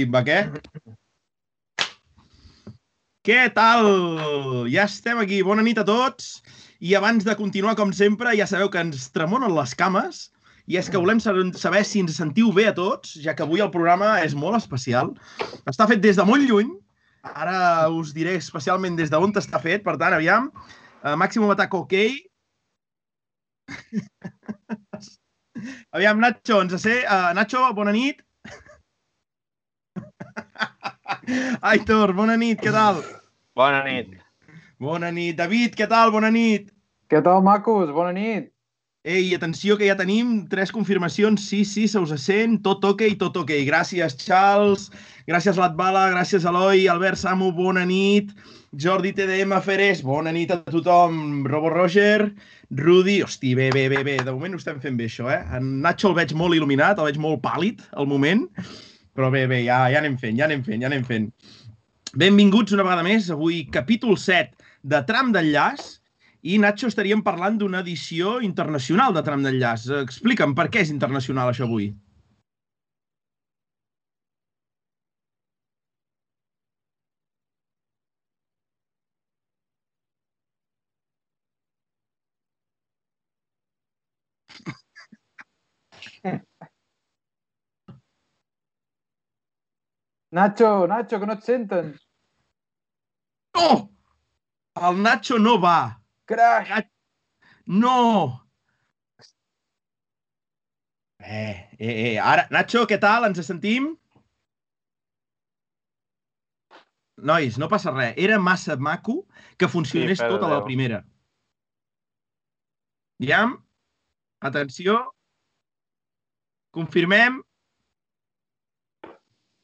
[0.00, 0.48] feedback, eh?
[3.22, 4.66] Què tal?
[4.70, 5.42] Ja estem aquí.
[5.42, 6.42] Bona nit a tots.
[6.80, 10.30] I abans de continuar, com sempre, ja sabeu que ens tremonen les cames
[10.66, 13.70] i és que volem saber si ens sentiu bé a tots, ja que avui el
[13.70, 15.14] programa és molt especial.
[15.68, 16.70] Està fet des de molt lluny,
[17.26, 20.50] ara us diré especialment des d'on està fet, per tant, aviam,
[21.02, 21.94] uh, Màximo Atac OK.
[25.96, 27.04] aviam, Nacho, ens sé...
[27.04, 28.22] Uh, Nacho, bona nit.
[31.72, 33.02] Aitor, bona nit, què tal?
[33.56, 34.14] Bona nit.
[34.80, 35.36] Bona nit.
[35.38, 36.12] David, què tal?
[36.14, 36.70] Bona nit.
[37.10, 37.90] Què tal, macos?
[37.94, 38.50] Bona nit.
[39.04, 41.46] Ei, atenció, que ja tenim tres confirmacions.
[41.48, 42.60] Sí, sí, se us sent.
[42.66, 43.52] Tot ok, tot ok.
[43.66, 44.90] Gràcies, Charles.
[45.28, 46.10] Gràcies, Latbala.
[46.12, 46.86] Gràcies, Eloi.
[46.92, 48.34] Albert Samu, bona nit.
[48.78, 51.42] Jordi TDM Feres, bona nit a tothom.
[51.48, 52.30] Robo Roger,
[52.70, 54.18] Rudi, hosti, bé, bé, bé, bé.
[54.22, 55.40] De moment ho estem fent bé, això, eh?
[55.56, 58.46] En Nacho el veig molt il·luminat, el veig molt pàl·lid, al moment.
[59.20, 61.26] Però bé, bé, ja, ja anem fent, ja anem fent, ja anem fent.
[62.22, 63.26] Benvinguts una vegada més.
[63.34, 64.56] Avui capítol 7
[64.94, 65.82] de Tram d'Enllaç
[66.48, 69.90] i Nacho estaríem parlant d'una edició internacional de Tram d'Enllaç.
[70.06, 71.90] Explica'm, per què és internacional això avui?
[90.32, 91.94] Nacho, Nacho, que no et senten.
[93.56, 93.70] No!
[94.88, 96.02] El Nacho no va.
[96.26, 96.86] Crash!
[97.66, 98.46] No!
[101.18, 102.18] Eh, eh, eh.
[102.18, 103.26] Ara, Nacho, què tal?
[103.28, 103.90] Ens sentim?
[107.20, 108.14] Nois, no passa res.
[108.16, 109.26] Era massa maco
[109.58, 111.02] que funcionés sí, tota la primera.
[113.20, 113.58] Iam,
[114.40, 115.02] atenció.
[116.72, 117.42] Confirmem.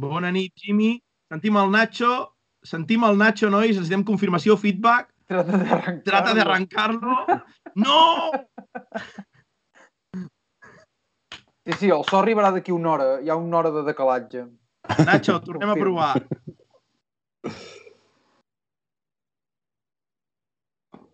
[0.03, 0.97] Bona nit, Jimmy.
[1.33, 2.13] Sentim el Nacho.
[2.67, 3.79] Sentim el Nacho, nois.
[3.81, 5.13] Ens diem confirmació, feedback.
[5.27, 7.25] Trata arrancarlo.
[7.75, 8.31] No!
[11.67, 13.09] Sí, sí, el so arribarà d'aquí una hora.
[13.25, 14.45] Hi ha una hora de decalatge.
[15.03, 16.13] Nacho, tornem a provar.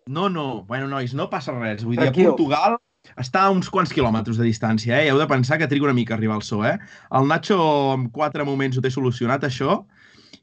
[0.05, 0.63] No, no.
[0.69, 1.81] Bueno, nois, no passa res.
[1.87, 2.77] Vull dir, a Portugal
[3.19, 5.09] està a uns quants quilòmetres de distància, eh?
[5.11, 6.77] Heu de pensar que triga una mica a arribar al so, eh?
[7.13, 7.59] El Nacho
[7.93, 9.83] en quatre moments ho té solucionat, això,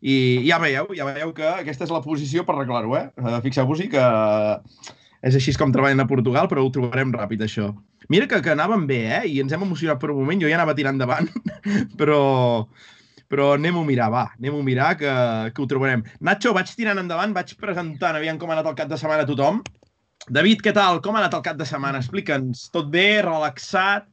[0.00, 0.14] i
[0.46, 3.08] ja veieu, ja veieu que aquesta és la posició per arreglar-ho, eh?
[3.20, 4.04] eh fixeu-vos-hi que
[5.20, 7.74] és així com treballen a Portugal, però ho trobarem ràpid, això.
[8.08, 9.26] Mira que, que anàvem bé, eh?
[9.28, 11.28] I ens hem emocionat per un moment, jo ja anava tirant endavant,
[12.00, 12.22] però,
[13.28, 15.12] però anem-ho a mirar, va, anem-ho a mirar, que,
[15.52, 16.06] que ho trobarem.
[16.24, 19.28] Nacho, vaig tirant endavant, vaig presentant, aviam com ha anat el cap de setmana a
[19.28, 19.60] tothom.
[20.28, 21.00] David, què tal?
[21.00, 22.00] Com ha anat el cap de setmana?
[22.02, 22.68] Explica'ns.
[22.74, 23.22] Tot bé?
[23.24, 24.06] Relaxat?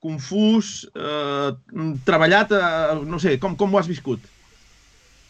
[0.00, 0.88] Confús?
[0.96, 1.50] Eh,
[2.08, 2.54] treballat?
[2.56, 4.24] Eh, no sé, com, com ho has viscut?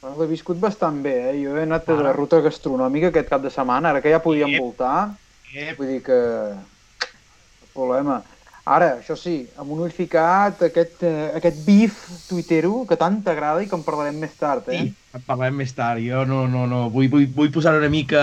[0.01, 1.39] L'he viscut bastant bé, eh?
[1.43, 4.55] Jo he anat a la ruta gastronòmica aquest cap de setmana, ara que ja podíem
[4.55, 4.63] Ep.
[4.63, 5.11] voltar.
[5.53, 5.77] Ep.
[5.81, 6.21] Vull dir que...
[7.75, 8.23] Problema.
[8.71, 13.63] Ara, això sí, amb un ull ficat, aquest, eh, aquest bif tuitero que tant t'agrada
[13.65, 14.81] i que en parlarem més tard, eh?
[14.87, 16.01] Sí, en parlarem més tard.
[16.05, 16.85] Jo no, no, no.
[16.93, 18.23] Vull, vull, vull posar una mica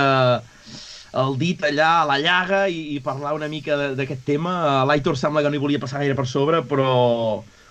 [1.17, 4.83] el dit allà a la llaga i, i parlar una mica d'aquest tema.
[4.89, 6.91] L'Aitor sembla que no hi volia passar gaire per sobre, però,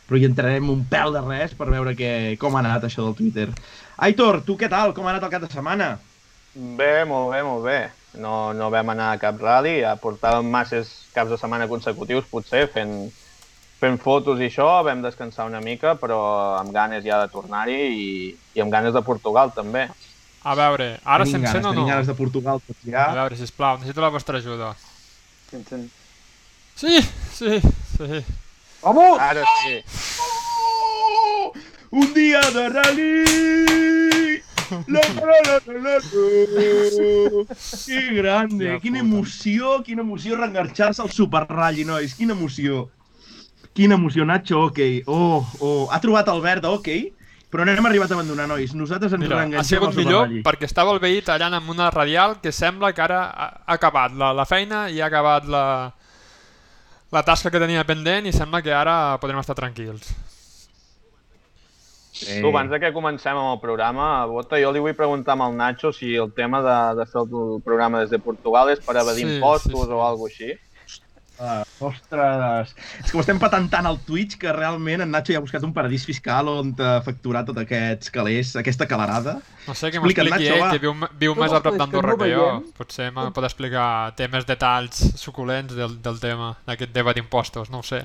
[0.07, 2.11] però hi entrarem un pèl de res per veure que,
[2.43, 3.51] com ha anat això del Twitter.
[4.07, 4.95] Aitor, tu què tal?
[4.97, 5.95] Com ha anat el cap de setmana?
[6.57, 7.79] Bé, molt bé, molt bé.
[8.17, 12.65] No, no vam anar a cap rally, ja portàvem masses caps de setmana consecutius, potser,
[12.73, 12.95] fent,
[13.77, 16.19] fent fotos i això, vam descansar una mica, però
[16.57, 18.07] amb ganes ja de tornar-hi i,
[18.57, 19.85] i amb ganes de Portugal, també.
[20.47, 21.75] A veure, ara se'n sent o no?
[21.75, 23.09] Tenim ganes de Portugal, tots ja.
[23.11, 24.69] A veure, sisplau, necessito la vostra ajuda.
[26.77, 27.01] Sí,
[27.35, 27.59] sí,
[27.97, 28.21] sí.
[28.85, 29.19] Vamos!
[29.19, 29.81] Ara sí.
[30.23, 31.51] Oh!
[31.99, 34.43] Un dia de rally!
[34.87, 35.99] La, la, la, la, la, la.
[37.87, 38.71] Que grande!
[38.71, 42.15] Ja, quina emoció, quina emoció reengarxar-se al Super Rally, nois.
[42.19, 42.89] Quina emoció.
[43.75, 44.81] Quina emoció, Nacho, ok.
[45.07, 45.87] Oh, oh.
[45.91, 46.91] Ha trobat el verd, ok.
[47.51, 48.73] Però no hem arribat a abandonar, nois.
[48.75, 52.41] Nosaltres ens Mira, reenganxem ha sigut millor perquè estava el veí tallant amb una radial
[52.43, 55.67] que sembla que ara ha acabat la, la feina i ha acabat la,
[57.15, 60.11] la tasca que tenia pendent i sembla que ara podrem estar tranquils.
[62.17, 62.41] Sí.
[62.41, 65.93] Tu, abans de que comencem amb el programa, Bota, jo li vull preguntar al Nacho
[65.93, 69.35] si el tema de, de fer el programa des de Portugal és per evadir sí,
[69.37, 69.93] impostos sí, sí.
[69.93, 70.55] o alguna així.
[71.37, 72.71] Uh, ostres,
[73.03, 75.67] és que ho estem patant tant al Twitch que realment en Nacho ja ha buscat
[75.67, 76.71] un paradís fiscal on
[77.05, 79.37] facturar tots aquests calés, aquesta calarada.
[79.67, 80.71] No sé, que m'expliqui ell, va.
[80.73, 82.49] que viu, viu més a prop d'Andorra que, que jo.
[82.79, 87.87] Potser me pot explicar temes, detalls suculents del, del tema, d'aquest debat d'impostos, no ho
[87.87, 88.01] sé.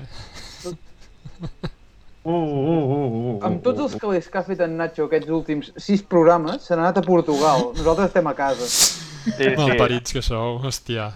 [2.24, 5.72] Oh, oh, oh, oh, amb tots els calés que ha fet en Nacho aquests últims
[5.80, 7.72] sis programes, se n'ha anat a Portugal.
[7.74, 8.68] Nosaltres estem a casa.
[8.68, 9.52] Sí, sí.
[9.58, 11.10] Malparits que sou, hòstia.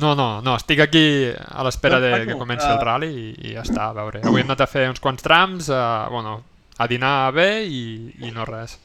[0.00, 3.64] No, no, no, estic aquí a l'espera de que comenci el rally i, i ja
[3.66, 4.22] està, a veure.
[4.26, 6.38] Avui hem anat a fer uns quants trams, a, bueno,
[6.78, 7.82] a dinar bé i,
[8.22, 8.78] i no res.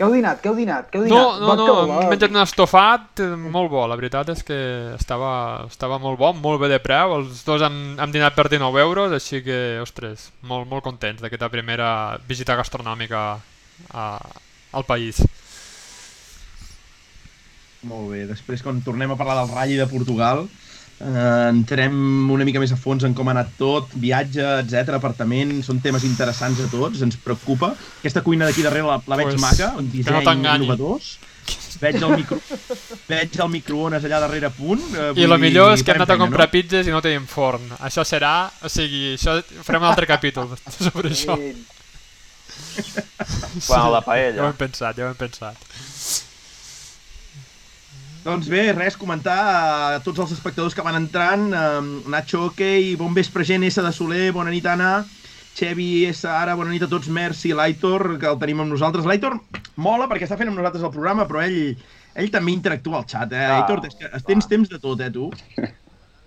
[0.00, 0.38] Què heu dinat?
[0.40, 0.86] Què heu dinat?
[0.88, 1.40] Què heu dinat?
[1.42, 3.82] No, no, no, hem menjat un estofat eh, molt bo.
[3.84, 4.56] La veritat és que
[4.94, 5.32] estava,
[5.68, 7.18] estava molt bo, molt bé de preu.
[7.18, 11.50] Els dos hem, hem dinat per 19 euros, així que, ostres, molt, molt contents d'aquesta
[11.52, 11.90] primera
[12.24, 13.26] visita gastronòmica
[13.92, 14.06] a,
[14.72, 15.20] al país.
[17.88, 18.26] Molt bé.
[18.28, 20.46] Després, quan tornem a parlar del Rally de Portugal,
[21.00, 21.94] Uh, entrem
[22.28, 26.04] una mica més a fons en com ha anat tot, viatge, etc, apartament, són temes
[26.04, 27.70] interessants a tots, ens preocupa.
[28.02, 31.14] Aquesta cuina d'aquí darrere la, la veig pues, maca, un disseny no innovadors.
[31.80, 32.36] Veig el, micro...
[33.08, 34.82] veig el microones allà darrere a punt.
[34.92, 36.52] Uh, I el millor és que hem anat a comprar no?
[36.52, 37.64] pizzas i no tenim forn.
[37.80, 38.34] Això serà...
[38.60, 41.38] O sigui, això farem un altre capítol sobre això.
[43.64, 44.36] Quan la paella.
[44.36, 45.64] Ja ho hem pensat, ja ho hem pensat.
[48.20, 51.46] Doncs bé, res, comentar a tots els espectadors que van entrant.
[51.56, 52.60] Um, Nacho OK,
[53.00, 54.98] bon vespre gent, S de Soler, bona nit Anna.
[55.56, 59.08] Xevi, S, ara, bona nit a tots, merci, l'Aitor, que el tenim amb nosaltres.
[59.08, 59.38] L'Aitor
[59.80, 61.72] mola perquè està fent amb nosaltres el programa, però ell,
[62.12, 63.40] ell també interactua al xat, eh?
[63.40, 65.30] Ah, Aitor, tens, tens temps de tot, eh, tu?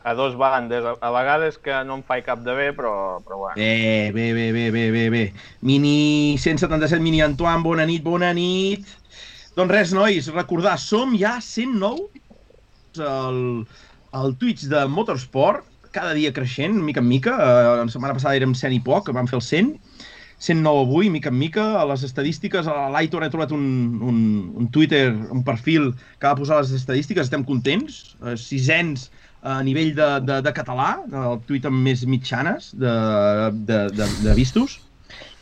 [0.04, 3.56] A dos bandes, a vegades que no em faig cap de bé, però, però bueno.
[3.56, 5.22] Bé, bé, bé, bé, bé, bé, bé.
[5.64, 8.84] Mini 177, Mini Antoine, bona nit, bona nit.
[9.54, 12.08] Doncs res, nois, recordar, som ja 109
[12.98, 13.42] el,
[14.18, 17.36] el Twitch de Motorsport, cada dia creixent, mica en mica.
[17.38, 19.76] Uh, la setmana passada érem 100 i poc, vam fer el 100.
[20.44, 21.68] 109 avui, mica en mica.
[21.78, 23.68] A les estadístiques, a l'Aitor he trobat un,
[24.02, 24.24] un,
[24.58, 28.16] un Twitter, un perfil que va posar les estadístiques, estem contents.
[28.24, 29.12] Uh, sisens
[29.44, 32.98] a nivell de, de, de català, el tuit amb més mitjanes de,
[33.70, 34.80] de, de, de vistos.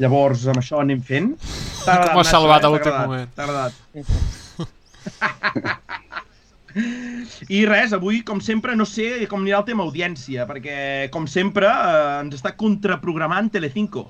[0.02, 1.36] Llavors, amb això anem fent.
[1.86, 3.30] Com ha salvat a l'últim moment.
[3.36, 3.74] T'ha agradat.
[7.52, 11.68] I res, avui, com sempre, no sé com anirà el tema audiència, perquè, com sempre,
[11.68, 14.08] eh, ens està contraprogramant Telecinco,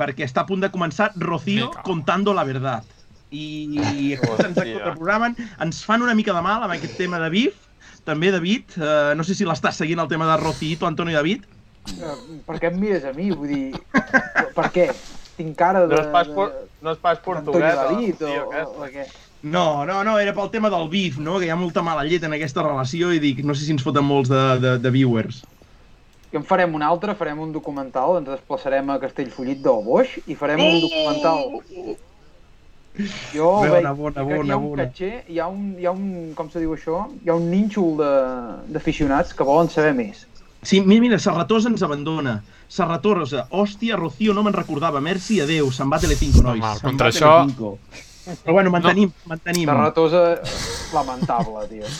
[0.00, 2.84] perquè està a punt de començar Rocío contando la verdad.
[3.30, 7.54] I, i ens contraprogramen, ens fan una mica de mal amb aquest tema de Bif,
[8.04, 11.44] també, David, eh, no sé si l'estàs seguint el tema de Rocito, Antonio David.
[11.96, 13.30] Eh, per què em mires a mi?
[13.34, 13.80] Vull dir,
[14.56, 14.90] per què?
[15.38, 15.94] Tinc cara de...
[15.94, 16.54] No és pas, por,
[16.84, 19.06] no és pas portuguès, David, o, o, o, o què?
[19.42, 21.38] No, no, no, era pel tema del bif, no?
[21.40, 23.84] Que hi ha molta mala llet en aquesta relació i dic, no sé si ens
[23.84, 25.40] foten molts de, de, de viewers.
[26.30, 30.36] I en farem un altre, farem un documental, ens desplaçarem a Castellfollit del Boix i
[30.38, 30.68] farem oh!
[30.68, 31.96] un documental.
[33.32, 36.34] Jo bona, veig bona, bona, hi ha un catxer, hi ha un, hi ha un,
[36.36, 37.96] com se diu això, hi ha un nínxol
[38.74, 40.26] d'aficionats que volen saber més.
[40.62, 42.42] Sí, mira, mira, Serratosa ens abandona.
[42.68, 45.00] Serratosa, hòstia, Rocío, no me'n recordava.
[45.00, 46.60] Merci, adeu, se'n va Telecinco, nois.
[46.60, 47.40] Normal, contra això...
[47.40, 47.78] Telecinco.
[48.30, 49.14] Però bueno, mantenim, no.
[49.32, 49.66] mantenim.
[49.70, 50.40] Serratosa,
[50.92, 51.86] lamentable, tio.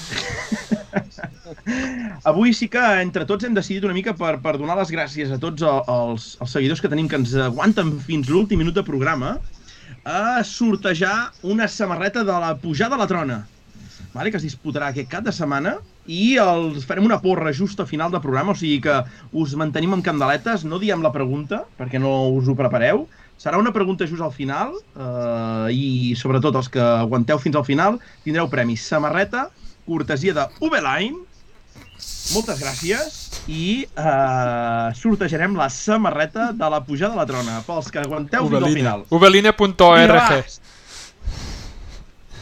[2.31, 5.39] Avui sí que entre tots hem decidit una mica per, per donar les gràcies a
[5.41, 9.31] tots els, els seguidors que tenim que ens aguanten fins l'últim minut de programa
[10.05, 13.47] a sortejar una samarreta de la pujada a la trona
[14.15, 15.77] vale, que es disputarà aquest cap de setmana
[16.11, 18.97] i els farem una porra just a final de programa, o sigui que
[19.39, 23.05] us mantenim amb candeletes, no diem la pregunta, perquè no us ho prepareu,
[23.41, 27.97] serà una pregunta just al final eh, i sobretot els que aguanteu fins al final
[28.27, 29.47] tindreu premis samarreta,
[29.87, 31.23] cortesia de Ubeline,
[32.35, 33.17] moltes gràcies
[33.49, 38.67] i eh, sortejarem la samarreta de la pujada de la trona pels que aguanteu Ubeline.
[38.67, 39.07] fins al final.
[39.15, 40.61] Ubeline.org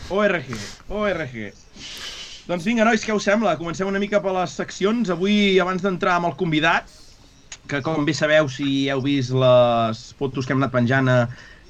[0.09, 0.53] ORG,
[0.89, 1.35] ORG.
[2.49, 3.59] Doncs vinga, nois, què us sembla?
[3.61, 5.11] Comencem una mica per les seccions.
[5.13, 6.89] Avui, abans d'entrar amb el convidat,
[7.69, 11.19] que com bé sabeu, si heu vist les fotos que hem anat penjant a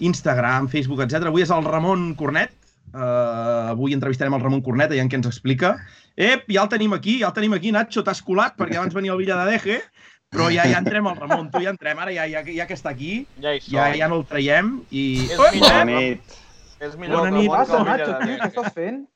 [0.06, 1.32] Instagram, Facebook, etc.
[1.32, 2.54] avui és el Ramon Cornet.
[2.92, 5.74] Uh, avui entrevistarem el Ramon Cornet, i en què ens explica.
[6.14, 9.16] Ep, ja el tenim aquí, ja el tenim aquí, Nacho, t'has colat, perquè abans venia
[9.18, 9.82] el Villa de Deje,
[10.30, 12.94] però ja, ja entrem al Ramon, tu ja entrem, ara ja, ja, ja que està
[12.94, 15.26] aquí, ja, ja, ja no el traiem i...
[15.26, 16.40] És bona nit.
[16.78, 19.08] És millor Bona nit, passa, Nacho, tio, què estàs fent?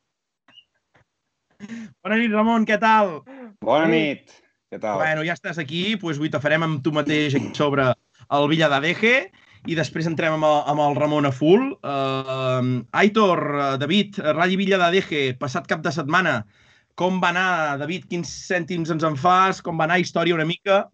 [2.02, 3.21] Bona nit, Ramon, què tal?
[3.62, 4.33] Bona nit,
[4.73, 4.99] què tal?
[5.00, 7.92] Bueno, ja estàs aquí, doncs avui te farem amb tu mateix sobre
[8.33, 9.14] el Villa d'Adeje
[9.71, 11.69] i després entrem amb el, amb el Ramon a full.
[11.87, 16.40] Uh, Aitor, uh, David, Rally Villa d'Adeje, passat cap de setmana,
[16.99, 18.09] com va anar, David?
[18.11, 19.62] Quins cèntims ens en fas?
[19.64, 20.00] Com va anar?
[20.02, 20.85] Història una mica?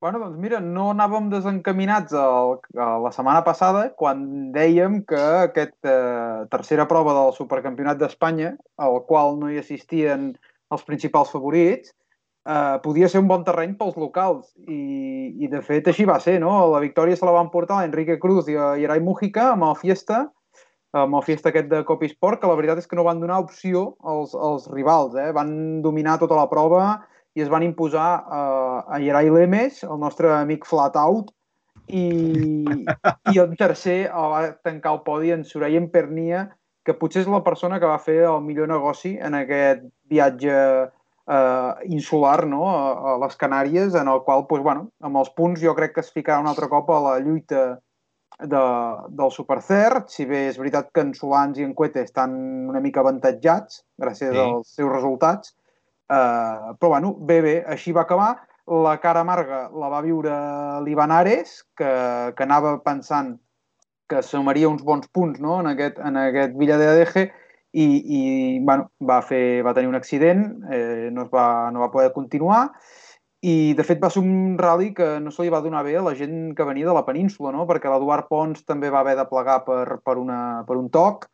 [0.00, 4.20] Bueno, doncs mira, no anàvem desencaminats el, la setmana passada quan
[4.54, 10.28] dèiem que aquesta eh, tercera prova del Supercampionat d'Espanya, al qual no hi assistien
[10.70, 11.90] els principals favorits,
[12.46, 14.54] eh, podia ser un bon terreny pels locals.
[14.70, 14.78] I,
[15.34, 16.54] I, de fet, així va ser, no?
[16.76, 20.28] La victòria se la van portar Enrique Cruz i, i Arai Mujica amb el Fiesta,
[20.94, 23.88] amb el Fiesta aquest de Copisport, que la veritat és que no van donar opció
[24.06, 25.18] als, als rivals.
[25.18, 25.32] Eh?
[25.34, 26.84] Van dominar tota la prova
[27.36, 31.32] i es van imposar uh, a Yeray Lemes, el nostre amic flat out,
[31.88, 32.64] i,
[33.32, 36.48] i el tercer el va tancar el podi en Soraya Pernia,
[36.84, 40.54] que potser és la persona que va fer el millor negoci en aquest viatge
[41.28, 42.62] eh, insular no?
[42.70, 46.04] a, a les Canàries, en el qual, pues, bueno, amb els punts jo crec que
[46.04, 47.66] es ficarà un altre cop a la lluita
[48.38, 48.64] de,
[49.20, 52.34] del Supercert, si bé és veritat que en Solans i en Cuete estan
[52.70, 54.44] una mica avantatjats gràcies sí.
[54.44, 55.56] als seus resultats,
[56.10, 58.30] eh, però bueno, bé, bé, així va acabar.
[58.68, 60.32] La cara amarga la va viure
[60.84, 61.92] l'Ivanares, que,
[62.36, 63.38] que anava pensant
[64.08, 65.58] que sumaria uns bons punts no?
[65.60, 67.24] en aquest, en aquest Villa de Adeje
[67.72, 68.20] i, i
[68.64, 72.66] bueno, va, fer, va tenir un accident, eh, no, es va, no va poder continuar
[73.40, 76.02] i, de fet, va ser un rally que no se li va donar bé a
[76.02, 77.68] la gent que venia de la península, no?
[77.68, 81.28] perquè l'Eduard Pons també va haver de plegar per, per, una, per un toc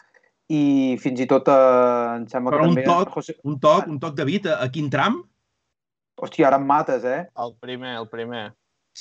[0.53, 2.89] i fins i tot eh, em sembla Però que un també...
[2.89, 3.37] Toc, José...
[3.45, 5.23] un toc, un toc, David, a, a quin tram?
[6.21, 7.25] Hòstia, ara em mates, eh?
[7.41, 8.51] El primer, el primer.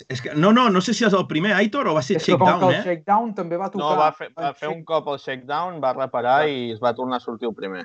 [0.10, 2.24] És que, no, no, no sé si és el primer, Aitor, o va ser és
[2.24, 2.86] que Shakedown, com que el eh?
[2.88, 3.84] Shakedown també va tocar...
[3.84, 7.20] No, va fer, va fer un cop el shakedown, va reparar i es va tornar
[7.20, 7.84] a sortir el primer.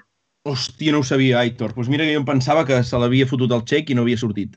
[0.48, 1.74] Hòstia, no ho sabia, Aitor.
[1.74, 4.06] Doncs pues mira que jo em pensava que se l'havia fotut el xec i no
[4.06, 4.56] havia sortit.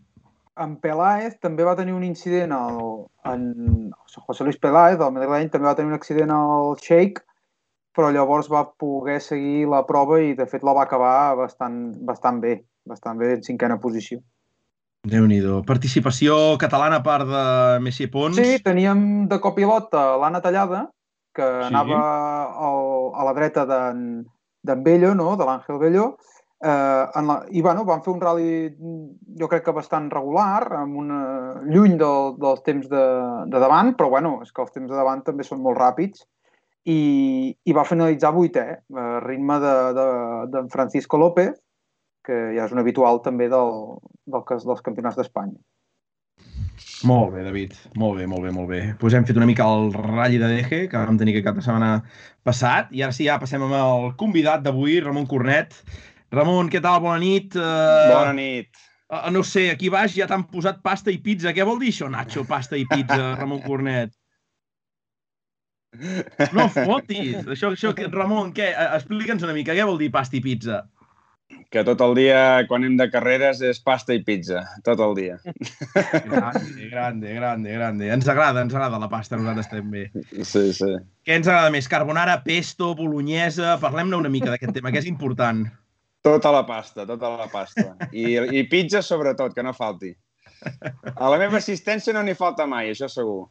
[0.62, 2.80] En Peláez també va tenir un incident al,
[3.28, 3.92] en
[4.28, 7.26] José Luis Peláez, del madrileny, també va tenir un accident al Shake,
[7.96, 12.40] però llavors va poder seguir la prova i de fet la va acabar bastant, bastant
[12.44, 14.22] bé, bastant bé en cinquena posició
[15.02, 17.44] déu nhi Participació catalana a part de
[17.82, 18.38] Messi Pons.
[18.38, 20.90] Sí, teníem de copilot l'Anna Tallada,
[21.34, 21.64] que sí.
[21.72, 22.02] anava
[22.68, 25.36] al, a la dreta d'en Bello, no?
[25.38, 26.06] de l'Àngel Bello,
[26.62, 28.52] eh, en la, i bueno, van fer un rally
[29.40, 31.22] jo crec que bastant regular, amb una,
[31.66, 33.06] lluny del, dels temps de,
[33.50, 36.28] de davant, però bueno, és que els temps de davant també són molt ràpids,
[36.90, 37.02] i,
[37.66, 38.66] i va finalitzar vuitè,
[38.98, 40.08] a ritme d'en de,
[40.54, 41.54] de, de Francisco López,
[42.26, 45.58] que ja és un habitual també del, del cas dels campionats d'Espanya.
[47.10, 47.74] Molt bé, David.
[47.98, 48.82] Molt bé, molt bé, molt bé.
[49.02, 51.66] Pues hem fet una mica el ratll de Deje, que vam tenir aquest cap de
[51.66, 51.92] setmana
[52.46, 55.78] passat, i ara sí, ja passem amb el convidat d'avui, Ramon Cornet.
[56.32, 57.02] Ramon, què tal?
[57.04, 57.58] Bona nit.
[57.58, 58.70] Uh, Bona nit.
[59.12, 61.54] Uh, no sé, aquí baix ja t'han posat pasta i pizza.
[61.58, 64.14] Què vol dir això, Nacho, pasta i pizza, Ramon Cornet?
[66.56, 67.42] No fotis!
[67.44, 68.72] Això, això, Ramon, què?
[68.96, 70.86] Explica'ns una mica, què vol dir pasta i pizza?
[71.72, 75.38] que tot el dia, quan hem de carreres, és pasta i pizza, tot el dia.
[76.28, 78.10] Grande, grande, grande, grande.
[78.12, 80.06] Ens agrada, ens agrada la pasta, nosaltres també.
[80.44, 80.90] Sí, sí.
[81.28, 81.88] Què ens agrada més?
[81.92, 83.78] Carbonara, pesto, bolognesa...
[83.84, 85.64] Parlem-ne una mica d'aquest tema, que és important.
[86.28, 87.96] Tota la pasta, tota la pasta.
[88.12, 90.12] I, I pizza, sobretot, que no falti.
[91.16, 93.46] A la meva assistència no n'hi falta mai, això segur.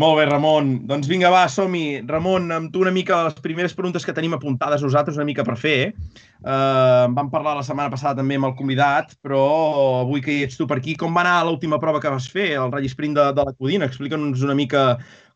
[0.00, 0.72] Molt bé, Ramon.
[0.88, 2.02] Doncs vinga, va, som-hi.
[2.08, 5.56] Ramon, amb tu una mica les primeres preguntes que tenim apuntades nosaltres una mica per
[5.60, 5.78] fer.
[6.42, 9.42] Uh, vam parlar la setmana passada també amb el convidat, però
[10.02, 12.52] avui que hi ets tu per aquí, com va anar l'última prova que vas fer,
[12.58, 13.88] el Rally Sprint de, de la Codina?
[13.90, 14.86] Explica'ns una mica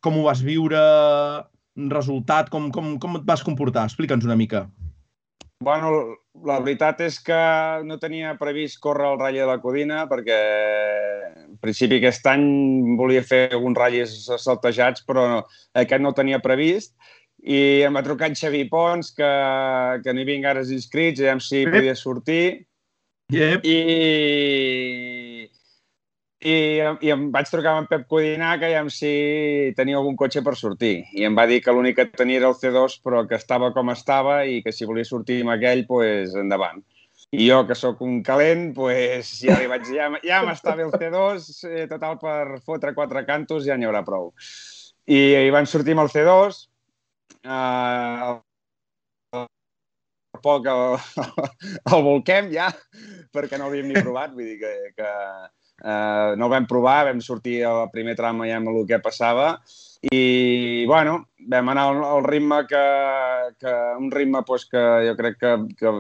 [0.02, 0.80] com ho vas viure,
[1.92, 3.86] resultat, com, com, com et vas comportar.
[3.90, 4.66] Explica'ns una mica.
[5.64, 7.38] Bueno, la veritat és que
[7.86, 10.38] no tenia previst córrer el ratll de la Codina perquè
[11.46, 12.46] en principi aquest any
[12.98, 16.94] volia fer alguns ratllis saltejats, però aquest no tenia previst.
[17.46, 19.32] I em va trucar en Xavi Pons, que,
[20.02, 22.66] que no hi havia encara inscrits, i si podia sortir.
[23.32, 23.64] Yep.
[23.66, 23.78] I
[26.44, 26.54] i,
[27.00, 31.04] i em vaig trucar amb en Pep que ja si tenia algun cotxe per sortir.
[31.16, 33.90] I em va dir que l'únic que tenia era el C2, però que estava com
[33.90, 36.84] estava i que si volia sortir amb aquell, pues, endavant.
[37.32, 40.84] I jo, que sóc un calent, pues, ja li vaig dir, ja, ja m'està bé
[40.84, 44.32] el C2, eh, total per fotre quatre cantos ja n'hi haurà prou.
[45.06, 46.62] I, i van sortir amb el C2,
[47.48, 48.36] eh,
[50.44, 50.96] poc el,
[51.94, 52.68] el volquem ja,
[53.32, 55.10] perquè no l'havíem ni provat, vull dir que, que
[55.82, 59.56] Eh, no el vam provar, vam sortir al primer tram ja amb el que passava
[60.12, 62.82] i, bueno, vam anar al, ritme que,
[63.58, 65.92] que un ritme pues, que jo crec que, que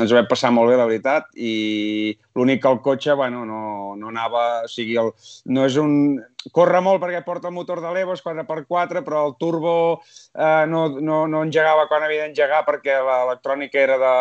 [0.00, 3.94] ens ho vam passar molt bé, la veritat, i l'únic que el cotxe, bueno, no,
[4.00, 5.12] no anava, o sigui, el,
[5.46, 6.16] no és un...
[6.52, 10.88] Corre molt perquè porta el motor de l'Evo, és 4x4, però el turbo eh, no,
[11.00, 14.16] no, no engegava quan havia d'engegar perquè l'electrònica era de,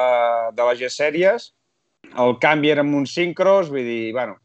[0.56, 1.50] de les G-sèries,
[2.20, 4.38] el canvi era amb uns sincros, vull dir, bueno,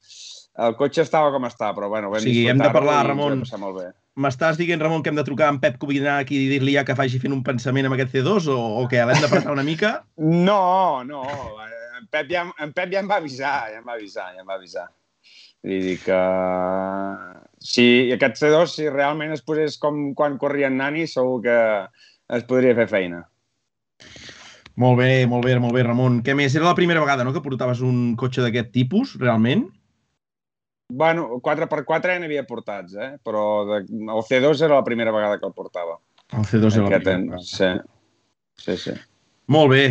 [0.59, 3.45] el cotxe estava com està, però bueno, vam o sigui, hem de parlar, Ramon.
[3.62, 3.87] Molt bé.
[4.19, 7.21] M'estàs dient, Ramon, que hem de trucar amb Pep Covinac i dir-li ja que faci
[7.23, 9.05] fent un pensament amb aquest C2 o, o què?
[9.07, 10.00] L'hem de passar una mica?
[10.49, 11.23] No, no.
[11.99, 14.49] En Pep ja, en Pep ja em va avisar, ja em va avisar, ja em
[14.49, 14.88] va avisar.
[15.67, 16.19] Vull dir que
[17.62, 21.59] si aquest C2, si realment es posés com quan corrien Nani, segur que
[22.35, 23.25] es podria fer feina.
[24.79, 26.21] Molt bé, molt bé, molt bé, Ramon.
[26.27, 26.55] Què més?
[26.55, 29.67] Era la primera vegada, no?, que portaves un cotxe d'aquest tipus, realment?
[30.88, 33.11] Bueno, 4x4 ja n'havia portats, eh?
[33.25, 33.83] Però de...
[33.88, 35.99] el C2 era la primera vegada que el portava.
[36.33, 37.45] El C2 era la primera vegada.
[37.45, 37.71] Sí,
[38.64, 38.97] sí, sí.
[39.49, 39.85] Molt bé.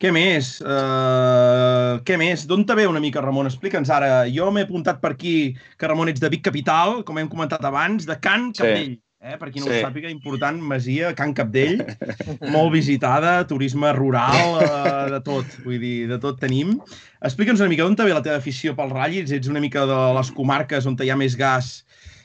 [0.00, 0.54] Què més?
[0.64, 2.46] Uh, què més?
[2.48, 3.48] D'on te ve una mica, Ramon?
[3.50, 4.22] Explica'ns ara.
[4.32, 8.08] Jo m'he apuntat per aquí que, Ramon, ets de Vic Capital, com hem comentat abans,
[8.08, 8.94] de Can Capdell.
[8.96, 9.02] Sí.
[9.22, 9.36] Eh?
[9.38, 9.76] Per qui no sí.
[9.76, 11.78] ho sàpiga, important, Masia, Can Capdell,
[12.54, 16.74] molt visitada, turisme rural, uh, de tot, vull dir, de tot tenim.
[17.22, 19.30] Explica'ns una mica d'on te ve la teva afició pel ratllis?
[19.30, 21.70] Ets una mica de les comarques on hi ha més gas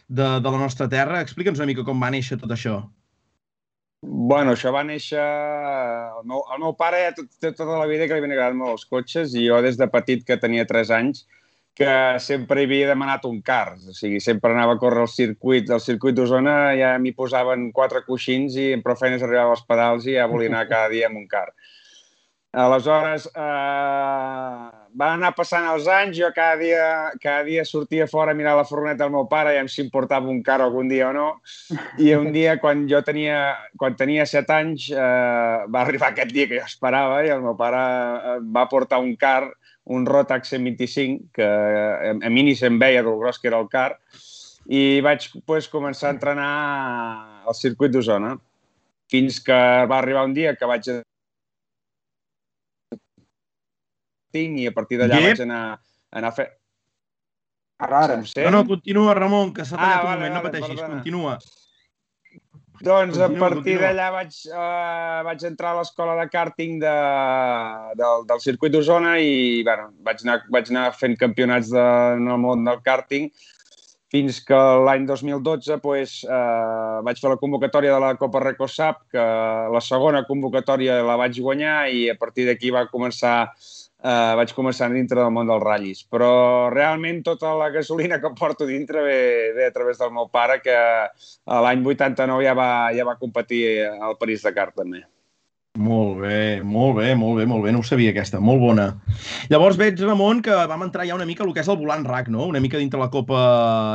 [0.10, 1.22] de, de la nostra terra.
[1.22, 2.82] Explica'ns una mica com va néixer tot això.
[4.02, 5.22] Bueno, això va néixer...
[5.22, 8.74] El meu, el meu pare ja tot, tota la vida que li havien agradat molt
[8.74, 11.28] els cotxes i jo des de petit, que tenia 3 anys,
[11.78, 13.78] que sempre havia demanat un car.
[13.78, 15.70] O sigui, sempre anava a córrer el circuit.
[15.70, 20.08] Al circuit d'Osona ja m'hi posaven quatre coixins i en prou feines arribava als pedals
[20.10, 21.52] i ja volia anar cada dia amb un car.
[22.58, 26.88] Aleshores, eh, van anar passant els anys, jo cada dia,
[27.22, 29.92] cada dia sortia fora a mirar la furgoneta del meu pare i em si em
[29.94, 31.28] portava un car algun dia o no.
[32.02, 36.50] I un dia, quan jo tenia, quan tenia set anys, eh, va arribar aquest dia
[36.50, 39.44] que jo esperava i el meu pare eh, va portar un car,
[39.94, 43.92] un Rotax 125, que a mi ni se'n veia del gros que era el car,
[44.68, 46.52] i vaig pues, començar a entrenar
[47.48, 48.36] al circuit d'Osona
[49.08, 50.90] fins que va arribar un dia que vaig
[54.38, 55.62] i a partir d'allà vaig anar,
[56.12, 56.48] anar a fer...
[57.82, 58.18] Ara, ara.
[58.20, 60.94] No, no, continua, Ramon, que s'ha tallat ah, vale, un moment, vale, no pateixis, perdona.
[60.98, 61.38] continua.
[62.84, 66.96] Doncs continua, a partir d'allà vaig, uh, vaig entrar a l'escola de karting de,
[67.98, 71.86] del, del circuit d'Osona i bueno, vaig, anar, vaig anar fent campionats de,
[72.20, 73.32] en el món del karting
[74.14, 79.26] fins que l'any 2012 pues, eh, vaig fer la convocatòria de la Copa Recosap, que
[79.74, 83.36] la segona convocatòria la vaig guanyar i a partir d'aquí va començar
[84.04, 86.06] eh, vaig començar dintre del món dels ratllis.
[86.12, 86.32] Però
[86.74, 89.20] realment tota la gasolina que porto dintre ve,
[89.58, 90.78] ve a través del meu pare, que
[91.48, 95.04] l'any 89 ja va, ja va competir al París-Dakar també.
[95.78, 98.88] Molt bé, molt bé, molt bé, molt bé, no ho sabia aquesta, molt bona.
[99.52, 102.32] Llavors veig, Ramon, que vam entrar ja una mica el que és el volant RAC,
[102.34, 102.48] no?
[102.50, 103.42] Una mica dintre la Copa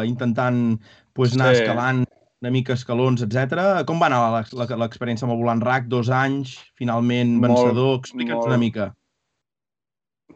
[0.06, 0.78] intentant
[1.12, 1.64] pues, anar sí.
[1.64, 2.04] escalant
[2.42, 3.82] una mica escalons, etc.
[3.86, 4.44] Com va anar
[4.78, 5.90] l'experiència amb el volant RAC?
[5.90, 8.92] Dos anys, finalment vencedor, explica'ns una mica.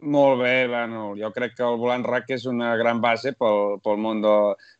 [0.01, 3.97] Molt bé, bueno, jo crec que el volant RAC és una gran base pel, pel
[3.97, 4.33] món de,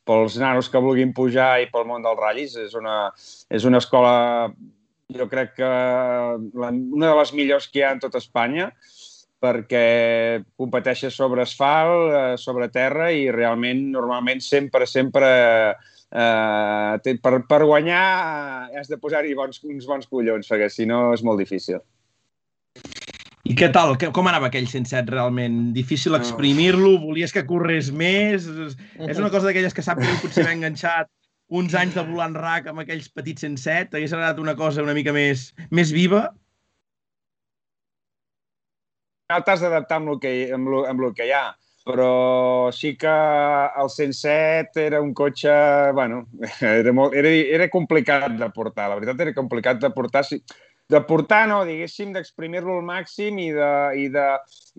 [0.05, 2.53] pels nanos que vulguin pujar i pel món dels ratllis.
[2.61, 3.09] És una,
[3.49, 4.51] és una escola,
[5.17, 8.69] jo crec que la, una de les millors que hi ha en tot Espanya,
[9.41, 15.29] perquè competeixes sobre asfalt, eh, sobre terra i realment, normalment, sempre, sempre
[16.11, 18.05] eh, per, per guanyar
[18.71, 21.81] eh, has de posar-hi bons, uns bons collons, perquè si no és molt difícil.
[23.47, 23.93] I què tal?
[24.15, 25.59] Com anava aquell 107 realment?
[25.75, 26.97] Difícil exprimir-lo?
[26.99, 28.47] Volies que corres més?
[28.47, 31.07] És una cosa d'aquelles que sap que potser m'ha enganxat
[31.57, 33.93] uns anys de volant rac amb aquells petits 107?
[33.93, 36.25] T'hagués agradat una cosa una mica més, més viva?
[39.27, 41.47] T'has d'adaptar amb, el que, amb, lo, amb el que hi ha,
[41.87, 42.11] però
[42.75, 45.51] sí que el 107 era un cotxe,
[45.95, 46.25] bueno,
[46.67, 50.23] era, molt, era, era complicat de portar, la veritat era complicat de portar.
[50.27, 50.39] Sí,
[50.89, 54.27] de portar, no, diguéssim, d'exprimir-lo al màxim i de, i de,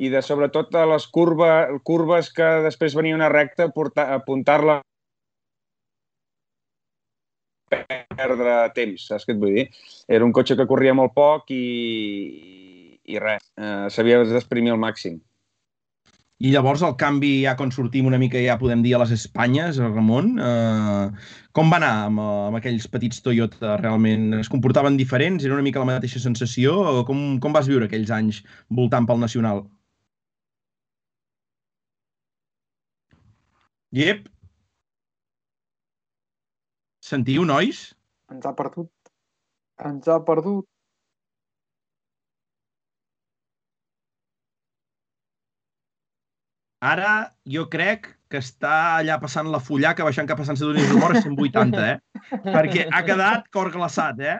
[0.00, 3.68] i de sobretot a les curves, curves que després venia una recta,
[4.06, 4.80] apuntar-la
[8.18, 9.66] perdre temps, saps què et vull dir?
[10.08, 15.20] Era un cotxe que corria molt poc i, i res, eh, s'havia d'exprimir al màxim.
[16.46, 19.81] I llavors el canvi, ja quan sortim una mica, ja podem dir a les Espanyes,
[19.83, 21.24] Ramon, eh,
[21.59, 24.29] com va anar amb, amb aquells petits Toyota realment?
[24.38, 25.44] Es comportaven diferents?
[25.48, 26.77] Era una mica la mateixa sensació?
[27.01, 28.38] O com, com vas viure aquells anys
[28.81, 29.64] voltant pel Nacional?
[33.98, 34.29] Yep.
[37.11, 37.83] Sentiu, nois?
[38.31, 38.90] Ens ha perdut.
[39.90, 40.66] Ens ha perdut.
[46.84, 51.16] Ara jo crec que està allà passant la fullaca, baixant cap a Sant Sadurní d'Humor
[51.16, 51.96] a 180, eh?
[52.44, 54.38] Perquè ha quedat cor glaçat, eh?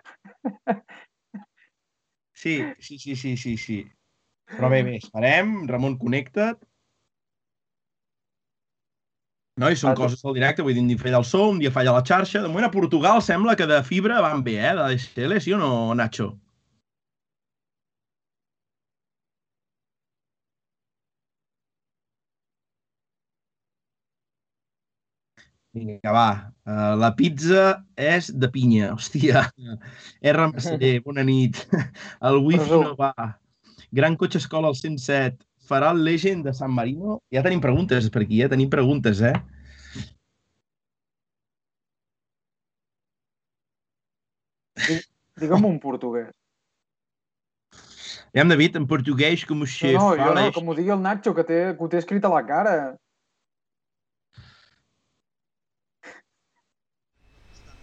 [2.39, 3.79] Sí, sí, sí, sí, sí, sí.
[4.55, 5.65] Però bé, bé, esperem.
[5.67, 6.61] Ramon, connecta't.
[9.59, 11.59] No, i són ah, coses del directe, vull dir, un dia falla el so, un
[11.59, 12.45] dia falla la xarxa.
[12.45, 14.77] De moment a Portugal sembla que de fibra van bé, eh?
[14.79, 16.37] De DSL, sí o no, Nacho?
[25.79, 26.29] Vinga, va.
[26.69, 27.65] Uh, la pizza
[27.97, 29.45] és de pinya, hòstia.
[30.33, 30.49] R.
[30.53, 31.61] Massaller, bona nit.
[32.29, 33.13] El wifi no va.
[33.95, 35.39] Gran cotxe escola al 107.
[35.69, 37.19] Farà el Legend de San Marino?
[37.35, 39.35] Ja tenim preguntes per aquí, ja tenim preguntes, eh?
[45.39, 46.31] Digue'm un portuguès.
[48.37, 51.01] Ja, David, en portuguès, com o se no, no, jo no, com ho digui el
[51.05, 52.75] Nacho, que, té, que ho té escrit a la cara.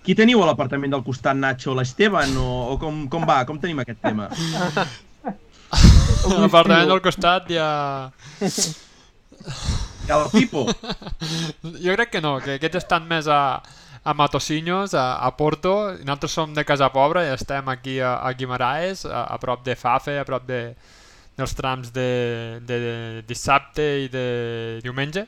[0.06, 1.74] Qui teniu a l'apartament del costat, Nacho?
[1.74, 2.36] L'Esteban?
[2.38, 3.40] O, o com, com va?
[3.50, 4.28] Com tenim aquest tema?
[4.30, 8.12] A l'apartament del costat hi ha...
[8.46, 10.68] Hi ha el Pipo?
[11.82, 13.58] Jo crec que no, que aquests estan més a,
[14.06, 18.22] a Matosinhos, a, a Porto, i nosaltres som de Casa Pobra i estem aquí a,
[18.22, 20.76] a Guimaraes, a, a prop de Fafe, a prop de,
[21.34, 22.94] dels trams de, de, de
[23.26, 24.28] dissabte i de
[24.86, 25.26] diumenge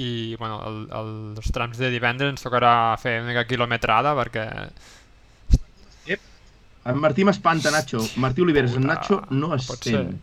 [0.00, 4.46] i bueno, el, el, els trams de divendres ens tocarà fer una mica quilometrada perquè
[6.06, 6.22] Ep.
[6.88, 8.00] En Martí m'espanta, Nacho.
[8.22, 10.16] Martí Oliveres, en Nacho no es sent.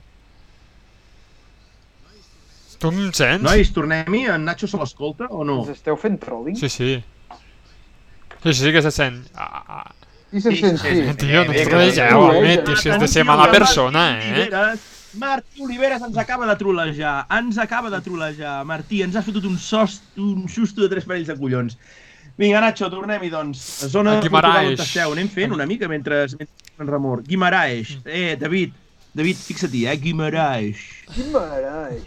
[2.78, 3.42] Tu em sents?
[3.42, 4.26] Nois, tornem-hi?
[4.34, 5.62] En Nacho se l'escolta o no?
[5.64, 6.58] Ens esteu fent trolling?
[6.58, 6.92] Sí, sí.
[8.44, 9.24] Sí, sí que se sent.
[9.36, 9.94] Ah, ah.
[10.32, 11.08] I se sent, sí, sí.
[11.08, 11.16] sí.
[11.24, 12.12] Tio, no ens bé.
[12.14, 14.34] home, tio, si has de ser mala persona, eh?
[14.34, 17.26] Oliveres, Martí Oliveres ens acaba de trolejar.
[17.32, 18.66] Ens acaba de trolejar.
[18.66, 21.78] Martí, ens ha fotut un, sost, un susto de tres parells de collons.
[22.38, 23.62] Vinga, Nacho, tornem-hi, doncs.
[23.90, 24.20] Zona.
[24.20, 25.16] Portugal on esteu.
[25.16, 27.24] Anem fent una mica mentre, mentre en remor.
[27.26, 27.96] Guimaraes.
[28.06, 28.76] Eh, David,
[29.18, 29.96] David, fixa-t'hi, eh?
[29.98, 30.84] Guimaraes.
[31.16, 32.06] Guimaraes.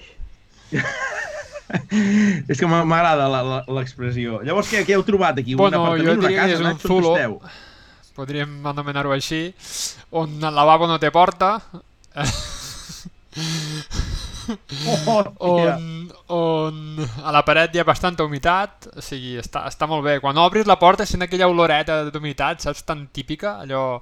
[2.50, 3.26] És que m'agrada
[3.70, 4.40] l'expressió.
[4.46, 5.54] Llavors, què, què heu trobat aquí?
[5.58, 7.12] Bueno, un jo apartament, una diria que casa, és un Nacho, on zulo.
[7.16, 7.36] esteu?
[8.20, 9.42] Podríem anomenar-ho així,
[10.18, 11.52] on el lavabo no té porta,
[13.38, 20.02] Oh, on, on a la paret hi ha bastanta humitat, o sigui, està, està molt
[20.06, 20.16] bé.
[20.22, 24.00] Quan obris la porta sent aquella oloreta d'humitat, saps, tan típica, allò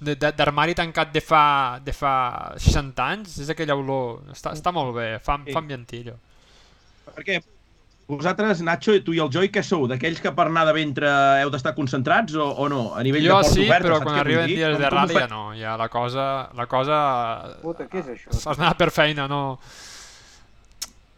[0.00, 1.44] d'armari tancat de fa,
[1.84, 2.14] de fa
[2.56, 5.52] 60 anys, és aquella olor, està, està molt bé, fa, Sí.
[5.52, 6.14] fa ambientillo.
[7.10, 7.40] Perquè
[8.18, 9.86] vosaltres, Nacho, tu i el Joy, què sou?
[9.90, 11.10] D'aquells que per anar de ventre
[11.42, 12.82] heu d'estar concentrats o, o no?
[12.94, 14.56] A nivell Jo de sí, oberta, però quan arriben dir?
[14.60, 16.98] dies Com- de ja no, ja la cosa, la cosa
[17.62, 18.34] Puta, què és això?
[18.42, 19.58] Fas anar per feina, no...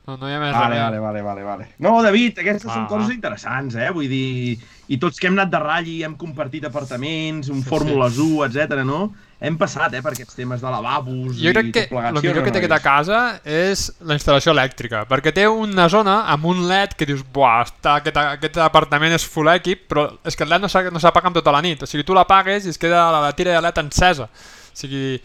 [0.05, 0.81] No, no hi ha més Vale, remei.
[0.83, 1.67] vale, vale, vale, vale.
[1.79, 2.75] No, David, aquestes Ah.
[2.75, 3.89] són coses interessants, eh?
[3.95, 8.19] Vull dir, i tots que hem anat de ratll, hem compartit apartaments, un Sí, Fórmules
[8.19, 8.83] 1, etc.
[8.85, 9.13] no?
[9.43, 12.11] Hem passat, eh, per aquests temes de lavabos Jo i crec que tot plegat.
[12.11, 15.89] el sí millor no, que té aquesta casa és la instal·lació elèctrica, perquè té una
[15.89, 20.19] zona amb un LED que dius, buah, està, aquest, aquest apartament és full equip, però
[20.25, 22.67] és que el LED no no s'apaga amb tota la nit, o sigui, tu l'apagues
[22.67, 24.25] i es queda la, la tira de LED encesa.
[24.25, 25.21] O sigui,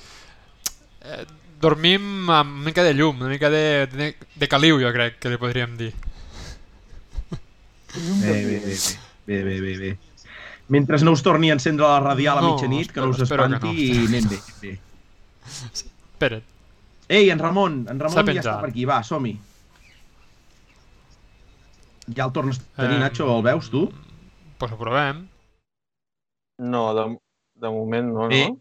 [1.02, 1.26] eh,
[1.62, 5.30] dormim amb una mica de llum, una mica de, de, de caliu, jo crec que
[5.34, 5.94] li podríem dir.
[7.98, 8.76] Bé, bé, bé,
[9.26, 9.92] bé, bé, bé, bé.
[10.70, 13.68] Mentre no us torni a encendre la radial a No, mitjanit, que no us espanti,
[13.68, 13.74] no.
[13.74, 14.74] i anem bé, bé.
[15.48, 16.44] Espera't.
[17.08, 18.44] Ei, en Ramon, en Ramon ja penjat.
[18.46, 19.32] està per aquí, va, som-hi.
[22.18, 23.86] Ja el tornes a tenir, Em, Nacho, el veus, tu?
[24.60, 25.24] Pues ho provem.
[26.60, 27.06] No, de,
[27.64, 28.48] de moment no, Eh?
[28.50, 28.60] no.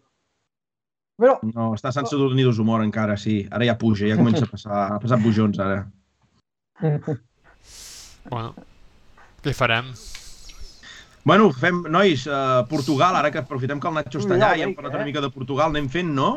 [1.16, 3.46] Però, No, està sense dormir d'humor encara, sí.
[3.50, 5.87] Ara ja puja, ja comença a passar, a passar pujons, ara.
[8.26, 8.57] Bueno,
[9.44, 9.92] què farem?
[11.26, 14.64] Bueno, fem, nois, uh, Portugal, ara que aprofitem que el Nacho està allà Ui, i
[14.64, 14.98] hem Enric, parlat eh?
[14.98, 16.29] una mica de Portugal, anem fent, no?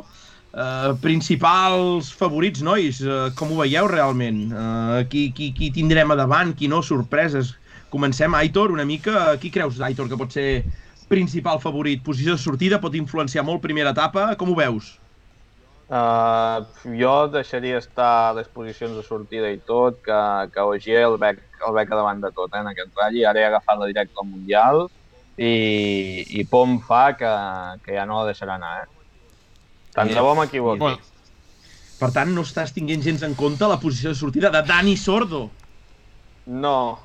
[0.49, 4.43] Uh, principals favorits, nois, uh, com ho veieu realment?
[4.49, 7.55] Uh, qui, qui, qui tindrem a davant, qui no, sorpreses?
[7.89, 9.35] Comencem, Aitor, una mica.
[9.41, 10.47] Qui creus, Aitor, que pot ser
[11.09, 12.01] principal favorit?
[12.05, 14.95] Posició de sortida, pot influenciar molt primera etapa, com ho veus?
[15.89, 16.61] Uh,
[16.93, 20.21] jo deixaria estar les posicions de sortida i tot, que,
[20.53, 23.21] que Ogier el veig, el veig a davant de tot eh, en aquest ratll.
[23.31, 24.85] Ara he agafat la directa al Mundial
[25.35, 25.53] i,
[26.39, 27.35] i pom fa que,
[27.85, 28.83] que ja no la deixarà anar.
[28.83, 29.15] Eh?
[29.97, 30.85] Tant de bo m'equivoqui.
[30.85, 31.09] Bueno,
[31.99, 35.49] Per tant, no estàs tinguent gens en compte la posició de sortida de Dani Sordo.
[36.47, 36.97] No,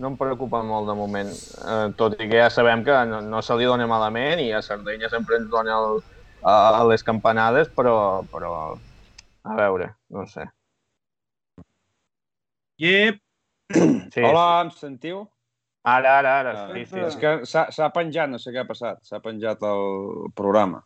[0.00, 1.30] no em preocupa molt de moment.
[1.34, 4.62] Eh, tot i que ja sabem que no, no se li dona malament i a
[4.64, 6.00] Sardenya sempre ens dona el,
[6.42, 7.96] a, a les campanades, però,
[8.32, 8.54] però
[9.44, 10.48] a veure, no sé.
[12.82, 13.20] Yep.
[14.14, 15.24] Sí, Hola, em sentiu?
[15.84, 17.00] Ara, ara, ara, Ah, sí, sí.
[17.04, 20.80] És que s'ha s'ha penjat, no sé què ha passat, s'ha penjat el programa.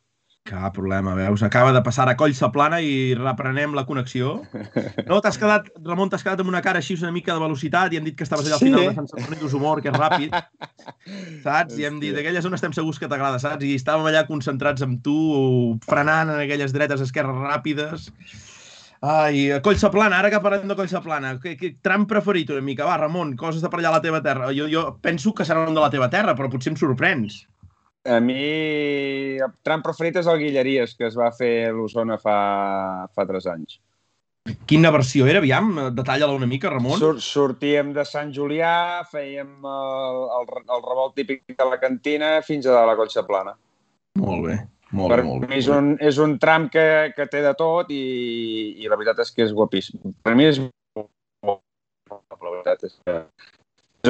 [0.48, 1.42] Cap problema, veus?
[1.44, 4.38] Acaba de passar a Collsa Plana i reprenem la connexió.
[5.04, 7.98] No, t'has quedat, Ramon, t'has quedat amb una cara així una mica de velocitat i
[8.00, 8.70] hem dit que estaves allà al Sí.
[8.70, 10.32] final de Sant Sadurní d'Humor, que és ràpid,
[11.44, 11.76] saps?
[11.76, 13.64] I hem dit, aquella zona estem segurs que t'agrada, saps?
[13.68, 15.18] I estàvem allà concentrats amb tu,
[15.84, 18.08] frenant en aquelles dretes, esquerres ràpides.
[19.04, 22.88] Ai, Collsa Plana, ara que parlem de Collsa Plana, que, que tram preferit una mica?
[22.88, 24.48] Va, Ramon, coses de per allà a la teva terra.
[24.56, 27.44] Jo, jo penso que seran de la teva terra, però potser em sorprens.
[28.06, 28.38] A mi,
[29.42, 32.38] el tram preferit és el Guilleries, que es va fer a l'Osona fa,
[33.14, 33.80] fa tres anys.
[34.68, 35.74] Quina versió era, aviam?
[35.96, 36.96] Detalla-la una mica, Ramon.
[37.00, 42.68] Sur sortíem de Sant Julià, fèiem el, el, el revolt típic de la cantina fins
[42.70, 43.52] a la Collsa Plana.
[44.22, 44.58] Molt bé.
[44.96, 45.50] Molt per molt bé.
[45.50, 48.02] mi és un, és un tram que, que té de tot i,
[48.80, 50.14] i la veritat és que és guapíssim.
[50.24, 51.58] Per mi és la
[52.40, 53.18] veritat és que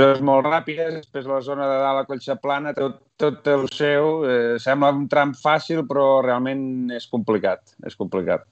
[0.03, 4.23] és molt ràpida, després la zona de dalt a Collsa Plana, tot, tot el seu,
[4.29, 8.47] eh, sembla un tram fàcil, però realment és complicat, és complicat.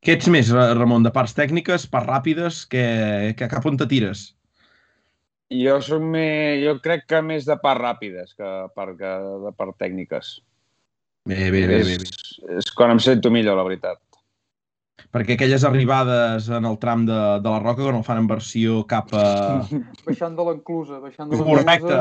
[0.00, 2.84] Què ets més, Ramon, de parts tècniques, parts ràpides, que,
[3.36, 4.30] que cap on te tires?
[5.50, 9.16] Jo, soc més, jo crec que més de parts ràpides que, per, que
[9.46, 10.36] de parts tècniques.
[11.28, 11.82] Bé, bé, bé, bé.
[11.90, 11.96] bé.
[11.98, 14.00] És, és quan em sento millor, la veritat.
[15.10, 18.84] Perquè aquelles arribades en el tram de, de la Roca que no fan en versió
[18.90, 19.24] cap a...
[20.06, 21.98] Baixant de l'enclusa, baixant de Correcte,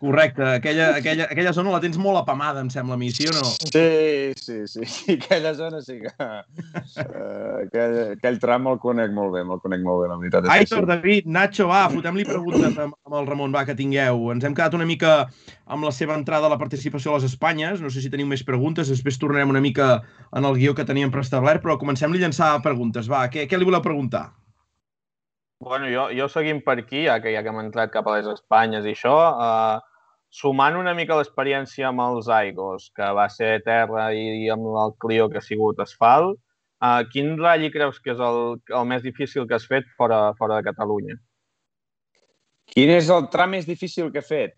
[0.00, 0.44] correcte.
[0.58, 3.44] Aquella, aquella, aquella zona la tens molt apamada, em sembla a mi, sí o no?
[3.58, 4.86] Sí, sí, sí.
[5.18, 6.12] Aquella zona sí que...
[6.18, 10.48] Uh, aquell, aquell tram el conec molt bé, me'l conec molt bé, la veritat.
[10.48, 10.90] És Aitor, sí.
[10.92, 14.28] David, Nacho, va, fotem-li preguntes amb, amb el Ramon, va, que tingueu.
[14.34, 15.14] Ens hem quedat una mica
[15.68, 17.82] amb la seva entrada a la participació a les Espanyes.
[17.84, 19.98] No sé si teniu més preguntes, després tornarem una mica
[20.32, 23.10] en el guió que teníem preestablert, però comencem-li llançar preguntes.
[23.10, 24.28] Va, què, què li voleu preguntar?
[25.60, 28.26] Bueno, jo, jo seguim per aquí, ja que ja que hem entrat cap a les
[28.30, 29.80] Espanyes i això, eh,
[30.30, 35.26] sumant una mica l'experiència amb els Aigos, que va ser terra i amb el Clio
[35.32, 36.38] que ha sigut asfalt,
[36.82, 40.60] eh, quin ratll creus que és el, el més difícil que has fet fora, fora
[40.60, 41.18] de Catalunya?
[42.68, 44.54] Quin és el tram més difícil que he fet?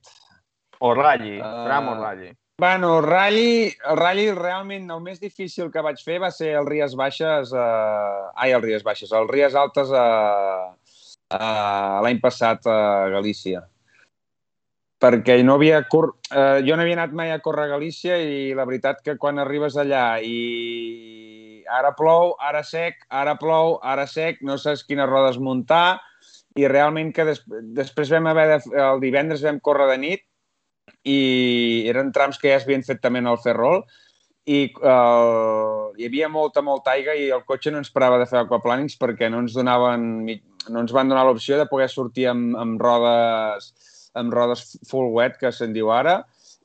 [0.81, 1.65] O ratll, Ah.
[1.65, 2.37] tram o ratll.
[2.61, 6.67] Bueno, el rally, el rally realment el més difícil que vaig fer va ser el
[6.67, 8.27] Ries Baixes, eh...
[8.37, 10.67] ai, el Ries Baixes, el Ries Altes eh...
[11.31, 12.01] eh...
[12.05, 13.65] l'any passat a Galícia.
[15.01, 16.13] Perquè no havia cor...
[16.29, 19.41] eh, jo no havia anat mai a córrer a Galícia i la veritat que quan
[19.41, 25.39] arribes allà i ara plou, ara sec, ara plou, ara sec, no saps quines rodes
[25.39, 26.01] muntar
[26.59, 27.41] i realment que des...
[27.79, 28.59] després vam haver de...
[28.83, 30.27] el divendres vam córrer de nit
[31.07, 33.85] i eren trams que ja es havien fet també en el Ferrol
[34.51, 38.41] i uh, hi havia molta, molta aigua i el cotxe no ens parava de fer
[38.41, 40.27] aquaplanings perquè no ens donaven
[40.69, 43.73] no ens van donar l'opció de poder sortir amb, amb rodes
[44.19, 46.21] amb rodes full wet, que se'n diu ara,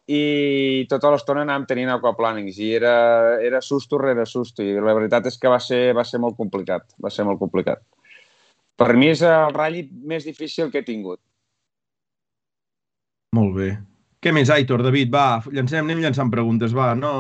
[0.06, 2.96] i tota l'estona anàvem tenint aquaplanings i era,
[3.42, 6.86] era susto rere susto i la veritat és que va ser, va ser molt complicat,
[7.02, 7.82] va ser molt complicat.
[8.76, 11.22] Per mi és el ratll més difícil que he tingut.
[13.36, 13.70] Molt bé.
[14.22, 15.12] Què més, Aitor, David?
[15.14, 17.14] Va, llancem, anem llançant preguntes, va, no...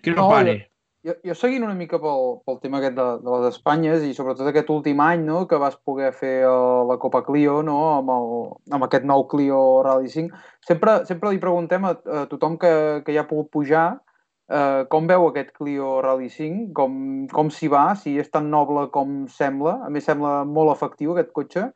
[0.00, 0.69] Que no, No, pare.
[1.00, 4.50] Jo, jo seguint una mica pel, pel tema aquest de, de les Espanyes i sobretot
[4.50, 8.34] aquest últim any no, que vas poder fer uh, la Copa Clio no, amb, el,
[8.76, 12.72] amb aquest nou Clio Rally 5, sempre, sempre li preguntem a, a tothom que,
[13.06, 16.98] que ja ha pogut pujar uh, com veu aquest Clio Rally 5, com,
[17.32, 21.32] com s'hi va, si és tan noble com sembla, a més sembla molt efectiu aquest
[21.36, 21.70] cotxe,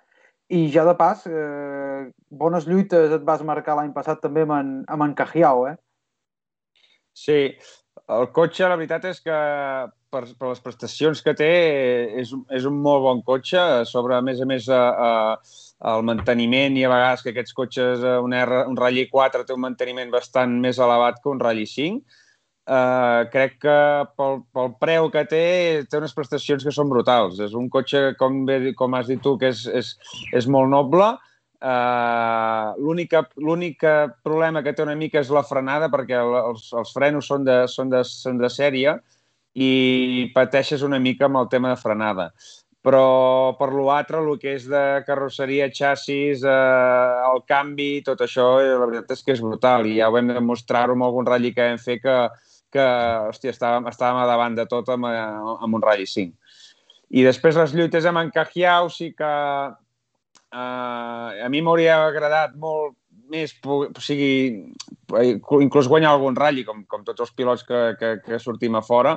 [0.52, 4.74] i ja de pas, eh, bones lluites et vas marcar l'any passat també amb en,
[4.92, 5.76] amb en Cajiao, eh?
[7.16, 7.38] Sí,
[8.12, 9.36] el cotxe, la veritat és que
[10.12, 11.52] per, per les prestacions que té
[12.20, 15.38] és, és un molt bon cotxe, a sobre, a més a més, a, a,
[15.94, 19.56] el manteniment i a vegades que aquests cotxes, eh, un, R, un Rally 4 té
[19.56, 22.20] un manteniment bastant més elevat que un Rally 5,
[22.64, 23.72] Uh, crec que
[24.16, 25.40] pel, pel preu que té,
[25.84, 27.36] té unes prestacions que són brutals.
[27.44, 28.38] És un cotxe, com,
[28.78, 29.90] com has dit tu, que és, és,
[30.32, 31.10] és molt noble.
[31.62, 33.84] Uh, L'únic
[34.26, 37.92] problema que té una mica és la frenada, perquè els, els frenos són de, són,
[37.92, 38.98] de, són de sèrie
[39.54, 42.30] i pateixes una mica amb el tema de frenada.
[42.84, 48.84] Però per l'altre, el que és de carrosseria, xassis, eh, el canvi, tot això, la
[48.84, 49.86] veritat és que és brutal.
[49.88, 52.16] I ja ho vam demostrar-ho amb algun ratll que vam fer que,
[52.74, 52.84] que
[53.30, 56.36] hòstia, estàvem, estàvem a davant de tot amb, amb un Rally 5.
[57.14, 59.32] I després les lluites amb en Cajiao sí que
[60.54, 62.96] eh, a mi m'hauria agradat molt
[63.32, 64.34] més, o sigui,
[65.64, 69.16] inclús guanyar algun ratll, com, com tots els pilots que, que, que sortim a fora.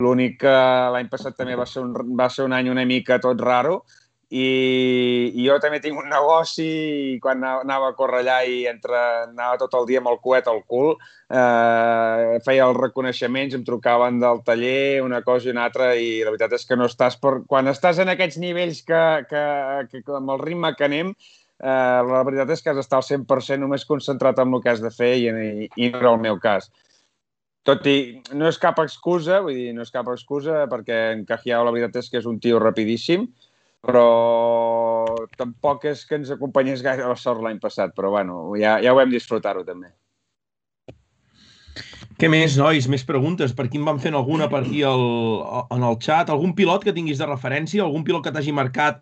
[0.00, 0.52] L'únic que
[0.94, 3.82] l'any passat també va ser, un, va ser un any una mica tot raro,
[4.30, 8.98] i, i jo també tinc un negoci i quan anava a córrer allà i entre,
[9.24, 10.92] anava tot el dia amb el coet al cul,
[11.26, 16.30] eh, feia els reconeixements, em trucaven del taller, una cosa i una altra, i la
[16.30, 17.40] veritat és que no estàs per...
[17.50, 19.44] Quan estàs en aquests nivells que, que,
[19.90, 21.10] que, que amb el ritme que anem,
[21.58, 24.84] eh, la veritat és que has d'estar al 100% només concentrat en el que has
[24.84, 26.70] de fer i, i, i no era el meu cas.
[27.66, 31.66] tot i no és cap excusa, vull dir, no és cap excusa perquè en Cajiao
[31.66, 33.26] la veritat és que és un tio rapidíssim,
[33.86, 34.06] però
[35.40, 38.98] tampoc és que ens acompanyés gaire la sort l'any passat, però bueno, ja, ja ho
[38.98, 39.92] vam disfrutar-ho també.
[42.20, 42.84] Què més, nois?
[42.92, 43.54] Més preguntes?
[43.56, 45.04] Per en van fent alguna per aquí el,
[45.72, 46.28] en el xat?
[46.28, 47.80] Algun pilot que tinguis de referència?
[47.80, 49.00] Algun pilot que t'hagi marcat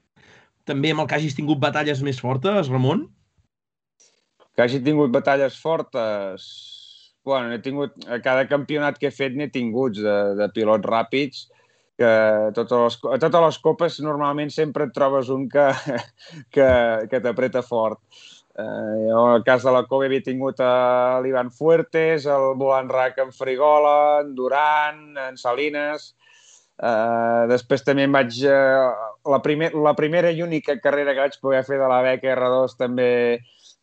[0.68, 3.08] també amb el que hagis tingut batalles més fortes, Ramon?
[4.54, 6.46] Que hagi tingut batalles fortes?
[7.26, 11.48] Bueno, he tingut, a cada campionat que he fet n'he tingut de, de pilots ràpids,
[11.98, 12.10] que
[12.54, 15.68] totes, les, a totes les copes normalment sempre et trobes un que,
[16.54, 16.68] que,
[17.10, 18.00] que t'apreta fort.
[18.58, 22.88] Eh, jo, en el cas de la Kobe, havia tingut a l'Ivan Fuertes, el Boan
[22.90, 26.14] Rack en Frigola, en Duran, en Salines...
[26.78, 28.36] Eh, després també em vaig...
[28.46, 28.90] Eh,
[29.26, 32.76] la, primer, la primera i única carrera que vaig poder fer de la beca R2
[32.78, 33.08] també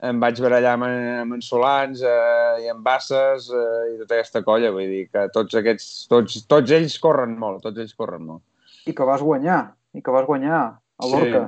[0.04, 0.88] em vaig barallar amb,
[1.24, 4.74] amb en Solans eh, i amb Basses eh, i tota aquesta colla.
[4.76, 8.44] Vull dir que tots aquests, tots, tots ells corren molt, tots ells corren molt.
[8.86, 9.62] I que vas guanyar,
[9.96, 11.48] i que vas guanyar a l'Orca.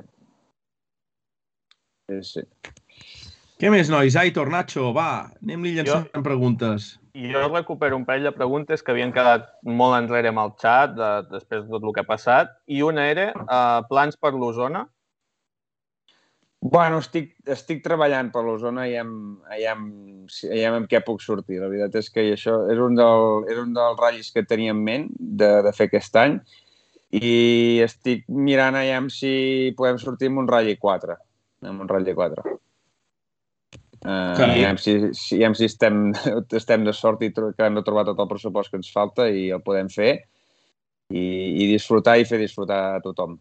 [2.08, 2.22] Sí.
[2.22, 2.48] sí, sí.
[3.58, 4.14] Què més, nois?
[4.20, 6.92] Aitor, Nacho, va, anem-li llançant jo, preguntes.
[7.18, 11.08] Jo recupero un parell de preguntes que havien quedat molt enrere amb el xat de,
[11.32, 12.52] després de tot el que ha passat.
[12.70, 14.86] I una era uh, plans per l'Osona.
[16.60, 19.12] Bueno, estic, estic treballant per l'Osona i hem,
[19.54, 19.84] i hem,
[20.50, 21.60] i amb què puc sortir.
[21.62, 24.82] La veritat és que això és un, del, és un dels ratllis que tenia en
[24.84, 26.40] ment de, de fer aquest any
[27.18, 31.20] i estic mirant allà si podem sortir amb un ratll 4.
[31.70, 32.58] Amb un ratll 4.
[34.08, 36.12] Uh, ja si, si, si estem,
[36.60, 39.50] estem de sort i que hem de trobar tot el pressupost que ens falta i
[39.54, 40.12] el podem fer
[41.10, 41.24] i,
[41.64, 43.38] i disfrutar i fer disfrutar a tothom.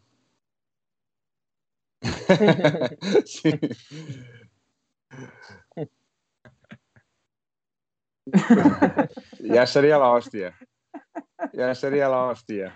[3.35, 3.53] sí.
[9.55, 10.53] ja seria l'hòstia.
[11.57, 12.73] Ja seria l'hòstia.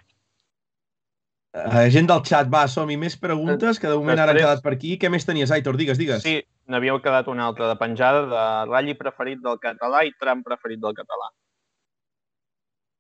[1.50, 2.94] Uh, gent del xat, va, som-hi.
[3.00, 4.22] Més preguntes, que de moment Després...
[4.22, 4.94] ara han quedat per aquí.
[5.02, 5.78] Què més tenies, Aitor?
[5.80, 6.22] Digues, digues.
[6.22, 6.37] Sí,
[6.70, 10.94] n'havíeu quedat una altra de penjada de ratlli preferit del català i tram preferit del
[10.94, 11.33] català.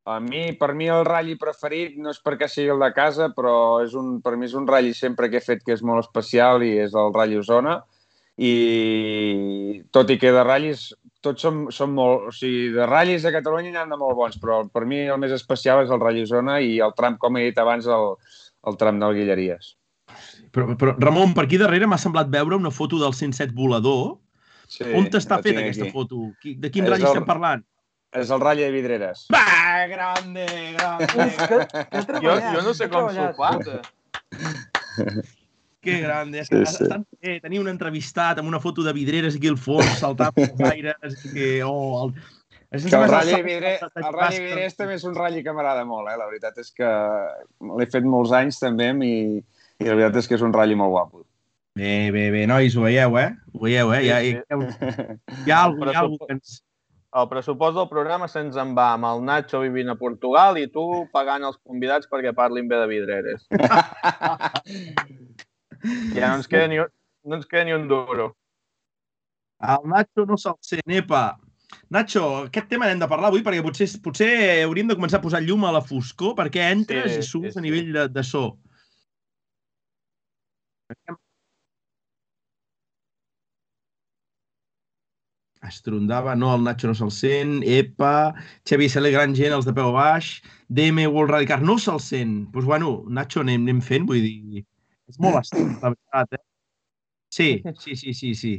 [0.08, 3.82] A mi, per mi el ratlli preferit no és perquè sigui el de casa, però
[3.84, 6.64] és un, per mi és un ratlli sempre que he fet que és molt especial
[6.64, 7.82] i és el ratlli Osona.
[8.40, 8.54] I
[9.92, 10.86] tot i que de ratllis
[11.20, 12.30] tots són, són molt...
[12.30, 15.20] O sigui, de ratllis a Catalunya n'hi ha de molt bons, però per mi el
[15.20, 18.14] més especial és el ratlli Osona i el tram, com he dit abans, el,
[18.70, 19.74] el tram del Guilleries.
[20.50, 24.16] Però, però Ramon, per aquí darrere m'ha semblat veure una foto del 107 volador.
[24.70, 25.92] Sí, On t'està feta aquesta aquí.
[25.92, 26.30] foto?
[26.40, 27.12] De quin ratll el...
[27.12, 27.66] estem parlant?
[28.10, 29.26] És el ratll de Vidreres.
[29.30, 31.26] Va, grande, grande.
[31.38, 33.52] que, que jo, jo no sé com s'ho fa.
[35.80, 36.42] Que grande.
[36.42, 36.84] És que sí, sí.
[36.84, 40.60] Estan, eh, tenia un entrevistat amb una foto de Vidreres aquí al fons, saltant pels
[40.72, 41.22] aires.
[41.32, 42.12] Que, oh, el,
[42.70, 46.18] és que el ratll, vidre, el ratll també és un ratll que m'agrada molt, eh?
[46.20, 46.90] La veritat és que
[47.78, 50.94] l'he fet molts anys també i, i la veritat és que és un ratll molt
[50.94, 51.24] guapo.
[51.78, 53.30] Bé, bé, bé, nois, ho veieu, eh?
[53.54, 54.02] Ho veieu, eh?
[54.04, 54.58] Hi ha, hi ha,
[55.46, 56.60] hi ha, algú, hi ha algú que ens...
[57.10, 60.82] El pressupost del programa se'ns en va amb el Nacho vivint a Portugal i tu
[61.14, 63.40] pagant els convidats perquè parlin bé de vidreres.
[66.14, 68.28] ja no ens queda ni, no ens queda ni un duro.
[69.74, 71.24] El Nacho no se'l sé, nepa.
[71.90, 74.30] Nacho, aquest tema hem de parlar avui perquè potser, potser
[74.62, 77.54] hauríem de començar a posar llum a la foscor perquè entres sí, i surts sí,
[77.56, 77.58] sí.
[77.58, 78.44] a nivell de, de so.
[85.66, 88.32] Estrondava, no, el Nacho no se'l sent, Epa,
[88.68, 90.38] Xavi Sele, gran gent, els de peu baix,
[90.72, 92.36] DM World Rally Car, no se'l sent.
[92.46, 94.64] Doncs pues, bueno, Nacho anem, anem fent, vull dir,
[95.10, 96.44] és molt estrany, la veritat, eh?
[97.30, 98.54] Sí, sí, sí, sí, sí.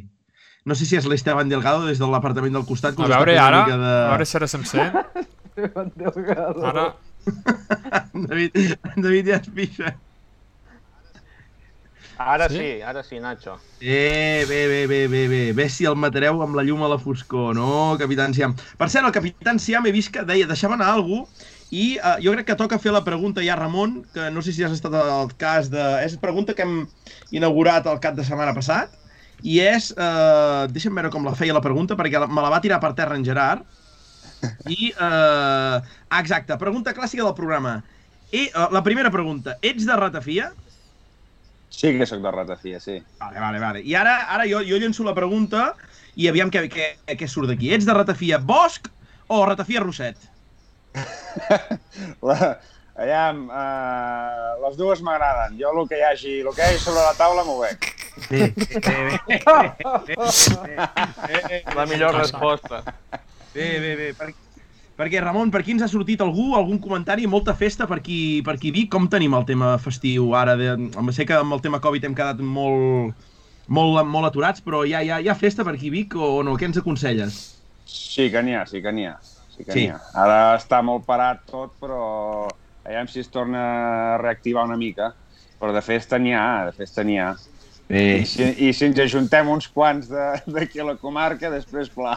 [0.64, 2.99] No sé si és l'Esteban Delgado des de l'apartament del costat.
[3.02, 3.78] A veure, ara, de...
[3.82, 4.93] a veure si ara se'm sent.
[5.49, 6.64] Esteban Delgado.
[6.70, 6.86] Ara...
[8.30, 8.56] David,
[8.95, 9.95] David ja es pixa.
[12.28, 12.58] Ara sí?
[12.58, 13.58] sí, ara sí, Nacho.
[13.80, 15.42] Eh, bé, bé, bé, bé, bé.
[15.54, 18.54] Bé si el matareu amb la llum a la foscor, no, Capitan Siam?
[18.78, 21.24] Per cert, el Capitan Siam he vist que deia, deixava anar algú
[21.72, 24.64] i uh, jo crec que toca fer la pregunta ja, Ramon, que no sé si
[24.68, 25.84] has estat al cas de...
[26.04, 26.82] És pregunta que hem
[27.32, 28.92] inaugurat el cap de setmana passat,
[29.42, 29.94] i és...
[29.96, 33.16] Uh, deixa'm veure com la feia la pregunta, perquè me la va tirar per terra
[33.16, 33.64] en Gerard.
[34.68, 34.92] I...
[34.98, 35.80] Uh,
[36.20, 37.80] exacte, pregunta clàssica del programa.
[38.32, 40.52] I, uh, la primera pregunta, ets de ratafia?
[41.72, 43.00] Sí que sóc de ratafia, sí.
[43.20, 43.82] Vale, vale, vale.
[43.88, 45.72] I ara, ara jo, jo llenço la pregunta
[46.20, 47.72] i aviam què, què, què surt d'aquí.
[47.74, 48.92] Ets de ratafia Bosch
[49.32, 50.20] o ratafia Roset?
[52.28, 52.52] la,
[53.00, 55.56] aviam, uh, les dues m'agraden.
[55.62, 57.88] Jo el que hi hagi, el que hi hagi sobre la taula m'ho veig.
[58.28, 60.16] Sí, bé, bé,
[61.32, 62.84] bé, La millor resposta.
[63.56, 64.14] Bé, bé, bé.
[64.20, 64.34] Per,
[65.02, 68.54] Perquè, Ramon, per aquí ens ha sortit algú, algun comentari, molta festa per aquí, per
[68.54, 68.91] aquí Vic.
[68.93, 70.54] Com tenim el tema festiu ara?
[70.60, 70.76] De...
[71.18, 73.24] Sé que amb el tema Covid hem quedat molt,
[73.66, 76.43] molt, molt aturats, però hi ha, hi ha, hi ha festa per aquí Vic o
[76.45, 76.54] no?
[76.54, 77.39] Què ens aconselles?
[77.89, 79.16] Sí que n'hi ha, sí que n'hi ha.
[79.56, 79.88] Sí que sí.
[79.89, 79.97] ha.
[80.22, 82.04] Ara està molt parat tot, però
[82.86, 85.16] aviam si es torna a reactivar una mica.
[85.58, 87.32] Però de festa n'hi ha, de festa n'hi ha.
[87.92, 88.22] Bé.
[88.22, 92.14] I si, I si ens ajuntem uns quants d'aquí a la comarca, després pla.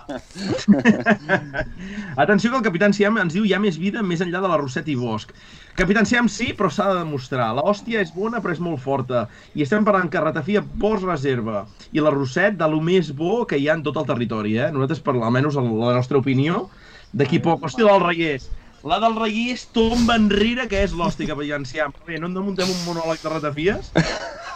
[2.23, 4.61] Atenció que el Capitán Siam ens diu hi ha més vida més enllà de la
[4.61, 5.35] Roset i Bosch.
[5.75, 7.51] Capitán Siam sí, però s'ha de demostrar.
[7.59, 9.27] La hòstia és bona, però és molt forta.
[9.59, 11.65] I estem parlant que Ratafia post reserva.
[11.91, 14.71] I la Roset de lo més bo que hi ha en tot el territori, eh?
[14.71, 16.69] Nosaltres, per almenys la nostra opinió,
[17.11, 17.67] d'aquí poc.
[17.67, 18.47] Hòstia, del Reiers.
[18.85, 21.95] La del Reiers tomba enrere, que és l'hòstia, Capitán Siam.
[22.05, 23.87] Bé, no en muntem un monòleg de Ratafies?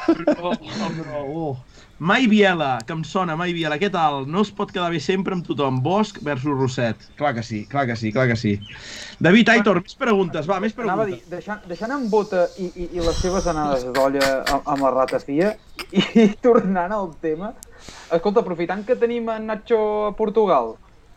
[0.04, 0.50] Però,
[0.98, 1.54] però, oh.
[1.98, 4.26] Mai Biela, que em sona, Mai Biela, què tal?
[4.28, 5.78] No es pot quedar bé sempre amb tothom.
[5.82, 7.06] Bosch versus Rosset.
[7.16, 8.52] Clar que sí, clar que sí, clar que sí.
[9.18, 10.92] David Aitor, més preguntes, va, més preguntes.
[10.92, 14.68] Anava a dir, deixant, deixant en Bota i, i, i les seves anades d'olla amb,
[14.74, 15.54] amb la ratafia
[15.88, 17.54] i, i tornant al tema,
[18.12, 19.80] escolta, aprofitant que tenim en Nacho
[20.12, 20.74] a Portugal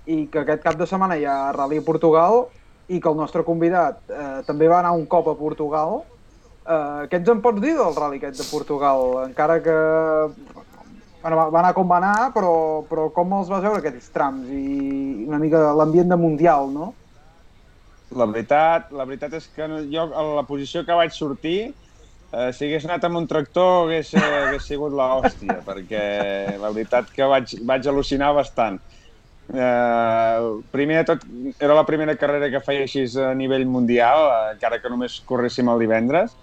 [0.07, 2.45] i que aquest cap de setmana hi ha Rally a Portugal
[2.91, 6.01] i que el nostre convidat eh, també va anar un cop a Portugal,
[6.61, 8.99] Uh, què ens en pots dir del rally aquest de Portugal?
[9.25, 9.77] Encara que
[11.23, 12.53] bueno, va, anar com va anar, però,
[12.89, 16.91] però com els vas veure aquests trams i una mica l'ambient de Mundial, no?
[18.13, 21.71] La veritat, la veritat és que jo, a la posició que vaig sortir,
[22.29, 26.05] eh, si hagués anat amb un tractor hagués, eh, hagués sigut la hòstia, perquè
[26.61, 28.77] la veritat que vaig, vaig al·lucinar bastant.
[29.53, 31.25] Eh, primer de tot,
[31.59, 35.67] era la primera carrera que feia així a nivell mundial, eh, encara que només corréssim
[35.71, 36.35] el divendres,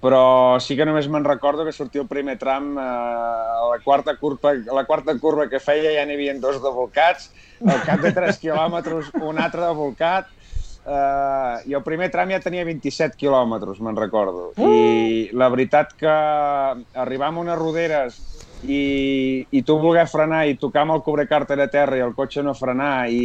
[0.00, 4.16] però sí que només me'n recordo que sortia el primer tram eh, a la quarta
[4.16, 7.28] curva, a la quarta curva que feia ja n'hi havia dos de volcats,
[7.66, 10.32] al cap de 3 quilòmetres un altre de volcat,
[10.86, 14.54] eh, i el primer tram ja tenia 27 quilòmetres, me'n recordo.
[14.56, 14.72] Uh!
[14.72, 16.16] I la veritat que
[16.96, 18.35] arribar a unes roderes
[18.68, 22.44] i, i tu voler frenar i tocar amb el cobrecàrter a terra i el cotxe
[22.44, 23.22] no frenar i,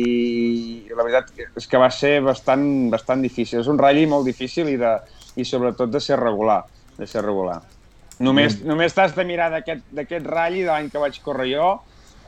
[0.88, 3.62] i la veritat és que va ser bastant, bastant difícil.
[3.62, 4.96] És un ratll molt difícil i de,
[5.36, 6.64] i sobretot de ser regular,
[6.98, 7.62] de ser regular.
[8.22, 8.68] Només, mm.
[8.70, 11.72] només t'has de mirar d'aquest ratll de l'any que vaig córrer jo,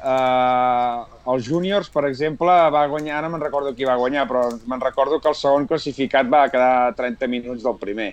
[0.03, 4.82] Uh, els júniors, per exemple, va guanyar, ara me'n recordo qui va guanyar, però me'n
[4.84, 8.09] recordo que el segon classificat va quedar 30 minuts del primer.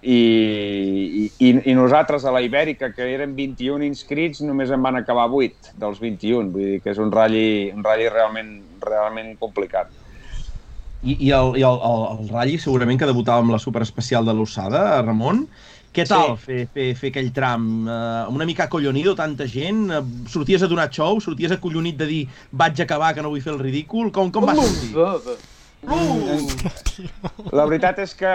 [0.00, 5.26] I, i, i nosaltres a la Ibèrica, que eren 21 inscrits, només en van acabar
[5.28, 6.52] 8 dels 21.
[6.54, 7.36] Vull dir que és un ratll,
[7.74, 8.54] un ratll realment,
[8.86, 9.92] realment complicat.
[11.00, 14.34] I, i, el, i el, el, el Ralli segurament que debutava amb la superespecial de
[14.36, 15.46] l'Ossada, Ramon.
[15.90, 16.44] Què tal sí.
[16.44, 17.64] fer, fer, fer aquell tram?
[17.88, 19.88] Uh, una mica acollonido, tanta gent?
[19.90, 21.18] Uh, sorties a donar show?
[21.24, 22.20] Sorties acollonit de dir
[22.52, 24.12] vaig acabar, que no vull fer el ridícul?
[24.14, 24.92] Com, com vas sortir?
[24.94, 25.36] Uh!
[27.56, 28.30] La veritat és que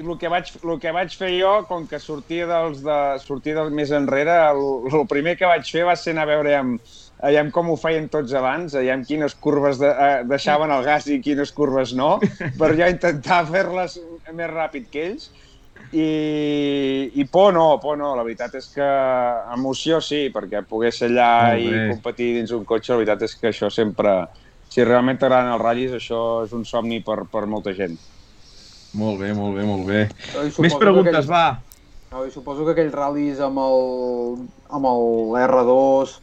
[0.00, 3.70] el que vaig, el que vaig fer jo, com que sortia dels de, sortia del
[3.74, 7.50] més enrere, el, el primer que vaig fer va ser anar a veure amb, aviam
[7.52, 11.52] com ho feien tots abans, aviam quines curves de, eh, deixaven el gas i quines
[11.56, 12.14] curves no,
[12.60, 13.98] per ja intentar fer-les
[14.32, 15.30] més ràpid que ells.
[15.96, 18.86] I, i por no, por no, la veritat és que
[19.56, 23.50] emoció sí, perquè poder ser allà i competir dins un cotxe, la veritat és que
[23.50, 24.14] això sempre,
[24.70, 27.96] si realment t'agraden els ratllis, això és un somni per, per molta gent.
[28.98, 30.00] Molt bé, molt bé, molt bé.
[30.58, 31.44] Més preguntes, aquells, va.
[32.10, 34.40] No, suposo que aquells ral·lis amb el,
[34.74, 36.16] amb el R2,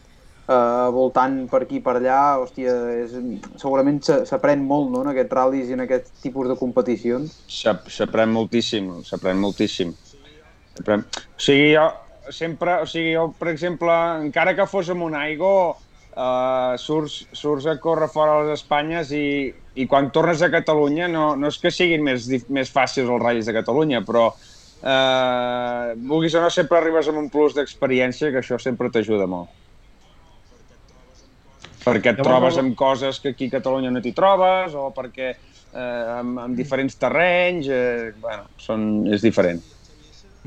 [0.48, 2.74] eh, voltant per aquí per allà, hòstia,
[3.06, 3.16] és,
[3.62, 7.40] segurament s'aprèn molt no, en aquests ral·lis i en aquest tipus de competicions.
[7.48, 9.96] S'aprèn moltíssim, s'aprèn moltíssim.
[10.78, 11.00] O
[11.42, 11.88] sigui, jo
[12.32, 13.94] sempre, o sigui, jo, per exemple,
[14.26, 15.54] encara que fos amb un Aigo,
[16.18, 21.08] uh, surts, surts a córrer fora de les Espanyes i, i quan tornes a Catalunya
[21.12, 26.36] no, no és que siguin més, més fàcils els ratllis de Catalunya, però uh, vulguis
[26.36, 29.54] o no sempre arribes amb un plus d'experiència que això sempre t'ajuda molt
[31.88, 35.30] perquè et trobes amb coses que aquí a Catalunya no t'hi trobes o perquè
[35.78, 39.62] eh, amb, amb diferents terrenys, eh, bueno, són, és diferent.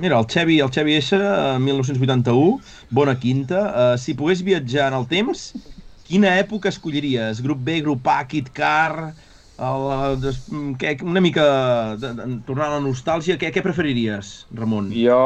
[0.00, 1.16] Mira, el Xevi, el Xevi S,
[1.60, 2.60] 1981,
[2.96, 3.64] bona quinta.
[3.68, 5.50] Uh, si pogués viatjar en el temps,
[6.10, 7.40] quina època escolliries?
[7.44, 9.12] Grup B, grup A, Kit Car,
[9.60, 9.84] el,
[10.22, 10.40] des,
[10.80, 11.44] què, una mica
[12.00, 14.90] de, de, tornar a la nostàlgia, què, què preferiries, Ramon?
[14.96, 15.20] Jo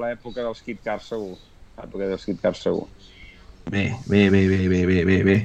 [0.00, 1.36] l'època dels Kit Car segur,
[1.78, 2.88] l'època dels Kit Car segur.
[3.70, 5.36] Bé, bé, bé, bé, bé, bé, bé, bé.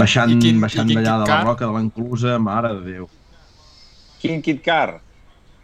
[0.00, 3.10] Baixant quin, baixant d'allà de la roca de l'enclusa, mare de Déu.
[4.22, 5.02] Quin Kit Car?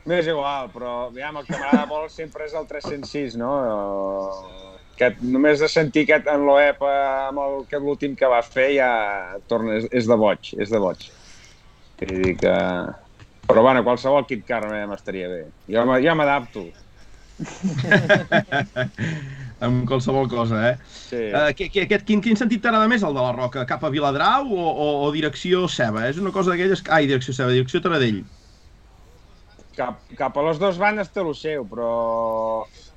[0.05, 3.55] M'és igual, però aviam, el que m'agrada molt sempre és el 306, no?
[4.99, 8.91] Que només de sentir aquest en l'OEP amb el, que l'últim que va fer ja
[9.51, 11.01] torna, és, és de boig, és de boig.
[12.01, 12.55] Vull dir que...
[13.45, 15.43] Però bueno, qualsevol Kit Car m'estaria bé.
[15.69, 16.63] Jo, jo m'adapto.
[19.65, 20.77] amb qualsevol cosa, eh?
[20.87, 21.21] Sí.
[21.33, 23.67] Uh, que, que, aquest, quin, quin sentit t'agrada més, el de la Roca?
[23.69, 26.09] Cap a Viladrau o, o, o direcció Ceba?
[26.11, 26.85] És una cosa d'aquelles...
[26.95, 28.23] Ai, direcció Ceba, direcció Taradell.
[29.75, 31.93] Cap, cap a les dues bandes té el seu, però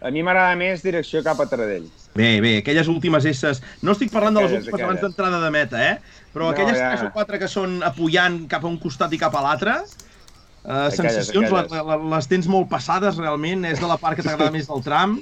[0.02, 1.88] a mi m'agrada més direcció cap a Taradell.
[2.18, 3.62] Bé, bé, aquelles últimes esses...
[3.86, 6.22] No estic parlant de les últimes abans d'entrada de meta, eh?
[6.34, 6.92] Però no, aquelles ja.
[6.92, 10.88] tres o quatre que són apujant cap a un costat i cap a l'altre, uh,
[10.94, 11.74] sensacions, aquelles.
[11.74, 15.20] Les, les tens molt passades, realment, és de la part que t'agrada més del tram.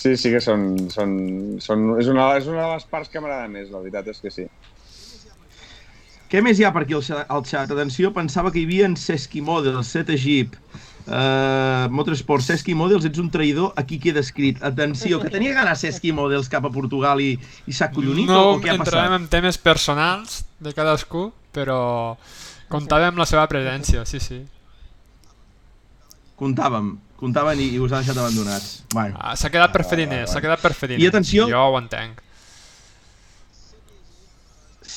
[0.00, 0.74] Sí, sí que són...
[0.92, 1.16] són,
[1.60, 4.32] són és, una, és una de les parts que m'agrada més, la veritat és que
[4.32, 4.48] sí.
[6.30, 7.72] Què més hi ha per aquí al xat?
[7.74, 10.54] Atenció, pensava que hi havia en Seski Model, Set Jeep,
[11.06, 14.60] Uh, Motorsport, Seski Models, ets un traïdor, aquí queda escrit.
[14.62, 17.32] Atenció, que tenia ganes Seski Models cap a Portugal i,
[17.66, 19.08] i s'ha collonit no o què ha passat?
[19.08, 21.80] No en temes personals de cadascú, però
[22.70, 24.42] comptàvem amb la seva presència, sí, sí.
[26.40, 28.80] Comptàvem, comptaven i, i us ha deixat abandonats.
[28.94, 29.16] Bueno.
[29.20, 31.04] Ah, s'ha quedat per fer diners, s'ha quedat per fer diners.
[31.04, 31.48] I atenció...
[31.50, 32.26] Jo ho entenc.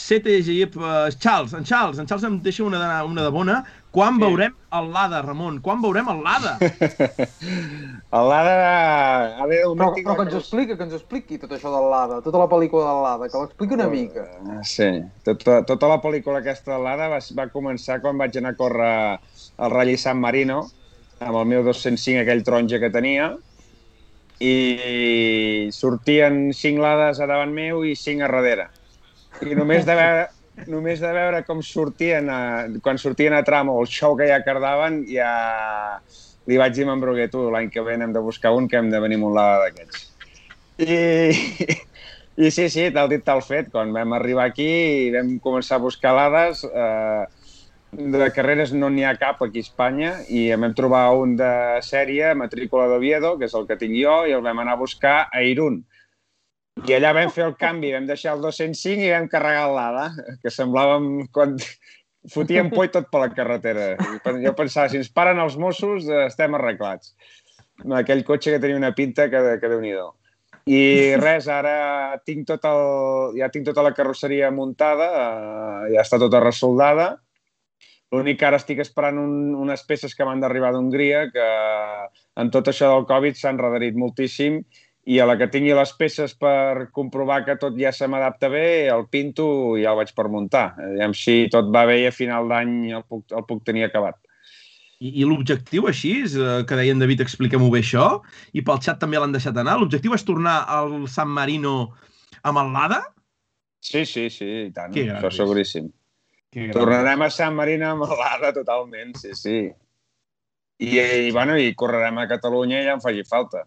[0.04, 3.64] CTG, uh, Charles, en Charles, en Charles em deixa una de, una de bona.
[3.94, 4.24] Quan sí.
[4.24, 5.60] veurem el Lada, Ramon?
[5.62, 6.56] Quan veurem el Lada?
[8.18, 8.56] el Lada...
[9.38, 12.18] A veure, un però, però que ens expliqui, que ens expliqui tot això del Lada,
[12.26, 14.26] tota la pel·lícula del Lada, que l'expliqui una mica.
[14.66, 14.90] Sí,
[15.28, 18.94] tota, tota la pel·lícula aquesta del Lada va, va començar quan vaig anar a córrer
[19.14, 20.64] al Rally San Marino,
[21.22, 23.36] amb el meu 205, aquell taronja que tenia,
[24.42, 28.72] i sortien cinc lades a davant meu i cinc a darrere
[29.42, 30.26] i només de veure,
[30.68, 34.44] només de veure com sortien, a, quan sortien a tram o el show que ja
[34.46, 35.32] cardaven, ja
[36.48, 38.90] li vaig dir a en tu, l'any que ve hem de buscar un que hem
[38.92, 40.10] de venir amb un lada d'aquests.
[40.78, 41.78] I,
[42.36, 43.70] I sí, sí, tal dit, tal fet.
[43.72, 47.26] Quan vam arribar aquí i vam començar a buscar lades, eh,
[47.94, 51.54] de carreres no n'hi ha cap aquí a Espanya i vam trobar un de
[51.86, 55.18] sèrie, matrícula d'Oviedo, que és el que tinc jo, i el vam anar a buscar
[55.32, 55.84] a Irún.
[56.82, 60.08] I allà vam fer el canvi, vam deixar el 205 i vam carregar l'ADA,
[60.42, 61.06] que semblàvem
[61.36, 61.56] quan
[62.34, 63.94] fotíem por tot per la carretera.
[64.42, 67.14] Jo pensava, si ens paren els Mossos, estem arreglats.
[68.02, 69.94] Aquell cotxe que tenia una pinta que, que déu nhi
[70.64, 72.84] I res, ara tinc tot el,
[73.36, 77.18] ja tinc tota la carrosseria muntada, eh, ja està tota resoldada.
[78.14, 81.48] L'únic que ara estic esperant un, unes peces que m'han d'arribar d'Hongria, que
[82.40, 84.62] en tot això del Covid s'han redarit moltíssim
[85.04, 88.88] i a la que tingui les peces per comprovar que tot ja se m'adapta bé,
[88.92, 89.46] el pinto
[89.76, 90.70] i ja el vaig per muntar.
[90.80, 94.16] Aviam si tot va bé i a final d'any el, puc, el puc tenir acabat.
[95.04, 98.22] I, i l'objectiu així, és, eh, que deia en David, explica-m'ho bé això,
[98.56, 101.76] i pel xat també l'han deixat anar, l'objectiu és tornar al San Marino
[102.48, 103.02] amb el Lada?
[103.84, 105.92] Sí, sí, sí, i tant, que això seguríssim.
[106.72, 109.58] Tornarem a San Marino amb el Lada totalment, sí, sí.
[110.80, 113.66] I, i, bueno, i correrem a Catalunya i ja em faci falta.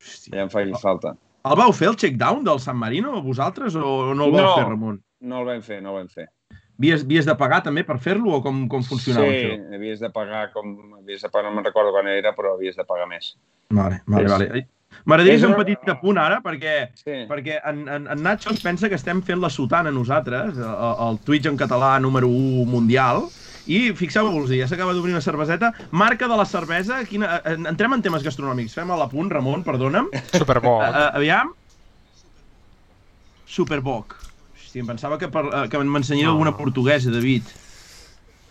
[0.00, 0.34] Hòstia.
[0.36, 1.14] Ja em faci falta.
[1.48, 4.66] El vau fer, el check-down del San Marino, vosaltres, o no el vau no, fer,
[4.68, 4.98] Ramon?
[5.20, 6.26] No el vam fer, no el vam fer.
[6.80, 9.56] Havies, havies de pagar també per fer-lo o com, com funcionava sí, això?
[9.56, 10.74] Sí, havies de pagar com...
[11.00, 13.34] Havies de pagar, no me'n recordo quan era, però havies de pagar més.
[13.68, 14.32] Vale, vale, és...
[14.32, 14.68] vale.
[15.06, 17.20] M'agradaria fer un petit apunt ara, perquè, sí.
[17.30, 21.20] perquè en, en, en Nacho es pensa que estem fent la sotana nosaltres, el, el
[21.24, 23.28] Twitch en català número 1 mundial,
[23.70, 25.70] i fixeu-vos, ja s'acaba d'obrir una cerveseta.
[25.94, 27.36] Marca de la cervesa, quina...
[27.44, 28.74] Eh, entrem en temes gastronòmics.
[28.78, 30.10] Fem a la punt, Ramon, perdona'm.
[30.34, 30.82] Superboc.
[30.82, 31.54] Uh, aviam.
[33.50, 34.16] Superboc.
[34.58, 36.36] Hòstia, em pensava que, per, uh, que m'ensenyaria no.
[36.36, 37.54] alguna portuguesa, David.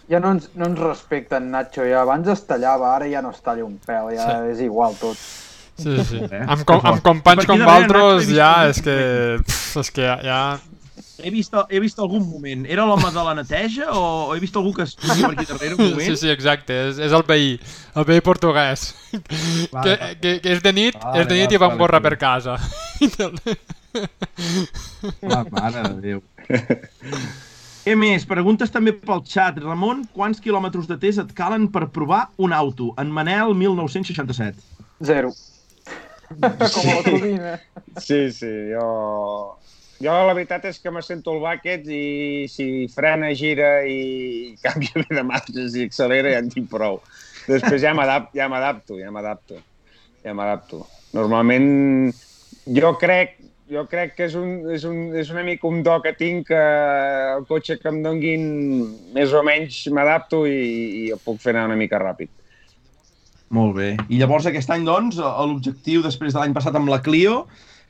[0.10, 1.84] Ja no ens, no ens respecten, Nacho.
[1.86, 4.16] Ja abans es tallava, ara ja no es talla un pèl.
[4.16, 4.56] Ja sí.
[4.56, 5.20] és igual tot.
[5.80, 6.20] Sí, sí.
[6.24, 6.42] Eh?
[6.44, 8.96] Amb, com, amb companys com Valtros ja és que,
[9.46, 10.40] pff, és que ja, ja
[11.24, 12.66] he vist, he vist algun moment.
[12.70, 15.76] Era l'home de la neteja o, he vist algú que es posia per aquí darrere
[15.76, 16.06] un moment?
[16.08, 16.78] Sí, sí, exacte.
[16.90, 17.58] És, és el veí.
[17.96, 18.94] El veí portuguès.
[19.74, 21.82] Vale, que, que, que, és de nit, vale, és de nit vale, i va amb
[21.82, 22.58] gorra per casa.
[25.22, 26.24] La mare de Déu.
[27.86, 28.26] Què més?
[28.30, 29.58] Preguntes també pel xat.
[29.64, 32.92] Ramon, quants quilòmetres de test et calen per provar un auto?
[33.02, 34.60] En Manel, 1967.
[35.10, 35.32] Zero.
[36.30, 37.56] Com a.
[37.98, 38.86] Sí, sí, jo
[40.00, 45.04] jo la veritat és que me sento el bucket i si frena, gira i canvia
[45.04, 47.02] bé de marxes i accelera ja en tinc prou.
[47.50, 49.60] Després ja m'adapto, ja m'adapto, ja m'adapto.
[50.24, 50.84] Ja m'adapto.
[51.16, 52.12] Normalment
[52.68, 53.38] jo crec
[53.70, 56.62] jo crec que és, un, és, un, és una mica un do que tinc que
[57.36, 58.44] el cotxe que em donguin
[59.14, 60.60] més o menys m'adapto i,
[61.04, 62.32] i el puc fer anar una mica ràpid.
[63.54, 63.92] Molt bé.
[64.10, 67.44] I llavors aquest any, doncs, l'objectiu després de l'any passat amb la Clio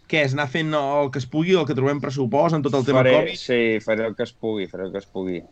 [0.10, 2.86] què és, anar fent el que es pugui, el que trobem pressupost en tot el
[2.88, 3.40] tema faré, Covid?
[3.40, 5.44] Sí, faré el que es pugui, faré el que es pugui.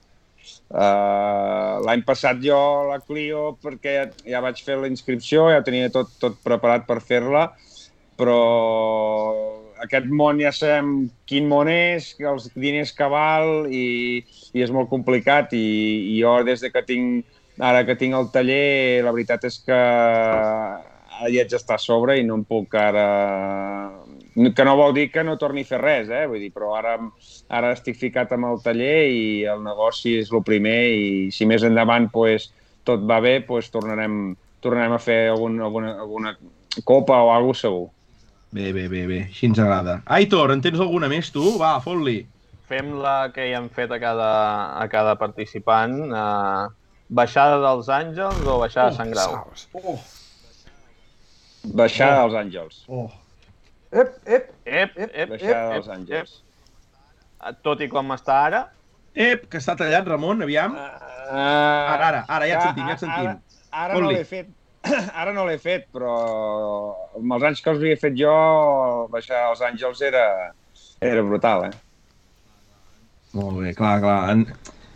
[0.67, 5.91] Uh, L'any passat jo la Clio perquè ja, ja vaig fer la inscripció, ja tenia
[5.93, 7.49] tot, tot preparat per fer-la,
[8.17, 8.41] però
[9.83, 14.23] aquest món ja sabem quin món és, els diners que val i,
[14.57, 15.67] i és molt complicat i,
[16.15, 19.77] i jo des de que tinc ara que tinc el taller, la veritat és que
[21.27, 23.07] hi haig d'estar a sobre i no em puc ara...
[24.37, 26.27] Que no vol dir que no torni a fer res, eh?
[26.29, 26.91] Vull dir, però ara,
[27.49, 31.63] ara estic ficat amb el taller i el negoci és el primer i si més
[31.65, 32.51] endavant pues,
[32.85, 36.35] tot va bé, pues, tornarem, tornarem a fer algun, alguna, alguna
[36.85, 37.87] copa o alguna segur.
[38.53, 39.97] Bé, bé, bé, bé, així ens agrada.
[40.05, 41.57] Aitor, en tens alguna més tu?
[41.59, 42.19] Va, fot-li.
[42.69, 44.29] Fem la que hi hem fet a cada,
[44.77, 45.97] a cada participant.
[46.13, 46.67] Uh,
[47.09, 49.39] baixada dels Àngels o baixada de Sant Grau?
[49.81, 49.97] Oh,
[51.73, 52.27] Baixada Oh.
[52.29, 52.83] dels Àngels.
[52.87, 53.09] oh.
[53.91, 56.33] Ep, ep, Ep, Ep, ep, Baixada ep, dels ep, Àngels.
[57.47, 57.59] ep.
[57.63, 58.63] Tot i com està ara,
[59.17, 60.75] Ep, que està tallat, Ramon, aviam.
[60.77, 63.29] Uh, Ara, ara, ara, ja et sentim, ja et sentim.
[63.31, 63.39] Ara,
[63.71, 64.51] ara no l'he fet,
[65.23, 66.11] ara no l'he fet, però
[67.17, 68.35] amb els anys que els havia fet jo,
[69.11, 70.23] baixar als Àngels era,
[71.01, 71.73] era brutal, eh?
[73.37, 74.19] Molt bé, clar, clar.
[74.35, 74.45] En...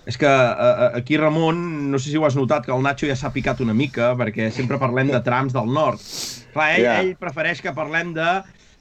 [0.09, 1.57] És que uh, aquí, Ramon,
[1.91, 4.47] no sé si ho has notat, que el Nacho ja s'ha picat una mica, perquè
[4.53, 6.01] sempre parlem de trams del nord.
[6.53, 6.95] Clar, ell, Ja.
[7.01, 8.29] ell prefereix que parlem de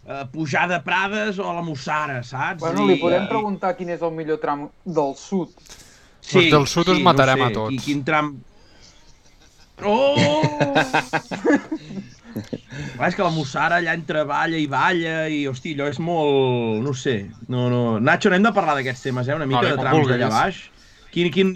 [0.07, 2.61] uh, pujada a Prades o a la Mussara, saps?
[2.63, 5.53] Bueno, li podem i- preguntar quin és el millor tram del sud.
[6.21, 7.75] Sí, Els del sud us matarem a tots.
[7.75, 8.35] I quin tram...
[9.83, 10.15] Oh!
[13.01, 16.83] Clar, és que la Mussara allà entre balla i balla i, hosti, allò és molt...
[16.85, 17.17] no ho sé.
[17.51, 17.81] No, no...
[17.99, 19.35] Nacho, n'hem de parlar d'aquests temes, eh?
[19.39, 20.61] Una mica Vale, de trams d'allà baix.
[21.11, 21.55] Quin, quin,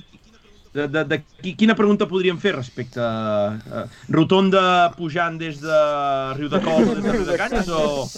[0.74, 5.78] de, de, de, qui- quina pregunta podríem fer respecte a uh, Rotonda pujant des de
[6.38, 8.08] Riu de Cols o des de Riu de Canyes o...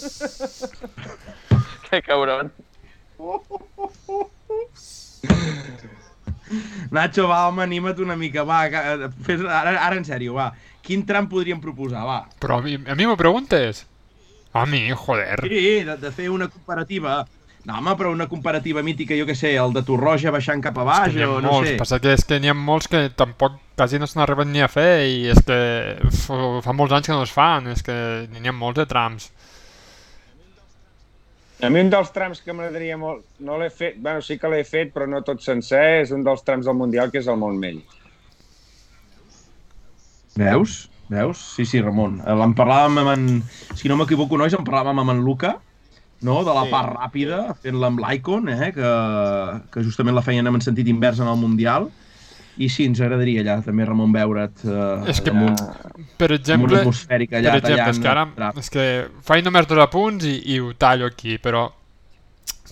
[1.89, 2.49] que cabron.
[6.91, 10.49] Nacho, va, home, anima't una mica, va, que- fes, ara, ara en sèrio, va.
[10.81, 12.21] Quin tram podríem proposar, va?
[12.39, 13.85] Però a mi, a mi m'ho preguntes?
[14.55, 15.41] A mi, joder.
[15.43, 17.19] Sí, de, de fer una comparativa.
[17.67, 20.85] No, home, però una comparativa mítica, jo què sé, el de Torroja baixant cap a
[20.85, 21.77] És baix, que o no molts, sé.
[21.81, 24.69] passa que és que n'hi ha molts que tampoc quasi no s'han arribat ni a
[24.71, 25.57] fer i és que
[26.63, 27.97] fa molts anys que no es fan, és que
[28.31, 29.27] n'hi ha molts de trams.
[31.59, 34.63] A mi un dels trams que m'agradaria molt, no l'he fet, bueno, sí que l'he
[34.63, 37.81] fet, però no tot sencer, és un dels trams del Mundial, que és el Montmell.
[40.37, 40.85] Veus?
[41.09, 41.37] Veus?
[41.55, 42.19] Sí, sí, Ramon.
[42.23, 43.27] Eh, En parlàvem amb en...
[43.75, 45.55] Si no m'equivoco, nois, en parlàvem amb en Luca,
[46.21, 46.43] no?
[46.43, 46.71] de la Sí.
[46.71, 48.71] part ràpida, fent-la amb l'Icon, eh?
[48.73, 48.91] que,
[49.71, 51.89] que justament la feien en sentit invers en el Mundial.
[52.57, 55.55] I sí, ens agradaria allà també, Ramon, veure't eh, És que- damunt,
[56.17, 58.57] Per amb una exemple, allà per exemple, és que ara trap.
[58.57, 58.85] és que
[59.21, 61.67] faig només dos apunts i, i ho tallo aquí, però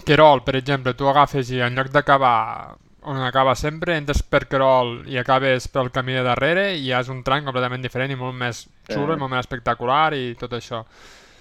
[0.05, 2.75] Querol, per exemple, tu agafes i en lloc d'acabar
[3.05, 7.09] on acaba sempre, entres per Querol i acabes pel camí de darrere i ja és
[7.13, 9.15] un tram completament diferent i molt més xulo Eh.
[9.15, 10.83] i molt més espectacular i tot això.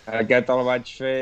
[0.06, 1.18] Aquest el vaig fer,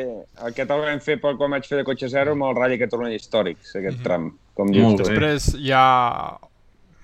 [0.49, 3.15] aquest el vam fer per quan vaig fer de cotxe zero amb el Rally Catalunya
[3.15, 4.03] Històrics, aquest Mhm.
[4.03, 5.05] tram, com dius Molt tu.
[5.11, 6.39] Després hi ha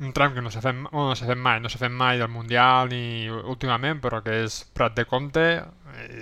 [0.01, 2.89] un tram que no s'ha fet, no fet mai, no s'ha fet mai del Mundial
[2.89, 5.62] ni últimament, però que és Prat de Comte,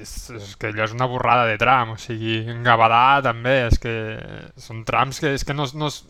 [0.00, 3.78] és, és que allò és una borrada de tram, o sigui, en Gavadà també, és
[3.78, 3.96] que
[4.56, 6.04] són trams que, és que no, no, es,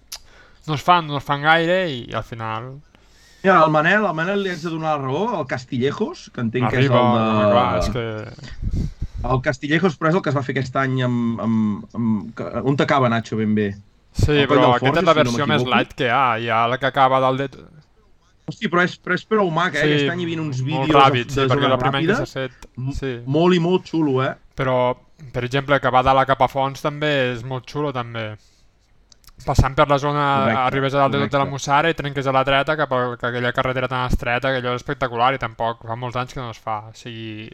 [0.66, 2.76] no es fan, no es fan gaire i, al final
[3.46, 6.66] Mira, el Manel, el Manel li haig de donar la raó, el Castillejos, que entenc
[6.72, 7.50] que és arriba, el de...
[7.52, 8.86] clar, és que...
[9.26, 11.40] El Castillejos, però és el que es va fer aquest any amb...
[11.46, 12.42] amb, amb...
[12.66, 13.68] On t'acaba, Nacho, ben bé?
[14.16, 16.24] Sí, El però del aquesta és la si no versió més light que hi ha,
[16.42, 17.64] hi ha la que acaba dalt de...
[18.46, 19.82] Hosti, però és, però és prou mac, eh?
[19.82, 22.36] Sí, Aquest any hi havia uns vídeos ràpid, de, sí, de zones la ràpides.
[22.78, 23.12] M- Sí.
[23.26, 24.34] Molt i molt xulo, eh?
[24.56, 24.76] Però,
[25.34, 28.28] per exemple, que va de la cap a fons també és molt xulo, també.
[29.44, 31.48] Passant per la zona, Correcte, arribes a dalt de tota la.
[31.50, 34.72] Mussara i trenques a la dreta cap a que aquella carretera tan estreta, que allò
[34.72, 36.78] és espectacular i tampoc fa molts anys que no es fa.
[36.88, 37.50] O sigui,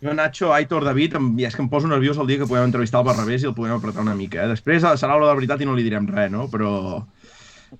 [0.00, 2.68] Jo, Nacho, Aitor, David, em, ja és que em poso nerviós el dia que podem
[2.68, 4.52] entrevistar el Barrabés i el podem apretar una mica, eh?
[4.52, 6.46] Després eh, serà l'hora de la veritat i no li direm res, no?
[6.52, 6.70] Però,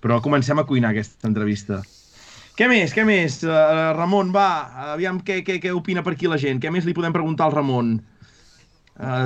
[0.02, 1.78] però comencem a cuinar aquesta entrevista.
[2.58, 3.38] Què més, què més?
[3.46, 4.48] Uh, Ramon, va,
[4.96, 6.58] aviam què, què, què opina per aquí la gent.
[6.58, 7.94] Què més li podem preguntar al Ramon?
[8.00, 8.17] Uh,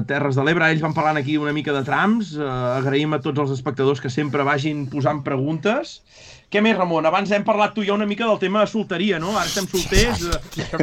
[0.06, 2.34] Terres de l'Ebre, ells van parlant aquí una mica de trams.
[2.36, 2.44] Uh,
[2.76, 6.00] agraïm a tots els espectadors que sempre vagin posant preguntes.
[6.52, 7.06] Què més, Ramon?
[7.08, 9.30] Abans hem parlat tu i jo una mica del tema de solteria, no?
[9.40, 10.26] Ara estem solters.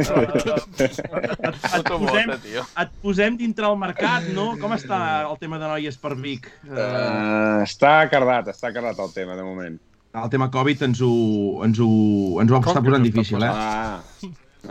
[0.00, 2.30] Uh, et, Puto posem,
[2.82, 4.56] et posem dintre el mercat, no?
[4.60, 6.48] Com està el tema de noies per Vic?
[6.66, 9.78] Uh, Uh, està cardat, està cardat el tema, de moment.
[10.20, 11.10] el tema Covid ens ho,
[11.66, 11.88] ens ho,
[12.42, 13.50] ens ho està posant difícil, eh?
[13.54, 14.00] Ah,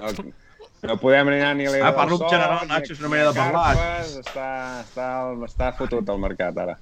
[0.09, 0.33] el,
[0.81, 3.07] No podem anar ni a l'era Ah, parlo en del general, sol, Nacho, és una
[3.09, 3.75] ni manera a de parlar.
[3.75, 4.47] carpes, Està,
[4.85, 5.07] està,
[5.49, 6.77] està fotut el mercat, ara.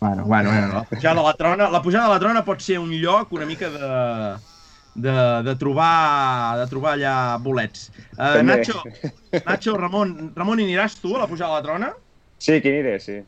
[0.00, 2.78] Bueno, bueno, bueno, la pujada de la trona, la pujada de la trona pot ser
[2.78, 3.92] un lloc una mica de,
[5.06, 5.14] de,
[5.46, 7.88] de trobar de trobar allà bolets.
[8.12, 8.42] Uh, També.
[8.58, 8.82] Nacho,
[9.46, 11.92] Nacho, Ramon, Ramon, hi aniràs tu a la pujada de la trona?
[12.38, 13.22] Sí, que aniré, sí.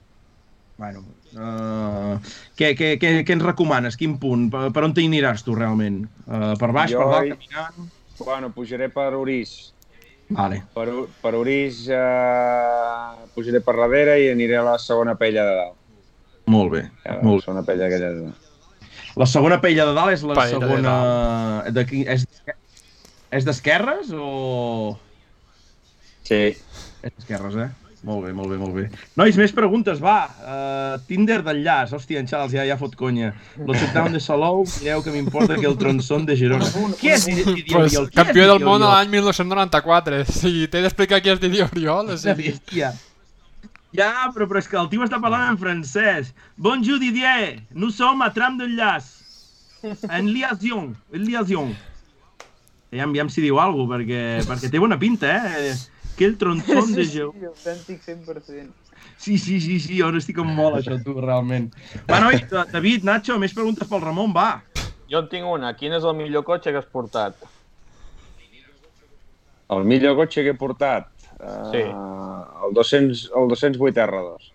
[0.78, 1.00] Bueno,
[1.34, 2.18] uh,
[2.58, 3.96] què, què, què, què ens recomanes?
[3.98, 4.50] Quin punt?
[4.52, 6.02] Per, per on t'hi aniràs tu, realment?
[6.26, 7.88] Uh, per baix, Jo per dalt, caminant?
[8.18, 9.72] Bueno, pujaré per Orís.
[10.28, 10.62] Vale.
[10.74, 10.86] Per,
[11.22, 15.80] per Orís eh, pujaré per darrere i aniré a la segona pella de dalt.
[16.48, 16.84] Molt bé.
[17.04, 18.44] Ja, Molt la segona pella aquella de dalt.
[19.18, 20.94] La segona pella de dalt és la Paella de segona...
[21.74, 22.26] De qui, és
[23.30, 24.96] és d'esquerres o...?
[26.24, 26.40] Sí.
[27.04, 27.68] És d'esquerres, eh?
[28.06, 28.84] Molt bé, molt bé, molt bé.
[29.18, 30.28] Nois, més preguntes, va.
[30.38, 31.90] Uh, Tinder d'enllaç.
[31.96, 33.32] Hòstia, en Charles ja, ja fot conya.
[33.58, 36.68] Lo down de Salou, mireu que m'importa que el tronçon de Girona.
[37.00, 38.06] Qui és Didier Pues, Oriol?
[38.06, 40.22] És campió del món l'any 1994.
[40.30, 42.36] Si t'he d'explicar qui és Didier Oriol, sí.
[42.38, 42.94] bèstia.
[43.96, 46.34] Ja, però, però és que el tio està parlant en francès.
[46.56, 49.14] Bonjour Didier, nous sommes a tram d'enllaç.
[50.10, 51.70] En liaison, en liaison.
[52.92, 55.72] Aviam, aviam si diu alguna cosa, perquè, perquè té bona pinta, eh?
[56.18, 57.38] Que el tronçon de Girona.
[57.38, 58.88] Sí, autèntic 100%.
[59.18, 61.70] Sí, sí, sí, sí, jo estic com molt això, tu, realment.
[62.10, 62.40] Va, noi,
[62.74, 64.50] David, Nacho, més preguntes pel Ramon, va.
[65.10, 65.72] Jo en tinc una.
[65.78, 67.38] Quin és el millor cotxe que has portat?
[69.74, 71.10] El millor cotxe que he portat?
[71.38, 71.82] Uh, Sí.
[71.86, 74.52] El, 200, el 208 R2.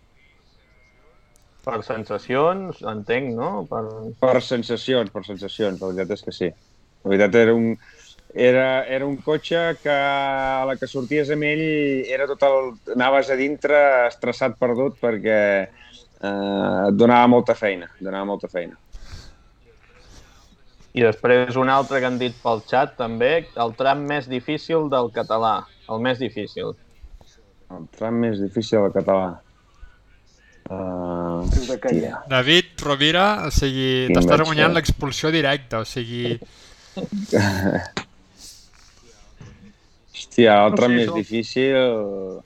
[1.64, 3.51] Per sensacions, entenc, no?
[3.70, 3.84] Per...
[4.20, 6.49] Per sensacions, per sensacions, la veritat és que sí.
[7.03, 7.78] La veritat era un,
[8.34, 11.62] era, era un cotxe que a la que sorties amb ell
[12.10, 13.78] era tot el, anaves a dintre
[14.08, 18.78] estressat, perdut, perquè eh, et donava molta feina, donava molta feina.
[20.94, 25.10] I després un altre que han dit pel xat, també, el tram més difícil del
[25.14, 25.64] català.
[25.90, 26.76] El més difícil.
[27.74, 29.32] El tram més difícil del català.
[30.70, 31.44] Uh.
[32.30, 36.38] David Rovira, o sigui, t'estàs guanyant l'expulsió directa, o sigui,
[40.34, 42.42] hòstia, el No sé, més això- difícil...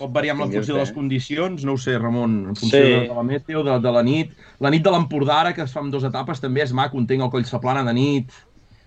[0.00, 0.94] Pot variar amb la funció de les eh?
[0.96, 2.90] condicions, no ho sé, Ramon, en funció Sí.
[2.90, 4.30] de, de la meteo, de, de la nit.
[4.58, 7.20] La nit de l'Empordà, ara que es fa en dues etapes, també és maco, entenc,
[7.22, 8.32] el Coll Saplana de nit.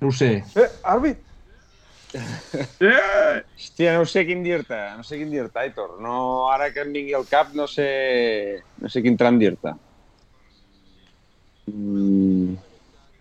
[0.01, 0.43] No ho sé.
[0.57, 1.21] Eh, àrbit!
[2.13, 3.43] Eh!
[3.57, 5.99] Hòstia, no sé quin dir-te, no sé quin dir-te, Aitor.
[6.01, 9.73] No, ara que em vingui al cap no sé, no sé quin tram dir-te.
[11.69, 12.57] Mm,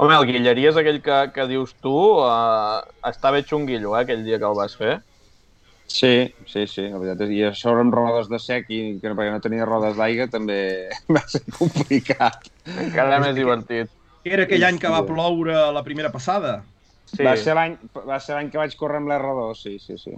[0.02, 1.92] Home, el Guilleries, aquell que, que dius tu,
[2.24, 4.96] uh, estava xunguillo, eh, aquell dia que el vas fer.
[5.92, 9.10] Sí, sí, sí, la veritat és I a sobre amb rodes de sec i que
[9.10, 10.58] no, perquè no tenia rodes d'aigua també
[11.16, 12.48] va ser complicat.
[12.72, 13.92] Encara més divertit.
[14.24, 16.60] Era aquell any que va ploure la primera passada.
[17.12, 17.76] Sí, Va ser l'any
[18.08, 20.16] va ser l'any que vaig córrer amb l'R2, sí, sí, sí.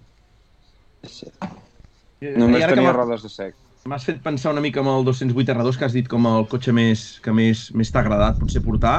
[1.10, 1.30] sí.
[2.22, 3.56] Només I ara que tenia rodes de sec.
[3.90, 6.72] M'has fet pensar una mica amb el 208 R2, que has dit com el cotxe
[6.72, 8.94] més, que més, més t'ha agradat, potser portar.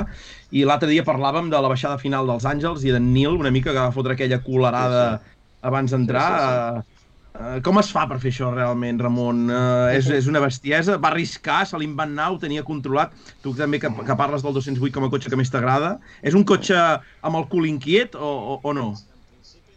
[0.53, 3.71] I l'altre dia parlàvem de la baixada final dels Àngels i d'en Nil, una mica
[3.71, 6.27] que va fotre aquella colerada Sí, abans d'entrar.
[6.33, 6.91] Sí, Sí,
[7.35, 9.41] Uh, com es fa per fer això realment, Ramon?
[9.51, 10.95] Uh, és, és una bestiesa?
[11.03, 13.11] Va arriscar, se li en va anar, ho tenia controlat.
[13.43, 15.97] Tu també que, que parles del 208 com a cotxe que més t'agrada.
[16.23, 18.93] És un cotxe amb el cul inquiet o, o, o no?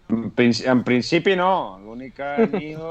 [0.09, 2.85] En, princi en principi no, l'únic que en Nil,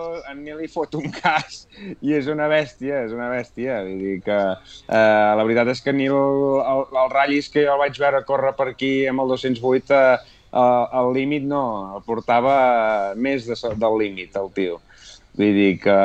[0.43, 1.63] Nil li fot un cas
[2.05, 3.79] i és una bèstia, és una bèstia.
[3.87, 7.81] Vull dir que eh, la veritat és que Nil, el, el ratllis que jo el
[7.81, 11.63] vaig veure córrer per aquí amb el 208, eh, eh, el límit no,
[11.97, 14.79] el portava més de, del límit, el tio.
[15.37, 15.97] Vull dir que...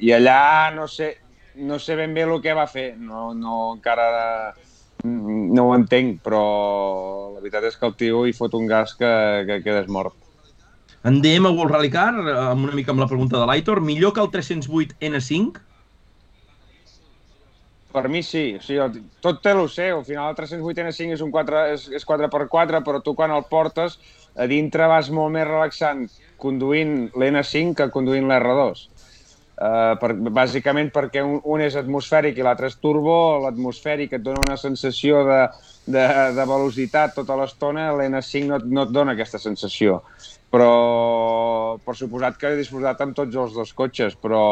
[0.00, 1.14] I allà no sé,
[1.56, 4.08] no sé ben bé el que va fer, no, no encara
[5.04, 6.42] no ho entenc, però
[7.34, 9.10] la veritat és que el tio hi fot un gas que,
[9.46, 10.14] que quedes mort.
[11.06, 14.24] En DM World Rally Car, amb una mica amb la pregunta de l'Aitor, millor que
[14.24, 15.67] el 308 N5?
[17.98, 19.96] Per mi sí, o sigui, tot té el seu.
[19.98, 23.42] Al final el 308 N5 és un 4, és, és 4x4, però tu quan el
[23.50, 23.96] portes
[24.38, 26.04] a dintre vas molt més relaxant
[26.38, 28.84] conduint l'N5 que conduint l'R2.
[29.58, 34.44] Uh, per, bàsicament perquè un, un és atmosfèric i l'altre és turbo, l'atmosfèric et dona
[34.46, 35.40] una sensació de,
[35.90, 36.04] de,
[36.38, 40.04] de velocitat tota l'estona, l'N5 no, no et dona aquesta sensació.
[40.54, 40.70] Però,
[41.82, 44.44] per suposat que he disfrutat amb tots els dos cotxes, però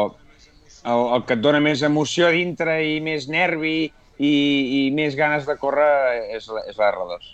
[0.83, 5.15] el, el que et dona més emoció a dintre i més nervi i, i més
[5.17, 7.33] ganes de córrer és, la- és l'R2.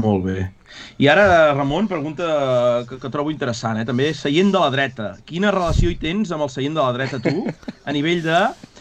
[0.00, 0.48] Molt bé.
[1.02, 2.24] I ara, Ramon, pregunta
[2.88, 3.84] que, que trobo interessant, eh?
[3.84, 5.10] també, seient de la dreta.
[5.28, 7.44] Quina relació hi tens amb el seient de la dreta, tu?
[7.86, 8.38] A nivell de...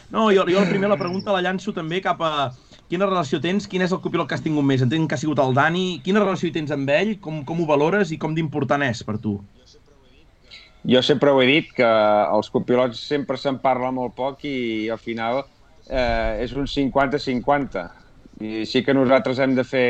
[0.09, 2.49] No, jo, jo la primera la pregunta la llanço també cap a...
[2.89, 3.67] Quina relació tens?
[3.69, 4.81] Quin és el copilot que has tingut més?
[4.81, 5.99] Entenc que ha sigut el Dani.
[6.01, 7.11] Quina relació hi tens amb ell?
[7.21, 9.35] Com, com ho valores i com d'important és per tu?
[10.87, 15.01] Jo sempre ho he dit, que els copilots sempre se'n parla molt poc i al
[15.01, 15.43] final
[15.89, 17.85] eh, és un 50-50.
[18.39, 19.89] I sí que nosaltres hem de fer...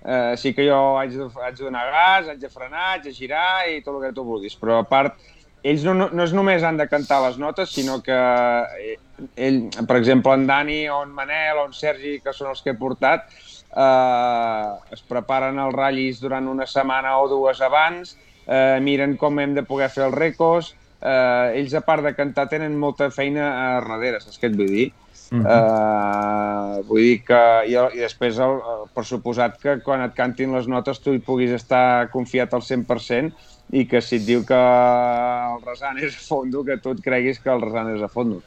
[0.00, 3.12] Eh, sí que jo haig de, haig de donar gas, haig de frenar, haig de
[3.12, 5.18] girar i tot el que tu vulguis, però a part,
[5.60, 8.94] ells no, no, no és només han de cantar les notes, sinó que eh,
[9.36, 12.72] ell, per exemple, en Dani o en Manel o en Sergi, que són els que
[12.72, 13.28] he portat,
[13.76, 18.16] eh, es preparen els ratllis durant una setmana o dues abans,
[18.50, 22.48] eh, miren com hem de poder fer els recos, eh, ells a part de cantar
[22.50, 24.90] tenen molta feina a darrere, saps què et vull dir?
[25.30, 25.46] Uh -huh.
[25.46, 30.50] uh, vull dir que i, i després el, el, per suposat que quan et cantin
[30.52, 33.30] les notes tu hi puguis estar confiat al 100%
[33.70, 37.38] i que si et diu que el resant és a fondo que tu et creguis
[37.38, 38.42] que el resant és a fondo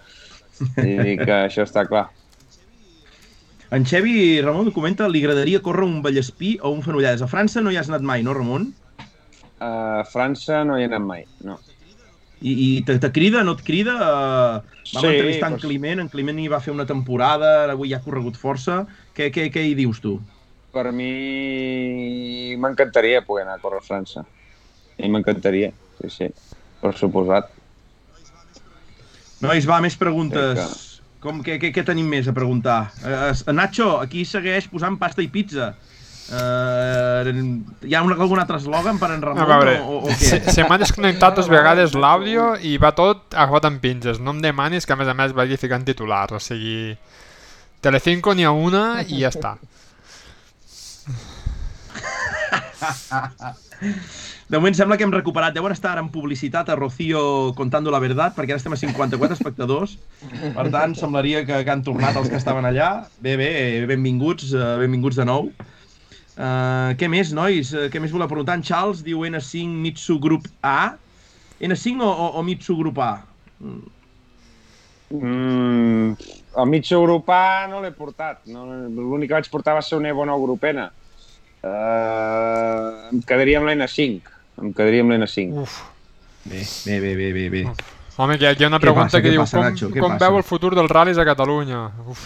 [0.83, 2.09] i que això està clar
[3.71, 7.23] en Xevi Ramon comenta li agradaria córrer un Vallespí o un Fenollades.
[7.23, 8.67] A França no hi has anat mai, no, Ramon?
[9.63, 11.59] A França no hi he anat mai, no.
[12.43, 13.93] I, i te, te crida, no et crida?
[13.95, 18.01] Uh, vam sí, entrevistar en Climent, en Climent hi va fer una temporada, avui ja
[18.01, 18.81] ha corregut força.
[19.15, 20.17] Què, què, què hi dius tu?
[20.73, 24.25] Per mi m'encantaria poder anar a córrer a França.
[24.25, 26.29] A mi m'encantaria, sí, sí,
[26.81, 27.47] per suposat.
[29.43, 30.59] Nois, va, més preguntes.
[30.59, 30.91] Que...
[31.23, 32.91] Com, què, què, què tenim més a preguntar?
[32.99, 35.71] Uh, Nacho, aquí segueix posant pasta i pizza.
[36.23, 37.19] Uh,
[37.83, 40.29] hi ha un, algun altre eslògan per en Ramon a veure, o, o què?
[40.29, 44.21] Se, se m'ha desconnectat dues vegades l'àudio i va tot acabat amb pinges.
[44.23, 46.95] No em demanis que a més a més vagi ficant titulars, o sigui...
[47.83, 49.57] Telecinco n'hi ha una i ja està.
[54.47, 55.53] De moment sembla que hem recuperat.
[55.55, 59.97] Deuen estar en publicitat a Rocío contando la verdad, perquè ara estem a 54 espectadors.
[60.55, 62.89] Per tant, semblaria que, que han tornat els que estaven allà.
[63.23, 63.49] Bé, bé,
[63.89, 65.49] benvinguts, eh, benvinguts de nou.
[66.33, 67.69] Uh, què més, nois?
[67.75, 68.57] Uh, què més voleu preguntar?
[68.57, 70.95] En Charles diu N5 Mitsu Group A.
[71.61, 73.11] N5 o, o, o Mitsu Group A?
[75.13, 76.15] Mm,
[76.57, 78.41] el Mitsu Group A no l'he portat.
[78.49, 80.87] No, L'únic que vaig portar va ser un Evo 9 Group N.
[81.63, 84.31] Uh, em quedaria amb l'N5.
[84.63, 85.61] Em quedaria amb l'N5.
[85.61, 85.81] Uf.
[86.43, 87.49] Bé, bé, bé, bé, bé.
[87.61, 87.91] bé.
[88.17, 90.43] Home, que hi ha una pregunta passa, que diu passa, com, Nacho, com veu el
[90.45, 91.85] futur dels ral·lis a Catalunya?
[92.09, 92.25] Uf.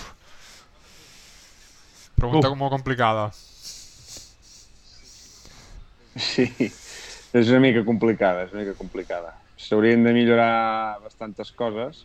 [2.17, 2.57] Pregunta Uf.
[2.59, 3.29] molt complicada.
[6.17, 6.47] Sí,
[7.37, 9.33] és una mica complicada, és una mica complicada.
[9.57, 12.03] S'haurien de millorar bastantes coses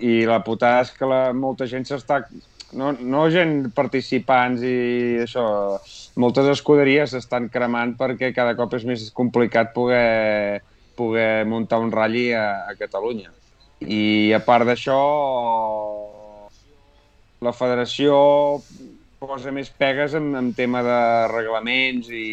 [0.00, 2.22] i la putada és que la, molta gent s'està...
[2.74, 4.76] No, no gent participants i
[5.22, 5.44] això,
[6.18, 10.62] moltes escuderies s'estan cremant perquè cada cop és més complicat poder,
[10.98, 13.30] poder muntar un ratll a, a Catalunya.
[13.84, 14.98] I a part d'això,
[17.46, 18.18] la federació
[19.22, 20.98] posa més pegues en, en tema de
[21.30, 22.26] reglaments i,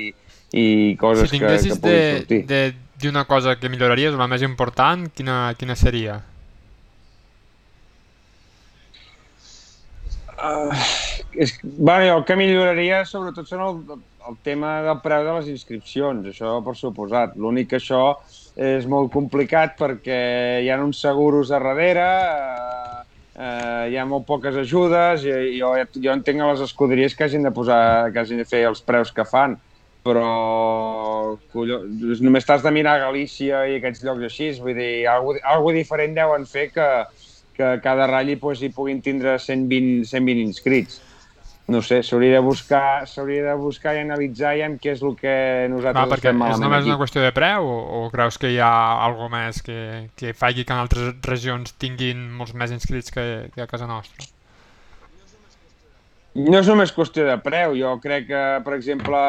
[0.51, 2.45] i coses si que, que puguin de, sortir.
[2.45, 2.61] de
[2.99, 6.19] dir una cosa que milloraries, la més important, quina, quina seria?
[10.41, 10.73] Uh,
[11.37, 16.27] és, bueno, el que milloraria sobretot són el, el tema del preu de les inscripcions,
[16.33, 17.37] això per suposat.
[17.37, 18.03] L'únic que això
[18.57, 20.19] és molt complicat perquè
[20.65, 23.01] hi ha uns seguros a darrere, uh,
[23.37, 27.47] uh, hi ha molt poques ajudes, i, jo, jo entenc a les escuderies que hagin
[27.47, 29.55] de posar, que hagin de fer els preus que fan
[30.05, 35.77] però collons, només t'has de mirar Galícia i aquests llocs així, vull dir, alguna, alguna
[35.77, 36.89] diferent deuen fer que,
[37.57, 40.99] que cada ratll pues, hi puguin tindre 120, 120 inscrits.
[41.71, 45.35] No sé, s'hauria de buscar s'hauria de buscar i analitzar ja què és el que
[45.71, 46.89] nosaltres Va, perquè és només aquí.
[46.89, 48.73] una qüestió de preu o, o creus que hi ha
[49.05, 53.63] alguna més que, que faci que en altres regions tinguin molts més inscrits que, que
[53.63, 54.27] a casa nostra?
[56.31, 57.75] No és només qüestió de preu.
[57.75, 59.19] Jo crec que, per exemple,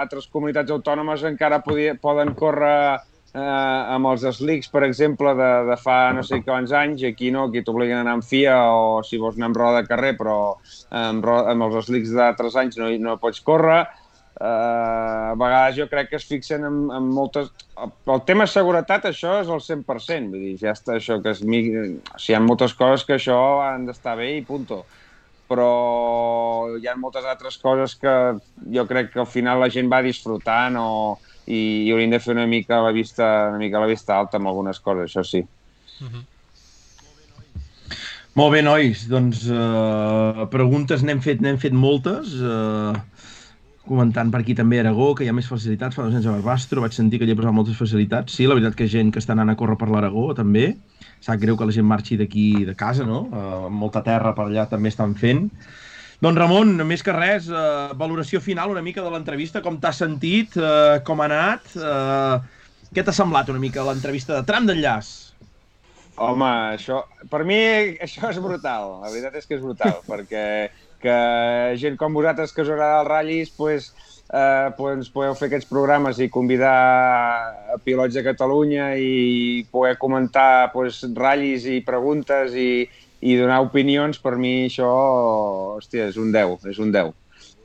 [0.00, 5.76] altres comunitats autònomes encara podia, poden córrer eh, amb els slicks, per exemple, de, de
[5.76, 7.04] fa no sé quants anys.
[7.04, 9.90] Aquí no, aquí t'obliguen a anar amb FIA o si vols anar amb roda de
[9.90, 10.36] carrer, però
[10.88, 13.82] amb, amb els slicks d'altres anys no, no pots córrer.
[14.40, 17.50] Uh, a vegades jo crec que es fixen en, en moltes...
[18.08, 20.32] El tema seguretat, això és el 100%.
[20.32, 21.44] Vull dir, ja està això, que es...
[21.44, 23.36] Sigui, hi ha moltes coses que això
[23.66, 24.80] han d'estar bé i punto
[25.50, 28.14] però hi ha moltes altres coses que
[28.70, 30.90] jo crec que al final la gent va disfrutant o,
[31.50, 34.52] i, i hauríem de fer una mica la vista, una mica la vista alta amb
[34.52, 35.42] algunes coses, això sí.
[36.00, 36.12] Uh mhm.
[36.14, 36.26] -huh.
[38.38, 39.08] Molt bé, nois.
[39.10, 42.36] Doncs uh, preguntes n'hem fet, n'hem fet moltes.
[42.38, 42.94] Uh,
[43.90, 46.80] comentant per aquí també Aragó, que hi ha més facilitats, fa dos anys a Barbastro,
[46.84, 48.36] vaig sentir que hi ha posat moltes facilitats.
[48.36, 50.76] Sí, la veritat que gent que està anant a córrer per l'Aragó, també
[51.20, 53.26] sap greu que la gent marxi d'aquí de casa, no?
[53.28, 55.46] Uh, molta terra per allà també estan fent.
[56.20, 60.56] Doncs Ramon, més que res, uh, valoració final una mica de l'entrevista, com t'has sentit,
[60.60, 62.40] uh, com ha anat, uh,
[62.92, 65.10] què t'ha semblat una mica l'entrevista de tram d'enllaç?
[66.20, 67.56] Home, això, per mi
[68.04, 70.44] això és brutal, la veritat és que és brutal, perquè
[71.00, 71.16] que
[71.80, 73.88] gent com vosaltres que us agrada els ratllis, pues,
[74.32, 76.74] eh, pues, podeu fer aquests programes i convidar
[77.74, 82.86] a pilots de Catalunya i poder comentar pues, ratllis i preguntes i,
[83.20, 84.90] i donar opinions, per mi això,
[85.76, 87.12] hòstia, és un 10, és un 10.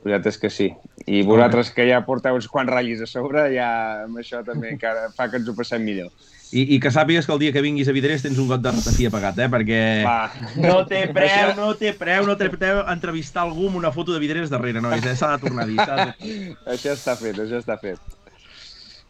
[0.06, 0.70] La veritat és que sí.
[1.06, 3.68] I vosaltres que ja porteu uns quants ratllis a sobre, ja
[4.04, 6.12] amb això també encara fa que ens ho passem millor.
[6.54, 8.70] I, I que sàpigues que el dia que vinguis a Vidrés tens un got de
[8.70, 9.48] ratafia pagat, eh?
[9.50, 10.30] Perquè Va.
[10.62, 14.20] no té preu, no té preu, no té preu entrevistar algú amb una foto de
[14.22, 15.16] Vidrés darrere, nois, eh?
[15.18, 15.76] S'ha de tornar a dir.
[15.76, 16.54] De...
[16.76, 17.98] això està fet, això està fet.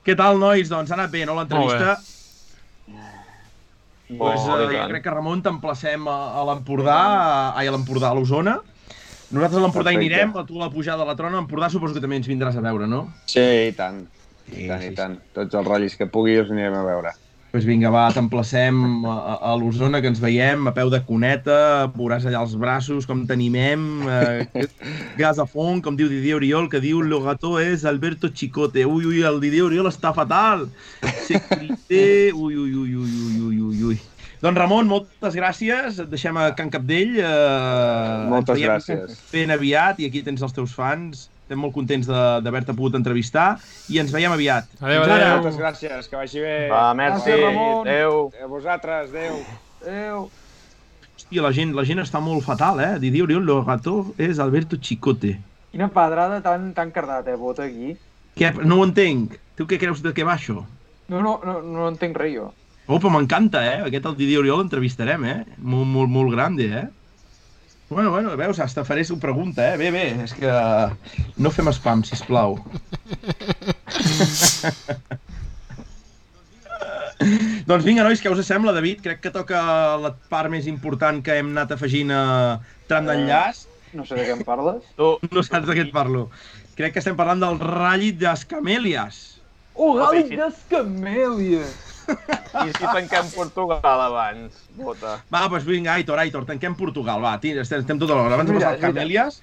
[0.07, 0.71] Què tal, nois?
[0.73, 1.99] Doncs ha anat bé, no, l'entrevista?
[4.07, 8.13] Pues, Molt eh, jo crec que, Ramon, t'emplacem a, a l'Empordà, a- ai, a l'Empordà,
[8.13, 8.57] a l'Osona.
[9.35, 11.69] Nosaltres a l'Empordà hi anirem, a tu a la pujada de la trona, a l'Empordà
[11.75, 13.09] suposo que també ens vindràs a veure, no?
[13.27, 14.05] Sí, i tant.
[14.47, 15.19] I tant, i tant.
[15.35, 17.17] Tots els ratllis que pugui els anirem a veure.
[17.57, 18.77] Pues vinga, va, t'emplacem
[19.09, 19.13] a,
[19.49, 23.87] a- l'Osona, que ens veiem a peu de cuneta, veuràs allà els braços, com t'animem,
[24.13, 24.67] eh,
[25.23, 28.85] gas a fons, com diu Didier Oriol, que diu lo gato és Alberto Chicote.
[28.85, 30.67] Ui, ui, el Didier Oriol està fatal.
[31.25, 32.03] Secrete,
[32.37, 33.97] ui, ui, ui, ui, ui, ui, ui, ui.
[34.45, 36.03] Doncs Ramon, moltes gràcies.
[36.05, 37.17] Et deixem a Can Capdell.
[37.25, 39.17] Eh, Moltes gràcies.
[39.33, 41.31] Ben aviat, i aquí tens els teus fans.
[41.47, 44.67] Estem molt contents de- d'haver-te pogut entrevistar i ens veiem aviat.
[44.81, 45.15] Adéu, ara.
[45.15, 45.37] adéu.
[45.45, 46.69] Moltes gràcies, que vagi bé.
[46.69, 47.87] Va, merci, Gràcies, Ramon.
[47.87, 48.33] adéu.
[48.43, 49.37] A vosaltres, adéu.
[49.87, 50.31] Adéu.
[51.17, 52.99] Hòstia, la gent, la gent està molt fatal, eh?
[52.99, 55.39] Didier Oriol, lo gato és Alberto Chicote.
[55.71, 57.97] Quina pedrada tan, tan cardat, eh, bota aquí.
[58.37, 58.53] Què?
[58.65, 59.39] No ho entenc.
[59.57, 60.65] Tu què creus de què va això?
[61.09, 62.53] No, no, no, no entenc res, jo.
[62.89, 63.83] Oh, però m'encanta, eh?
[63.87, 65.45] Aquest el Didier Oriol l'entrevistarem, eh?
[65.59, 66.89] Molt, molt, molt grande, eh?
[67.89, 69.77] Bueno, bueno, veus, hasta faré su pregunta, eh?
[69.79, 70.51] Bé, bé, és que
[71.39, 72.59] no fem spam, sisplau.
[77.71, 79.05] doncs vinga, nois, què us sembla, David?
[79.07, 79.63] Crec que toca
[80.03, 82.59] la part més important que hem anat afegint a
[82.91, 83.69] tram d'enllaç.
[83.95, 84.83] No sé de què em parles.
[84.99, 86.27] Tu, No saps de què et parlo.
[86.77, 89.23] Crec que estem parlant del Rally des Camèlies.
[89.77, 91.96] Oh, Gali d'Escamèlies!
[92.67, 95.19] i si tanquem Portugal abans, bota.
[95.33, 98.35] Va, doncs vinga, Aitor, Aitor, tanquem Portugal, va, tira, estem, estem tota l'hora.
[98.39, 98.83] Abans de passar al.
[98.83, 99.41] Camèlies,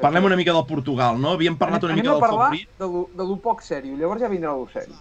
[0.00, 1.34] parlem una mica del Portugal, no?
[1.36, 2.72] Havíem parlat una Anem mica a del parlar favorit.
[2.80, 4.96] de lo, de lo poc sèrio, llavors ja vindrà lo sèrio.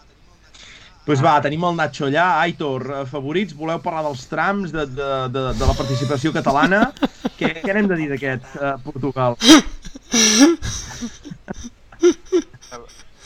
[1.05, 2.23] Doncs pues va, tenim el Nacho allà.
[2.41, 6.79] Aitor, eh, favorits, voleu parlar dels trams, de, de, de, de la participació catalana?
[7.37, 9.37] què, què n'hem de dir d'aquest uh, Portugal?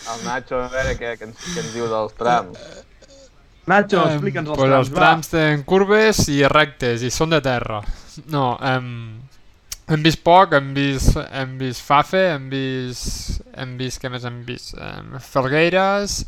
[0.09, 2.59] El Nacho, a veure què, què, ens, què ens diu dels trams.
[3.69, 7.41] Nacho, Em, explica'ns els pues trams, els trams tenen curves i rectes i són de
[7.45, 7.81] terra.
[8.33, 8.87] No, hem,
[9.89, 14.41] hem vist poc, hem vist, hem vist Fafe, hem vist, hem vist, què més hem
[14.47, 14.73] vist?
[14.77, 16.23] Em, Felgueires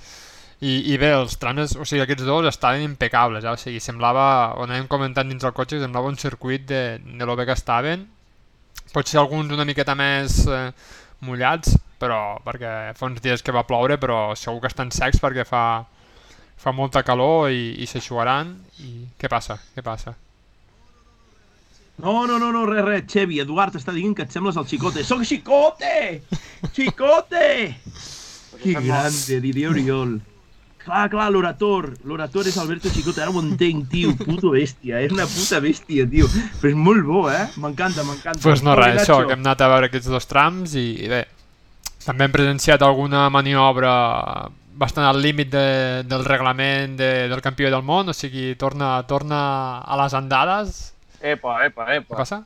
[0.61, 3.49] i, i bé, els trams, o sigui, aquests dos estaven impecables, eh?
[3.49, 4.25] o sigui, semblava,
[4.61, 8.05] on hem comentat dins el cotxe, semblava un circuit de, de lo bé que estaven.
[8.93, 10.67] Potser alguns una miqueta més eh,
[11.25, 15.47] mullats, però perquè fa uns dies que va ploure, però segur que estan secs perquè
[15.49, 15.63] fa,
[16.61, 18.53] fa molta calor i, i s'aixugaran
[18.85, 19.57] i què passa?
[19.73, 20.13] Què passa?
[22.01, 25.03] No, no, no, no, res, res, Xevi, Eduard està dient que et sembles el Chicote.
[25.05, 26.21] Soc Chicote!
[26.73, 27.47] Chicote!
[28.61, 30.15] Que grande, Didier Oriol.
[30.81, 31.91] Clar, clar, l'orator.
[32.09, 33.21] L'orator és Alberto Chicote.
[33.21, 34.15] Ara ho entenc, tio.
[34.17, 35.03] Puto bèstia.
[35.05, 36.29] És una puta bèstia, tio.
[36.61, 37.43] Però és molt bo, eh?
[37.61, 38.39] M'encanta, m'encanta.
[38.39, 41.11] Doncs pues no res, això, que hem anat a veure aquests dos trams i, i
[41.11, 41.21] bé,
[42.05, 43.93] també hem presenciat alguna maniobra
[44.73, 49.41] bastant al límit de, del reglament de, del campió del món, o sigui, torna, torna
[49.81, 50.93] a les andades.
[51.21, 52.21] Epa, epa, Què epa.
[52.23, 52.43] passa?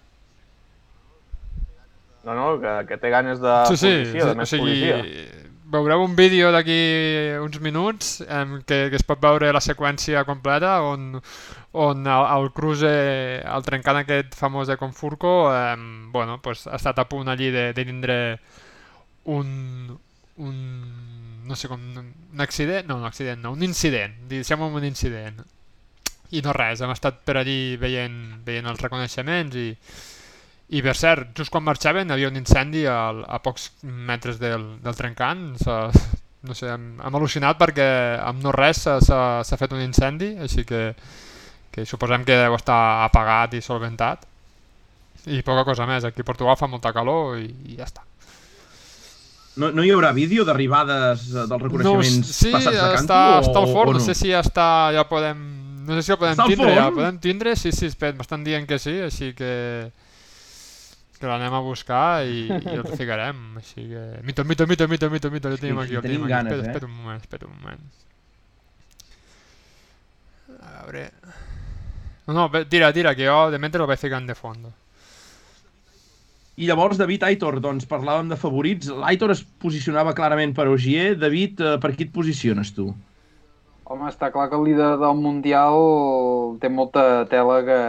[2.26, 5.44] No, no, que, que té ganes de sí, sí, policia, de o més sigui, policia.
[5.70, 6.78] veureu un vídeo d'aquí
[7.42, 11.20] uns minuts em, que, que es pot veure la seqüència completa on,
[11.74, 12.92] on el, el cruze,
[13.46, 17.68] el trencant aquest famós de Confurco, em, bueno, pues, ha estat a punt allí de,
[17.78, 18.18] de tindre
[19.26, 20.00] un,
[20.38, 20.58] un,
[21.46, 25.41] no sé com, un accident, no, un accident, no, un incident, deixem un incident.
[26.34, 29.68] I no res, hem estat per allí veient, veient els reconeixements i,
[30.76, 34.98] i per cert, just quan marxaven havia un incendi al, a pocs metres del, del
[34.98, 35.52] trencant.
[36.46, 37.86] No sé, hem, hem al·lucinat perquè
[38.22, 40.88] amb no res s'ha fet un incendi, així que,
[41.74, 44.26] que suposem que deu estar apagat i solventat.
[45.26, 48.06] I poca cosa més, aquí a Portugal fa molta calor i, i ja està.
[49.56, 53.03] No, no hi haurà vídeo d'arribades eh, dels No, reconeixements sí, passats de canto?
[53.03, 55.43] està, o, està al forn, o no sé si ja està, ja podem...
[55.86, 58.43] No sé si el podem Està tindre, ja el podem tindre, sí, sí, espera, m'estan
[58.43, 59.53] dient que sí, així que
[61.16, 64.01] que l'anem a buscar i, i el ficarem, així que...
[64.28, 66.66] Mito, mito, mito, mito, mito, mito, el tenim aquí, el tenim tenim aquí, ganes, espera,
[66.66, 66.74] eh?
[66.74, 67.84] espera un moment, espera un moment.
[70.60, 71.06] A veure...
[72.28, 74.74] No, no, tira, tira, que jo de mentre lo vaig ficant de fondo.
[76.56, 78.88] I llavors, David Aitor, doncs parlàvem de favorits.
[78.88, 81.18] L'Aitor es posicionava clarament per Ogier.
[81.20, 82.93] David, eh, per qui et posiciones tu?
[83.84, 85.76] Home, està clar que el líder del Mundial
[86.62, 87.82] té molta tela que,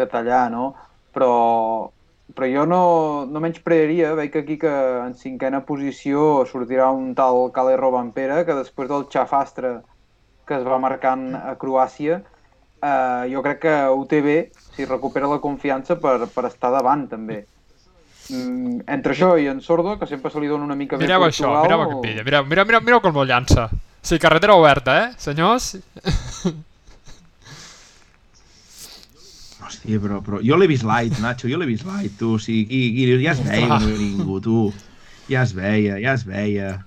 [0.00, 0.72] que tallar, no?
[1.14, 1.30] Però,
[2.34, 2.82] però jo no,
[3.30, 4.74] no menys prearia, veig que aquí que
[5.04, 9.76] en cinquena posició sortirà un tal Cale Robampera, que després del xafastre
[10.44, 12.18] que es va marcant a Croàcia,
[12.82, 14.38] eh, jo crec que ho té bé
[14.76, 17.46] si recupera la confiança per, per estar davant, també.
[18.30, 21.26] Mm, entre això i en Sordo, que sempre se li dona una mica mireu bé
[21.28, 21.64] Portugal...
[21.64, 23.68] Mireu això, mireu aquest vídeo, mireu, mireu, mireu, mireu com el llança.
[24.04, 25.76] Sí, carretera oberta, eh, senyors?
[29.64, 32.34] Hòstia, però, però jo l'he vist light, Nacho, jo l'he vist light, tu.
[32.36, 34.58] O sigui, i, i, ja es veia que no hi ningú, tu.
[35.30, 36.84] Ja es veia, ja es veia.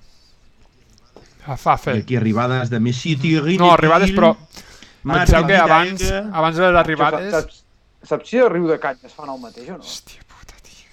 [1.47, 1.95] Ah, fa fer.
[1.97, 3.55] I aquí arribades de Messi, Thierry...
[3.57, 4.35] No, arribades, però
[5.07, 7.31] Penseu que abans, abans de les arribades...
[7.31, 7.63] Saps,
[8.03, 9.85] saps si el riu de Canyes fan el mateix o no?
[9.85, 10.89] Hòstia puta, tio.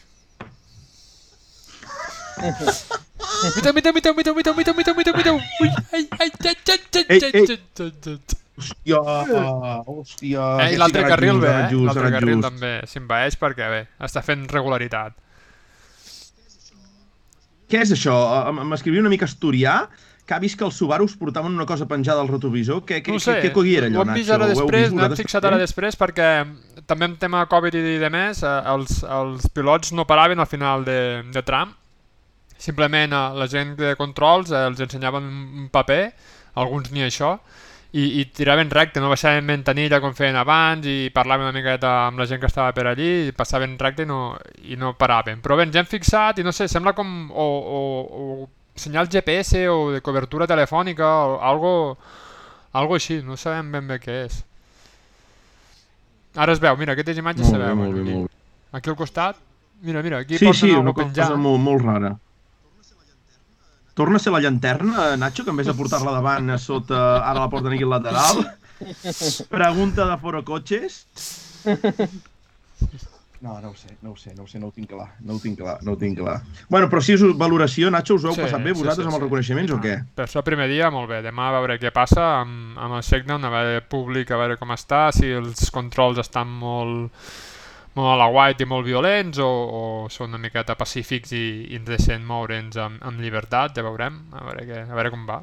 [3.56, 5.32] Mita, mita, mita, mita, mita, mita, mita, mita, mita.
[5.34, 8.18] Ui, ai, ai, ai, ai, ai, ai, ai,
[8.54, 9.00] Hòstia,
[9.82, 10.42] hòstia.
[10.62, 11.74] Eh, I l'altre carril bé, eh?
[11.74, 15.16] L'altre carril també s'invaeix perquè bé, està fent regularitat.
[17.70, 18.14] Què és això?
[18.62, 19.80] M'escrivia una mica asturià
[20.26, 22.82] que ha vist que els Subarus portaven una cosa penjada al retrovisor.
[22.88, 25.16] Què, què, no sé, què, què era allò, Ho hem vist ara després, no hem
[25.18, 26.28] fixat ara després perquè
[26.88, 30.86] també en tema Covid i de més, eh, els, els pilots no paraven al final
[30.88, 30.98] de,
[31.34, 31.76] de tram.
[32.56, 36.02] Simplement eh, la gent de controls eh, els ensenyaven un paper,
[36.64, 37.36] alguns ni això,
[37.94, 42.18] i, i tiraven recte, no baixaven ventanilla com feien abans i parlaven una miqueta amb
[42.18, 45.44] la gent que estava per allí i passaven recte i no, i no paraven.
[45.44, 47.46] Però bé, ens hem fixat i no sé, sembla com o,
[47.78, 47.82] o,
[48.24, 51.72] o senyal GPS o de cobertura telefònica o algo,
[52.74, 54.40] algo així, no sabem ben bé què és.
[56.34, 57.78] Ara es veu, mira, aquestes imatges se veuen.
[57.78, 58.34] Molt bé, molt bé.
[58.74, 59.38] Aquí al costat,
[59.86, 62.16] mira, mira, aquí sí, sí, una cosa molt, molt rara.
[63.94, 67.44] Torna a ser la llanterna, Nacho, que en vez de portar-la davant a sota, ara
[67.44, 68.42] la porten aquí al lateral.
[69.54, 71.04] Pregunta de fora cotxes.
[73.44, 75.34] No, no ho sé, no ho sé, no ho sé, no ho tinc clar, no
[75.36, 76.38] ho tinc clar, no ho tinc clar.
[76.72, 79.10] Bueno, però si és valoració, Nacho, us ho heu sí, passat bé vosaltres sí, sí,
[79.10, 79.74] amb els reconeixements sí.
[79.76, 79.96] o què?
[80.16, 81.18] Per això primer dia, molt bé.
[81.26, 84.72] Demà a veure què passa amb, amb el Shakedown, a veure públic, a veure com
[84.72, 87.28] està, si els controls estan molt,
[87.98, 91.82] molt a la white i molt violents o, o són una miqueta pacífics i, i
[91.82, 95.42] ens deixen moure'ns amb, amb llibertat, ja veurem, a veure, què, a veure com va.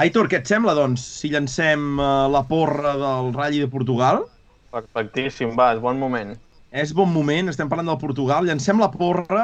[0.00, 4.24] Aitor, què et sembla, doncs, si llancem uh, la porra del Rally de Portugal?
[4.70, 6.36] Perfectíssim, va, és bon moment.
[6.70, 8.46] És bon moment, estem parlant del Portugal.
[8.46, 9.42] Llancem la porra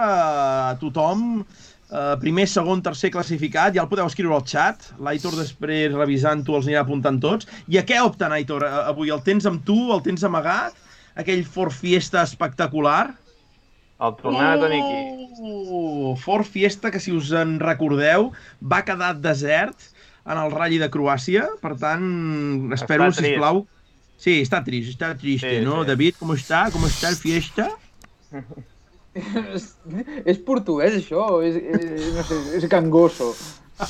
[0.70, 1.42] a tothom.
[1.86, 4.88] Uh, primer, segon, tercer classificat, ja el podeu escriure al xat.
[5.02, 7.50] L'Aitor després, revisant-ho, els anirà apuntant tots.
[7.70, 8.66] I a què opten, Aitor?
[8.66, 9.76] Avui el tens amb tu?
[9.94, 10.78] El tens amagat?
[11.18, 13.14] Aquell Ford Fiesta espectacular?
[14.02, 15.28] El tornem a tenir aquí.
[15.40, 18.32] Uh, Ford Fiesta, que si us en recordeu,
[18.62, 19.90] va quedar desert
[20.26, 21.46] en el Rally de Croàcia.
[21.62, 22.06] Per tant,
[22.76, 23.64] espero, sisplau,
[24.16, 25.82] Sí, está triste, está triste, sí, ¿no?
[25.82, 25.88] Sí.
[25.88, 26.70] David, ¿cómo está?
[26.70, 27.70] ¿Cómo está el fiesta?
[29.16, 29.76] és,
[30.32, 31.42] és portuguès, això?
[31.46, 33.32] És, és, no sé, és cangoso.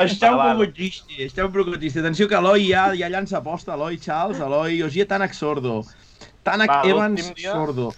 [0.00, 2.00] està un poc triste, està un poc triste.
[2.02, 5.74] Atenció que Eloi ja, ja llança aposta, Eloi Charles, Eloi Ogier Tanak Sordo.
[6.44, 7.90] Tanak Va, Evans dia, Sordo.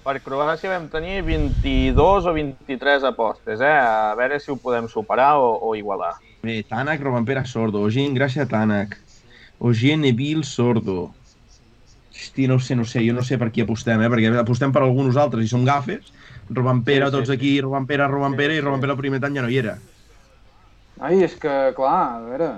[0.00, 3.76] Per Croàcia vam tenir 22 o 23 apostes, eh?
[3.76, 6.16] A veure si ho podem superar o, o igualar.
[6.42, 7.82] Bé, Tanak, Robampera, Sordo.
[7.84, 8.96] Ogin, Gràcia, Tanak.
[9.60, 11.12] Ogin, Neville, Sordo.
[12.10, 14.08] Hosti, no sé, no sé, jo no sé per qui apostem, eh?
[14.12, 16.12] perquè apostem per alguns altres i som gafes.
[16.50, 18.62] Robampera, sí, sí, tots aquí, Robampera, Robampera, sí, sí.
[18.62, 19.78] i Robampera el primer any ja no hi era.
[21.00, 22.50] Ai, és que, clar, a veure...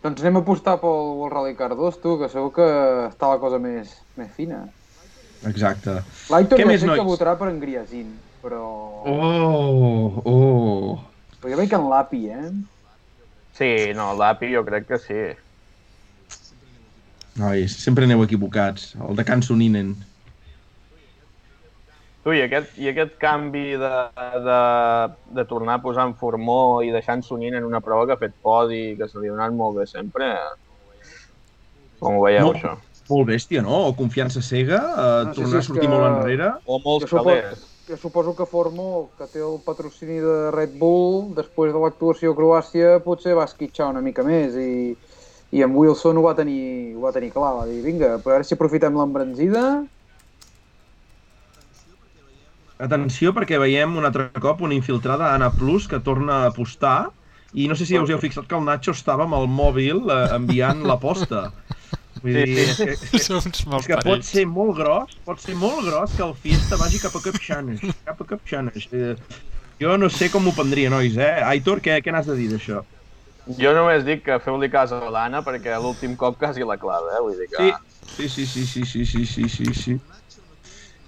[0.00, 2.68] Doncs anem a apostar pel Rally Cardós, tu, que segur que
[3.10, 4.62] està la cosa més, més fina.
[5.48, 5.98] Exacte.
[6.32, 7.02] L'Aitor ja sé nois?
[7.02, 8.08] que votarà per en Griasin,
[8.40, 8.64] però...
[9.12, 11.09] Oh, oh...
[11.40, 12.50] Però jo veig en l'API, eh?
[13.56, 15.22] Sí, no, l'API jo crec que sí.
[17.40, 18.92] Nois, sempre aneu equivocats.
[19.00, 19.94] El de Can Soninen.
[22.20, 23.92] Tu, i aquest, i aquest canvi de,
[24.44, 24.58] de,
[25.38, 28.20] de tornar a posar en Formó i deixar en Sonin en una prova que ha
[28.20, 30.28] fet podi, que se li ha donat molt bé sempre,
[31.96, 33.06] com ho veieu, molt, això?
[33.08, 33.86] Molt bèstia, no?
[33.88, 35.94] O confiança cega, eh, no, tornar sí, sí, a sortir que...
[35.94, 36.52] molt enrere.
[36.68, 41.74] O molts calés jo suposo que Formo, que té el patrocini de Red Bull, després
[41.74, 44.94] de l'actuació a Croàcia, potser va esquitxar una mica més i,
[45.50, 48.46] i en Wilson ho va tenir, ho va tenir clar, va dir, vinga, a veure
[48.46, 49.64] si aprofitem l'embranzida.
[52.80, 57.10] atenció perquè veiem un altre cop una infiltrada Ana Plus que torna a apostar
[57.52, 60.18] i no sé si us heu fixat que el Nacho estava amb el mòbil eh,
[60.36, 61.48] enviant la posta.
[62.22, 62.70] Vull Sí, dir, sí.
[62.70, 66.12] és que, és, Som uns és que pot ser molt gros, pot ser molt gros
[66.16, 68.88] que el Fiesta vagi cap a Capxanes, cap a Capxanes.
[68.92, 69.14] Eh,
[69.80, 71.40] jo no sé com ho prendria, nois, eh?
[71.48, 72.82] Aitor, què, què n'has de dir d'això?
[73.58, 77.22] Jo només dic que feu-li cas a l'Anna perquè l'últim cop quasi la clava, eh?
[77.24, 77.70] Vull dir que...
[78.10, 79.96] Sí, sí, sí, sí, sí, sí, sí, sí, sí.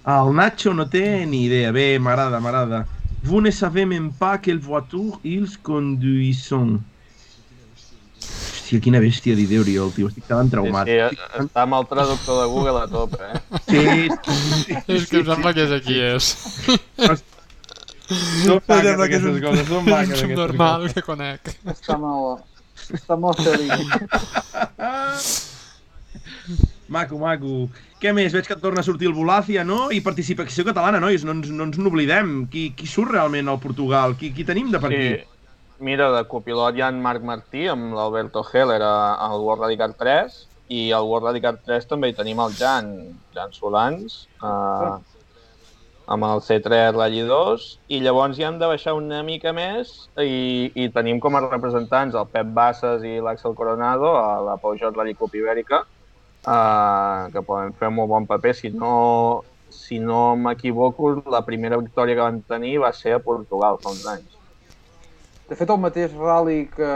[0.05, 1.71] El Nacho no té ni idea.
[1.71, 2.87] Bé, m'agrada, m'agrada.
[3.23, 6.51] Vous ne savez même pas quelle voiture ils conduisent.
[8.73, 10.07] Hòstia, quina bèstia d'idea, Oriol, tio.
[10.09, 10.87] Estic quedant Sí, traumat.
[10.87, 11.09] sí, eh,
[11.43, 13.41] està amb el traductor de Google a tope, eh?
[13.69, 14.09] Sí,
[14.65, 16.31] sí, És que em sembla que és aquí, és.
[18.43, 21.53] Són maques aquestes coses, són maques És aquestes normal que conec.
[21.69, 22.39] Està mal...
[22.97, 23.85] Està mal feliç.
[26.89, 27.69] Maco, maco.
[28.01, 28.33] Què més?
[28.33, 29.91] Veig que torna a sortir el Volàcia, no?
[29.93, 32.47] I participació catalana, nois, no ens, no ens n'oblidem.
[32.51, 34.17] Qui, qui surt realment al Portugal?
[34.19, 34.97] Qui, qui tenim de aquí?
[34.97, 35.32] Sí.
[35.83, 39.89] Mira, de copilot hi ha en Marc Martí amb l'Alberto Heller al World Rally Car
[39.99, 40.35] 3
[40.71, 42.91] i al World Rally Car 3 també hi tenim el Jan,
[43.35, 44.93] Jan Solans, uh,
[46.15, 47.65] amb el C3 Rally 2
[47.97, 49.91] i llavors hi hem de baixar una mica més
[50.23, 54.95] i, i tenim com a representants el Pep Bassas i l'Àxel Coronado a la Peugeot
[54.95, 58.55] Rally Cup Ibèrica uh, que poden fer un molt bon paper.
[58.55, 58.93] Si no,
[59.67, 64.07] si no m'equivoco la primera victòria que van tenir va ser a Portugal fa uns
[64.13, 64.32] anys
[65.49, 66.91] De fet, el mateix rally que,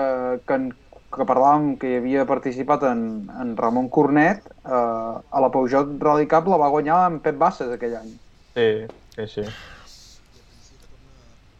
[0.48, 0.72] que, en-
[1.14, 3.02] que parlàvem que hi havia participat en,
[3.40, 7.72] en Ramon Cornet, eh, a la Peugeot Rally Cup la va guanyar en Pep Bassas
[7.76, 8.14] aquell any.
[8.58, 8.70] Sí,
[9.16, 9.46] sí, sí.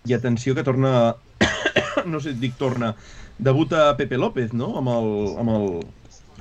[0.08, 1.16] I atenció que torna...
[2.12, 2.94] no sé, dic torna.
[3.38, 4.74] Debuta Pepe López, no?
[4.80, 5.10] Amb el...
[5.44, 5.68] Amb, el...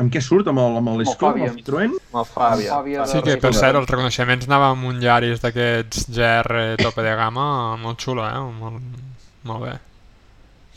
[0.03, 0.47] amb què surt?
[0.53, 1.97] Amb el, amb el l'Escom, amb el Citroën?
[2.13, 3.07] Amb el Fàbia.
[3.11, 7.49] Sí que, per cert, els reconeixements anava amb un Yaris d'aquests GR tope de gamma,
[7.83, 8.41] molt xulo, eh?
[8.63, 9.05] Molt,
[9.51, 9.75] molt bé.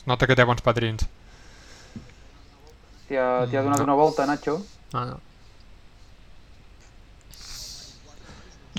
[0.09, 1.05] Nota que té bons patrins.
[3.07, 4.57] T'hi ha, t'hi ha donat una volta, Nacho.
[4.93, 5.17] Ah, no.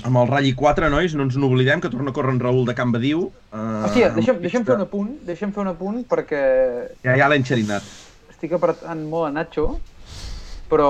[0.01, 2.73] Amb el Rally 4, nois, no ens n'oblidem, que torna a córrer en Raül de
[2.75, 3.27] Can Badiu.
[3.53, 6.41] Uh, Hòstia, deixa'm, deixa'm fer un apunt, deixa'm fer un apunt perquè
[7.05, 7.85] Ja, ja l'ha enxerinat.
[8.33, 9.67] estic apretant molt a Nacho,
[10.71, 10.89] però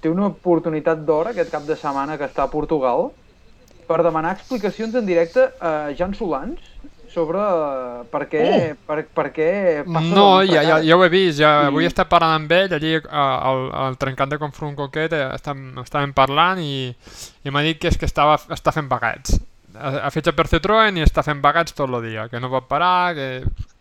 [0.00, 3.10] té una oportunitat d'or aquest cap de setmana que està a Portugal
[3.88, 6.62] per demanar explicacions en directe a Jan Solans
[7.16, 8.76] sobre eh, per què, Oh!
[8.86, 9.48] per, per què
[9.88, 12.52] passa No, ja, ja, ja ho he vist, ja I- avui he estat parlant amb
[12.52, 17.50] ell, allí eh, al, al trencant de Confront Coquet eh, estàvem, estàvem parlant i, i
[17.54, 19.38] m'ha dit que és que estava, està fent baguets.
[19.76, 22.68] Ha, ha fitxat per Citroën i està fent baguets tot el dia, que no pot
[22.70, 23.30] parar, que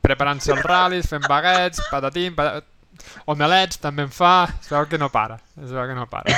[0.03, 2.72] preparant-se els ral·lis, fent baguets, patatim, patat...
[3.32, 6.32] omelets també en fa, es veu que no para, es veu que no para.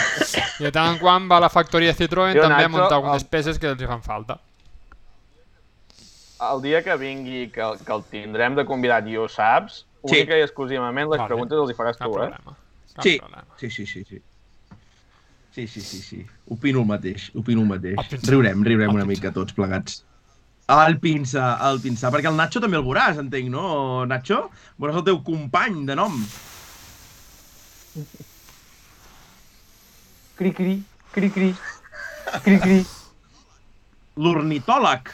[0.60, 3.22] I de tant en quant va a la factoria Citroën Jo, també a muntar algunes
[3.26, 4.40] el- peces que els hi fan falta.
[6.40, 10.20] El dia que vingui, que, que el tindrem de convidat i ho saps, Sí.
[10.22, 11.28] única i exclusivament les Vale.
[11.28, 12.30] preguntes els hi faràs Cap tu, eh?
[12.96, 13.18] Cap Sí.
[13.20, 13.48] problema.
[13.58, 14.22] Sí, sí, sí, sí.
[15.52, 16.20] Sí, sí, sí, sí.
[16.46, 17.98] Opino el mateix, opino el mateix.
[17.98, 18.30] El pinça.
[18.32, 19.10] Riurem, riurem El una pinça.
[19.28, 20.04] mica tots plegats.
[20.70, 22.12] El pinça, el pinça.
[22.12, 24.52] Perquè el Nacho també el veuràs, entenc, no, Nacho?
[24.78, 26.14] Veuràs el teu company de nom.
[30.36, 31.56] Cri, cri, cri, cri,
[32.44, 32.86] cri, cri.
[34.18, 35.10] L'ornitòleg.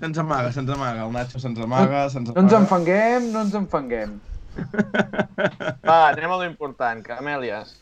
[0.00, 1.04] Se'ns amaga, se'ns amaga.
[1.06, 2.60] El Nacho se'ns amaga, se'ns No ens amaga.
[2.62, 4.18] enfanguem, no ens enfanguem.
[5.88, 7.78] Va, anem a lo important, camèlies.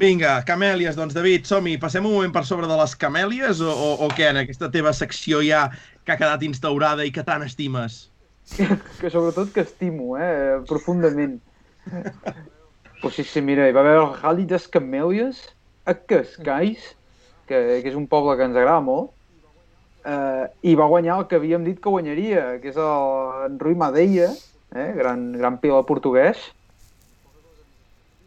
[0.00, 1.74] Vinga, camèlies, doncs, David, som-hi.
[1.82, 4.92] Passem un moment per sobre de les camèlies o, o, o què, en aquesta teva
[4.94, 5.64] secció ja
[6.06, 8.04] que ha quedat instaurada i que tant estimes?
[9.00, 11.36] que sobretot que estimo, eh, profundament.
[13.00, 15.42] Pues sí, sí, mira, hi va haver el Rally des Camèlies
[15.88, 16.82] a Cascais,
[17.48, 19.14] que, que és un poble que ens agrada molt,
[20.04, 23.74] eh, i va guanyar el que havíem dit que guanyaria, que és el en Rui
[23.74, 24.30] Madeia,
[24.74, 26.48] eh, gran, gran pilot portuguès,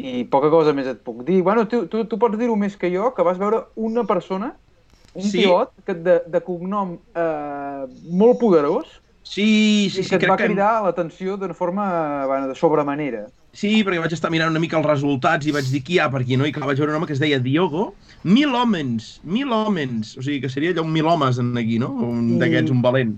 [0.03, 1.41] i poca cosa més et puc dir.
[1.45, 4.51] Bueno, tu, tu, tu pots dir-ho més que jo, que vas veure una persona,
[5.13, 5.43] un Sí.
[5.43, 7.85] pilot que de, de cognom eh,
[8.23, 10.49] molt poderós, Sí, sí, i sí, que et va que...
[10.49, 11.85] cridar l'atenció d'una forma
[12.27, 13.23] bueno, de sobremanera.
[13.53, 16.09] Sí, perquè vaig estar mirant una mica els resultats i vaig dir qui hi ha
[16.11, 16.45] per aquí, no?
[16.49, 17.93] I clar, vaig veure un home que es deia Diogo.
[18.25, 20.17] Mil hòmens, mil hòmens.
[20.17, 21.91] O sigui, que seria allò un mil homes en aquí, no?
[21.93, 23.13] Un I- d'aquests, un valent.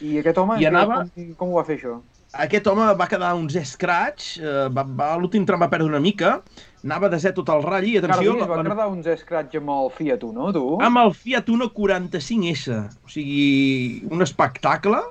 [0.00, 2.00] I aquest home, I anava- com, com ho va fer això?
[2.40, 6.36] Aquest home va quedar uns scratch, eh, va, va, l'últim tram va perdre una mica,
[6.84, 8.36] anava desè tot el ratll i atenció...
[8.38, 10.62] Carles, va quedar uns scratch amb el Fiat Uno, tu?
[10.80, 12.76] amb el Fiat Uno 45S.
[13.04, 15.02] O sigui, un espectacle.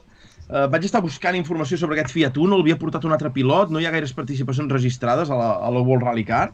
[0.49, 3.77] Uh, vaig estar buscant informació sobre aquest Fiat Uno, l'havia portat un altre pilot, no
[3.79, 6.47] hi ha gaires participacions registrades a la, a la World Rally Car,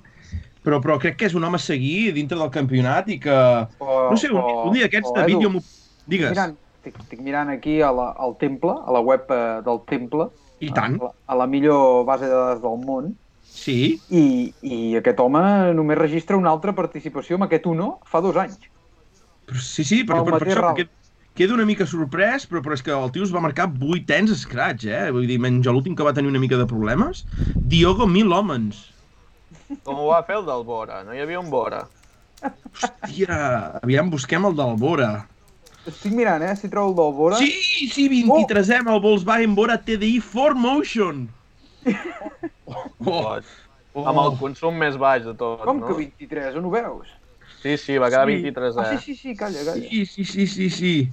[0.65, 3.35] però, però crec que és un home a seguir dintre del campionat i que...
[3.79, 5.51] O, No sé, un, o- un dia d'aquests de vídeo...
[6.11, 6.33] Digues.
[6.35, 10.27] mirant, estic, estic mirant aquí a la, al temple, a la web eh, del temple,
[10.59, 10.99] I tant.
[10.99, 13.13] a la, a la millor base de dades del món,
[13.55, 14.01] Sí.
[14.11, 15.39] i, i aquest home
[15.77, 18.59] només registra una altra participació amb aquest Uno fa dos anys.
[19.47, 20.87] Però, sí, sí, per, El per, per això Raul.
[21.35, 24.05] Que, quedo una mica sorprès, però, però és que el tio es va marcar 8
[24.07, 25.11] tens scratch, eh?
[25.11, 27.25] Vull dir, menys l'últim que va tenir una mica de problemes.
[27.55, 28.85] Diogo Milhomens.
[29.83, 31.03] Com ho va fer el del Bora?
[31.03, 31.85] No hi havia un Bora?
[32.45, 35.27] Hòstia, aviam, busquem el del Bora.
[35.85, 37.37] Estic mirant, eh, si trobo el del Bora.
[37.37, 41.27] Sí, sí, 23è amb el Volkswagen Bora TDI 4Motion.
[42.65, 43.37] Oh, Oh.
[43.93, 44.07] oh.
[44.09, 45.87] Amb el consum més baix de tot, Com no?
[45.87, 46.55] que 23?
[46.59, 47.11] On ho veus?
[47.61, 48.33] Sí, sí, va quedar Sí.
[48.41, 48.97] 23 Ah, eh?
[48.99, 49.89] sí, sí, sí, calla, calla.
[49.89, 51.09] Sí, sí, sí, sí, sí.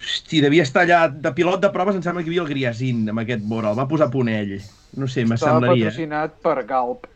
[0.00, 3.08] Hosti, devia estar allà de pilot de proves, em sembla que hi havia el Griasin
[3.10, 4.58] amb aquest Bora, el va posar a punt ell.
[4.96, 5.88] No sé, Estava m'assemblaria.
[5.90, 7.06] patrocinat per Galp.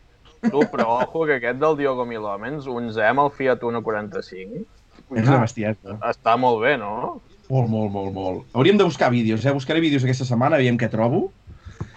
[0.42, 4.64] Tu, però ojo que aquest del Diogo Milhomens, 11 amb el Fiat 145,
[5.14, 5.94] És una bestieta.
[6.10, 7.20] està molt bé, no?
[7.48, 8.42] Molt, molt, molt, molt.
[8.52, 9.52] Hauríem de buscar vídeos, eh?
[9.54, 11.30] Buscaré vídeos aquesta setmana, aviam què trobo.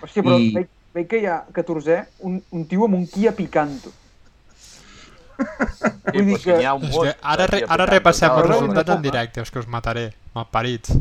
[0.03, 3.32] Hòstia, però I- veig, veig que hi ha 14è, un, un tio amb un Kia
[3.34, 3.90] Picanto.
[5.36, 8.48] Sí, Vull dir però si que- ha un bot que ara, re, ara repassem els
[8.48, 10.91] resultats en directe, és que us mataré, malparits.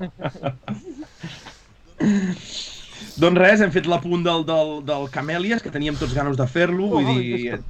[3.14, 6.88] Doncs res, hem fet l'apunt del, del, del Camèlies, que teníem tots ganes de fer-lo,
[6.96, 7.60] vull dir...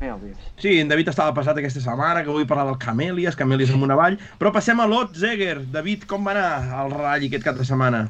[0.60, 4.16] Sí, en David estava passat aquesta setmana, que vull parlar del Camèlies, Camèlies amunt avall,
[4.40, 5.58] però passem a Lot Zeger.
[5.74, 8.06] David, com va anar el ratll aquest cap de setmana?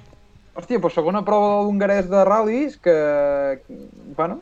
[0.55, 2.95] Hòstia, doncs segona prova de l'hongarès de ral·lis que,
[4.15, 4.39] bueno,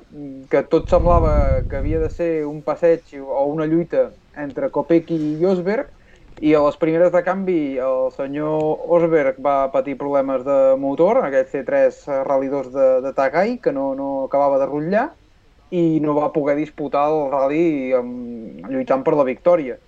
[0.52, 5.48] que tot semblava que havia de ser un passeig o una lluita entre Kopecky i
[5.48, 5.88] Osberg
[6.42, 11.46] i a les primeres de canvi el senyor Osberg va patir problemes de motor, aquell
[11.46, 15.04] C3 Rally 2 de, de Tagai, que no, no acabava de rotllar
[15.70, 19.78] i no va poder disputar el rally amb, lluitant per la victòria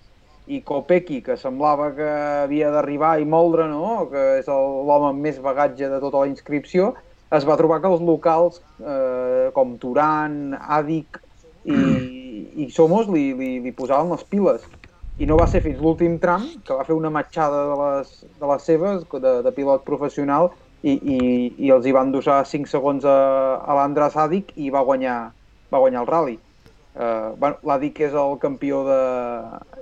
[0.47, 2.07] i Kopecky, que semblava que
[2.45, 4.07] havia d'arribar i moldre, no?
[4.11, 6.93] que és l'home amb més bagatge de tota la inscripció,
[7.35, 11.19] es va trobar que els locals eh, com Turan, Àdic
[11.65, 11.79] i,
[12.63, 14.63] i Somos li, li, li posaven les piles.
[15.17, 18.49] I no va ser fins l'últim tram, que va fer una matxada de les, de
[18.51, 20.51] les seves, de, de pilot professional,
[20.83, 21.19] i, i,
[21.65, 23.15] i els hi van endossar 5 segons a,
[23.63, 25.17] a l'Andras Àdic i va guanyar,
[25.73, 26.35] va guanyar el rally.
[26.95, 28.99] Uh, bueno, l'Adic és el campió de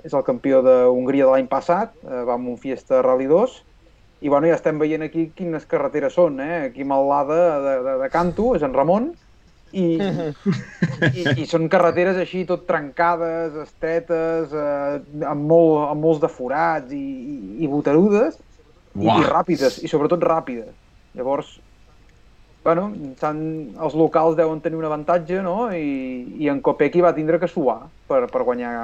[0.02, 3.60] és el campió d'Hongria de l'any passat, uh, va amb un Fiesta Rally 2
[4.24, 6.70] i bueno, ja estem veient aquí quines carreteres són, eh?
[6.70, 9.10] Aquí Malada de, de, de Canto, és en Ramon,
[9.74, 9.86] i,
[11.10, 16.94] i, i són carreteres així tot trencades, estretes, eh, amb, molt, amb molts de forats
[16.94, 18.38] i, i, i boterudes,
[18.94, 20.72] i, i ràpides, i sobretot ràpides.
[21.18, 21.52] Llavors,
[22.64, 22.88] bueno,
[23.20, 25.68] els locals deuen tenir un avantatge, no?
[25.74, 28.74] I, i en Kopecky va tindre que suar per, per, guanyar,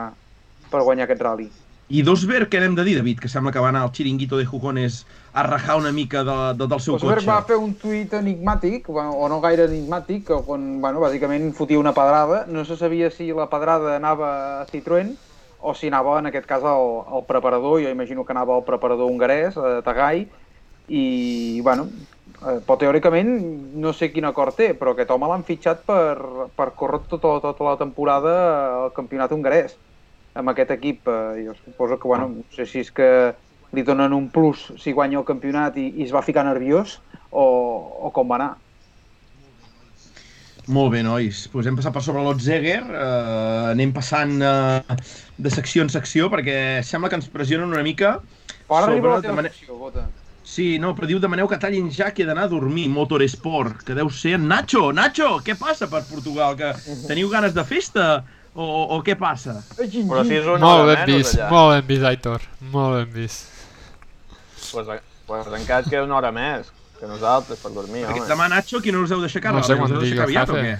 [0.71, 1.49] per guanyar aquest rally.
[1.91, 3.19] I Dosberg, què n'hem de dir, David?
[3.19, 5.01] Que sembla que va anar al xiringuito de Jugones
[5.35, 7.31] a rajar una mica de, de, del seu Rosberg cotxe.
[7.33, 12.45] va fer un tuit enigmàtic, o no gaire enigmàtic, on, bueno, bàsicament fotia una pedrada.
[12.47, 14.31] No se sabia si la pedrada anava
[14.61, 15.11] a Citroën
[15.67, 17.83] o si anava, en aquest cas, al, al preparador.
[17.83, 20.29] Jo imagino que anava al preparador hongarès, a Tagai,
[20.87, 21.05] i,
[21.67, 21.91] bueno,
[22.39, 23.35] eh, però teòricament
[23.83, 27.73] no sé quin acord té, però aquest home l'han fitxat per, per córrer tota, tota
[27.73, 28.41] la temporada
[28.85, 29.75] al campionat hongarès
[30.41, 31.07] amb aquest equip.
[31.09, 33.11] Eh, jo suposo que, bueno, no sé si és que
[33.77, 36.99] li donen un plus si guanya el campionat i, i es va ficar nerviós
[37.31, 37.45] o,
[38.09, 38.51] o com va anar.
[40.71, 41.47] Molt bé, nois.
[41.51, 42.81] Pues hem passat per sobre l'Otzeger.
[42.85, 44.97] Eh, anem passant eh,
[45.41, 46.57] de secció en secció perquè
[46.87, 48.19] sembla que ens pressionen una mica
[48.69, 50.05] Però ara arriba la teva mane- secció, Bota.
[50.51, 53.95] Sí, no, però diu demaneu que tallin ja que he d'anar a dormir, Motorsport, que
[53.95, 54.89] deu ser en Nacho.
[54.93, 56.57] Nacho, què passa per Portugal?
[56.59, 56.73] Que
[57.07, 58.07] teniu ganes de festa?
[58.55, 59.60] O, o, o què passa?
[59.77, 59.86] Però
[60.27, 61.51] si és una Molt hora ben menys vist, allà.
[61.52, 62.47] molt ben vist, Aitor.
[62.72, 63.47] Molt ben vist.
[64.72, 64.89] Pues,
[65.27, 68.28] pues encara et queda una hora més que nosaltres per dormir, Perquè home.
[68.28, 69.55] demà, Nacho, qui no us heu d'aixecar?
[69.55, 70.78] No sé quan digui el jefe.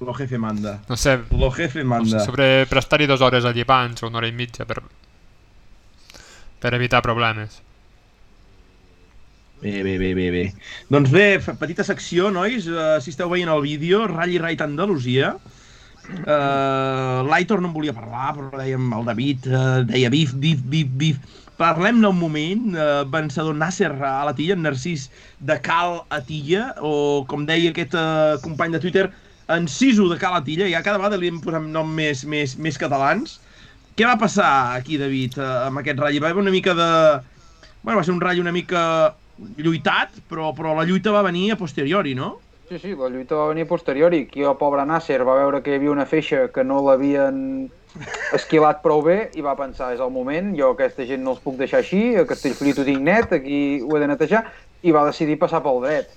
[0.00, 0.78] Lo jefe manda.
[0.88, 2.24] No sé, Lo jefe manda.
[2.24, 4.80] sobre prestar-hi dues hores allí abans o una hora i mitja per,
[6.58, 7.60] per evitar problemes.
[9.60, 10.44] Bé, bé, bé, bé, bé.
[10.88, 11.24] Doncs bé,
[11.60, 12.64] petita secció, nois.
[12.64, 15.34] Uh, si esteu veient el vídeo, Rally Ride Andalusia.
[16.10, 20.88] Uh, L'Aitor no en volia parlar, però dèiem el David, uh, deia bif, bif, bif,
[21.02, 21.20] bif.
[21.60, 22.72] Parlem-ne un moment.
[22.72, 25.10] Uh, vencedor Nasser a la Tilla, en Narcís
[25.44, 29.06] de Cal a Tilla, o com deia aquest uh, company de Twitter,
[29.52, 30.72] Enciso de Cal a Tilla.
[30.72, 33.36] Ja cada vegada li hem posat nom més, més, més catalans.
[33.92, 34.50] Què va passar
[34.80, 36.22] aquí, David, uh, amb aquest ratll?
[36.24, 36.92] Va haver una mica de...
[37.84, 38.80] Bueno, va ser un ratll una mica
[39.56, 42.38] lluitat, però, però la lluita va venir a posteriori, no?
[42.70, 45.72] Sí, sí, la lluita va venir posterior i aquí el pobre Nasser va veure que
[45.72, 47.66] hi havia una feixa que no l'havien
[48.38, 51.58] esquilat prou bé i va pensar, és el moment, jo aquesta gent no els puc
[51.58, 54.44] deixar així, a Castellfollit ho tinc net, aquí ho he de netejar,
[54.86, 56.14] i va decidir passar pel dret.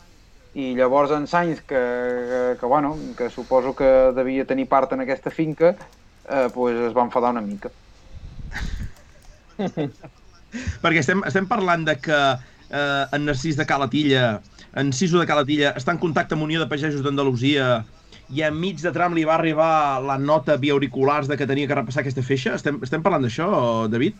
[0.54, 5.02] I llavors en Sainz, que, que, que, bueno, que suposo que devia tenir part en
[5.02, 5.74] aquesta finca,
[6.30, 7.74] eh, pues es va enfadar una mica.
[10.84, 12.20] Perquè estem, estem parlant de que
[12.74, 14.42] eh, en Narcís de Calatilla,
[14.76, 17.84] en Siso de Calatilla, està en contacte amb Unió de Pagesos d'Andalusia
[18.34, 21.70] i a mig de tram li va arribar la nota via auriculars de que tenia
[21.70, 22.56] que repassar aquesta feixa?
[22.58, 23.50] Estem, estem parlant d'això,
[23.92, 24.18] David?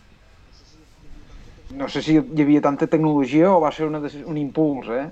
[1.74, 5.08] No sé si hi havia tanta tecnologia o va ser una, un impuls, eh?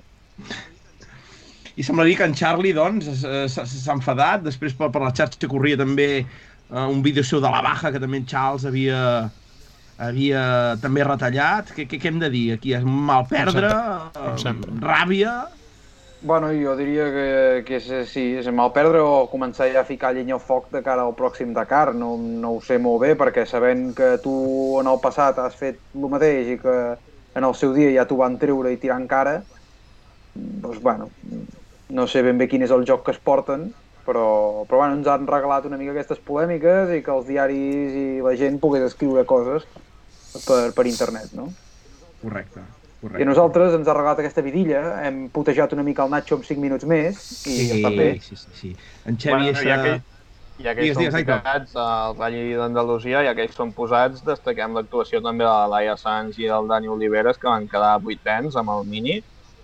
[1.74, 4.44] I semblaria que en Charlie, doncs, s'ha enfadat.
[4.46, 8.02] Després per, per la xarxa corria també uh, un vídeo seu de la baja, que
[8.02, 9.00] també en Charles havia,
[9.98, 11.72] havia també retallat.
[11.76, 12.44] Què, què, què hem de dir?
[12.56, 13.72] Aquí és mal perdre,
[14.14, 14.70] Com sempre.
[14.72, 15.34] uh, ràbia...
[16.22, 17.28] Bueno, jo diria que,
[17.66, 20.78] que és, sí, és mal perdre o començar ja a ficar llenya al foc de
[20.86, 21.96] cara al pròxim Dakar.
[21.98, 24.34] No, no ho sé molt bé, perquè sabent que tu
[24.78, 26.76] en el passat has fet el mateix i que
[27.34, 29.40] en el seu dia ja t'ho van treure i tirar en cara,
[30.34, 31.10] doncs, bueno,
[31.90, 33.72] no sé ben bé quin és el joc que es porten,
[34.06, 38.06] però, però bueno, ens han regalat una mica aquestes polèmiques i que els diaris i
[38.24, 39.66] la gent pogués escriure coses
[40.46, 41.50] per, per internet, no?
[42.22, 42.62] Correcte.
[43.02, 43.24] I Correcte.
[43.24, 46.62] a nosaltres ens ha regalat aquesta vidilla, hem putejat una mica el Nacho amb 5
[46.62, 47.18] minuts més
[47.50, 48.08] i sí, està bé.
[48.22, 48.72] Sí, sí, sí.
[49.06, 50.04] En Xavi Bueno, ja que, és...
[50.62, 54.78] ja que Digues, ells són ficats al Rally d'Andalusia, ja que ells són posats, destaquem
[54.78, 58.70] l'actuació també de la Laia Sanz i del Dani Oliveres, que van quedar vuitens amb
[58.76, 59.18] el Mini,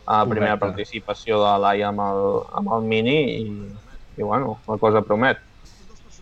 [0.09, 0.65] a la primera Correcte.
[0.67, 2.25] participació de la Laia amb el,
[2.59, 3.88] amb el Mini, i,
[4.19, 5.39] i bueno, la cosa promet.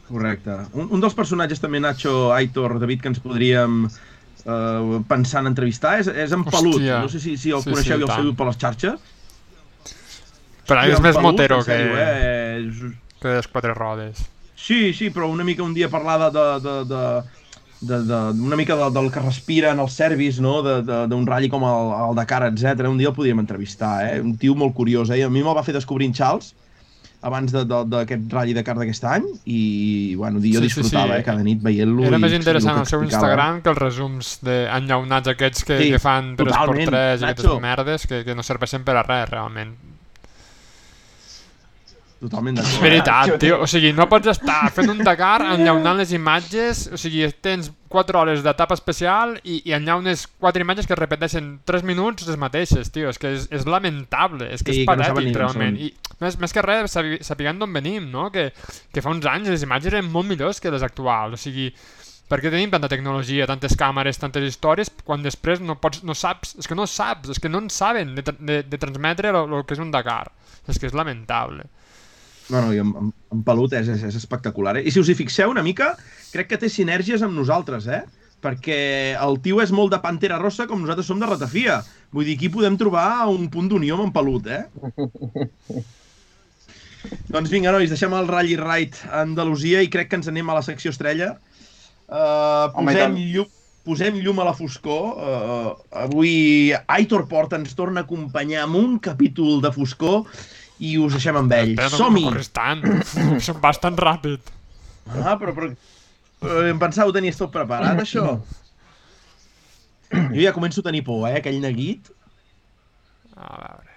[0.08, 0.50] Correcte.
[0.78, 5.96] Un, un dels personatges també, Nacho, Aitor, David, que ens podríem eh, pensar en entrevistar
[6.02, 6.76] és, és en Pelut.
[6.78, 7.00] Hòstia.
[7.02, 9.00] No sé si, si el Sí, coneixeu sí, i el seguiu per les xarxes.
[10.66, 12.60] Però Hòstia, és més Pelut, motero que, sèrio, eh?
[12.68, 14.20] És- que les quatre rodes.
[14.56, 16.76] Sí, sí, però una mica un dia parlar de, de, de,
[17.80, 17.98] de, de,
[18.34, 20.60] de una mica de, del que respira en el service, no?
[20.62, 22.86] de- de- d'un ratll com el, el Dakar, etc.
[22.88, 24.20] Un dia el podíem entrevistar, eh?
[24.20, 25.18] Un tio molt curiós, eh?
[25.18, 26.54] I a mi me'l va fer descobrir en Charles
[27.26, 31.20] abans de- de- d'aquest ratll Dakar d'aquest any i, bueno, jo Sí, sí, disfrutava, sí.
[31.20, 31.24] eh?
[31.26, 32.04] Cada nit veient-lo.
[32.06, 33.02] Era més interessant el seu?
[33.02, 37.60] Instagram que els resums de enllaunats aquests que, Sí, que fan 3x3 totalment, i aquestes
[37.60, 39.74] merdes que, que no serveixen per a res, realment.
[42.16, 42.82] Totalment És d'acord.
[42.82, 43.58] veritat, tio.
[43.60, 48.18] O sigui, no pots estar fent un Dakar enllaunant les imatges, o sigui, tens 4
[48.18, 52.88] hores d'etapa especial i, i enllaunes 4 imatges que es repeteixen 3 minuts les mateixes,
[52.94, 53.10] tio.
[53.12, 55.76] És que és, és lamentable, és que Sí, és no patètic, d'on realment.
[55.76, 55.92] I
[56.24, 56.96] més, més que res,
[57.28, 58.30] sapiguem d'on venim, no?
[58.32, 58.48] Que,
[58.92, 61.68] que fa uns anys les imatges eren molt millors que les actuals, o sigui,
[62.26, 66.56] per què tenim tanta tecnologia, tantes càmeres, tantes històries, quan després no pots, no saps,
[66.58, 69.76] és que no saps, és que no en saben de, de, de transmetre el que
[69.76, 70.32] és un Dakar.
[70.66, 71.68] És que és lamentable.
[72.48, 74.76] No, no, i en, en, en Pelut és, és, és espectacular.
[74.78, 74.86] Eh?
[74.86, 75.94] I si us hi fixeu una mica,
[76.32, 78.04] crec que té sinergies amb nosaltres, eh?
[78.44, 78.78] Perquè
[79.18, 81.80] el tio és molt de Pantera Rossa com nosaltres som de Ratafia.
[82.14, 84.62] Vull dir, aquí podem trobar un punt d'unió amb en Pelut, eh?
[87.34, 90.58] doncs vinga, nois, deixem el Rally Ride a Andalusia i crec que ens anem a
[90.60, 91.34] la secció estrella.
[92.06, 93.16] Uh, Home, posem, tant.
[93.34, 93.48] llum,
[93.86, 95.08] posem llum a la foscor.
[95.18, 95.72] Uh,
[96.04, 96.36] avui
[96.94, 100.22] Aitor Porta ens torna a acompanyar amb un capítol de foscor
[100.78, 101.74] i us deixem amb ell.
[101.92, 102.26] Som-hi!
[102.28, 104.52] No bastant ràpid.
[105.22, 105.70] Ah, però, però,
[106.42, 108.38] però em pensava que ho tenies tot preparat, això.
[110.12, 112.10] Jo ja començo a tenir por, eh, aquell neguit.
[113.36, 113.92] A veure.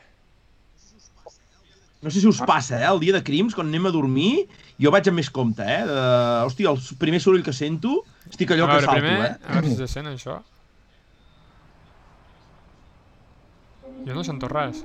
[2.01, 4.47] No sé si us passa, eh, el dia de crims, quan anem a dormir,
[4.79, 5.81] jo vaig amb més compte, eh.
[5.89, 5.99] De...
[6.47, 7.97] Hòstia, el primer soroll que sento,
[8.29, 9.35] estic allò a que veure, salto, primer, eh.
[9.43, 10.39] a veure si se sent això.
[14.07, 14.79] Jo no sento res.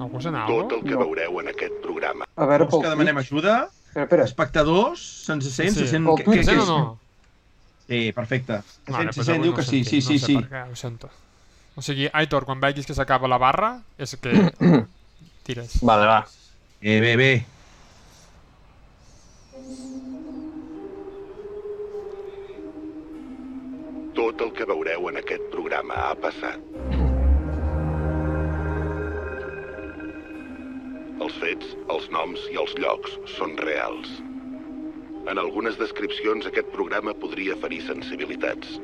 [0.00, 2.26] Algú sent Tot el que veureu en aquest programa.
[2.36, 3.56] A veure, Vols que demanem ajuda?
[3.90, 4.24] Espera, espera.
[4.28, 5.74] Espectadors, se'ns sent?
[5.74, 5.84] Sí.
[5.84, 6.06] Se sent...
[6.08, 6.80] Pel Twitch, Se o no?
[7.90, 8.62] Sí, perfecte.
[8.62, 10.36] Se Vale, sent, se sent, diu no que sí, sí, sentim, sí, no sé sí.
[10.38, 11.10] per què, ho sento.
[11.76, 14.32] O sigui, Aitor, quan veguis que s'acaba la barra, és que
[15.46, 15.80] tires.
[15.82, 16.20] Vale, va.
[16.80, 17.32] Bé, bé, bé.
[24.16, 26.99] Tot el que veureu en aquest programa ha passat.
[31.20, 34.12] Els fets, els noms i els llocs són reals.
[35.28, 38.78] En algunes descripcions aquest programa podria ferir sensibilitats.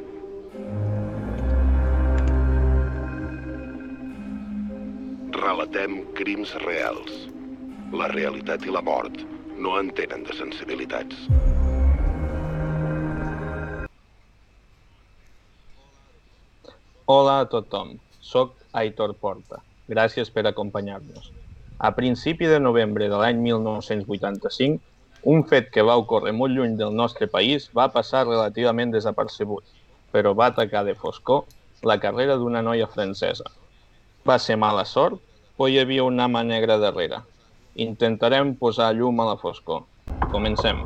[5.38, 7.24] Relatem crims reals.
[7.96, 9.24] La realitat i la mort
[9.56, 11.24] no entenen de sensibilitats.
[17.16, 17.96] Hola a tothom.
[18.20, 19.64] Soc Aitor Porta.
[19.88, 21.35] Gràcies per acompanyar-nos.
[21.78, 24.80] A principi de novembre de l'any 1985,
[25.28, 29.64] un fet que va ocórrer molt lluny del nostre país va passar relativament desapercebut,
[30.12, 31.44] però va atacar de foscor
[31.84, 33.44] la carrera d'una noia francesa.
[34.24, 35.20] Va ser mala sort
[35.56, 37.20] o hi havia una mà negra darrere?
[37.76, 39.84] Intentarem posar llum a la foscor.
[40.32, 40.80] Comencem.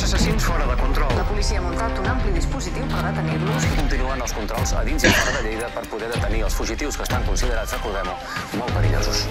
[0.00, 1.12] Dos assassins fora de control.
[1.14, 3.66] La policia ha muntat un ampli dispositiu per detenir-los.
[3.76, 7.04] Continuen els controls a dins i fora de Lleida per poder detenir els fugitius que
[7.04, 8.14] estan considerats, recordem-ho,
[8.56, 9.26] molt perillosos.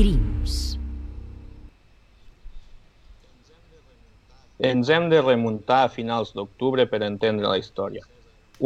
[0.00, 0.56] Crims.
[4.72, 8.08] Ens hem de remuntar a finals d'octubre per entendre la història.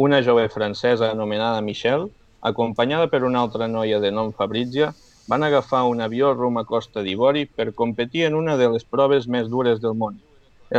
[0.07, 2.07] Una jove francesa anomenada Michelle,
[2.39, 4.93] acompanyada per una altra noia de nom Fabrizia,
[5.31, 9.27] van agafar un avió rum a Costa d'Ivori per competir en una de les proves
[9.31, 10.17] més dures del món.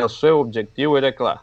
[0.00, 1.38] El seu objectiu era clar,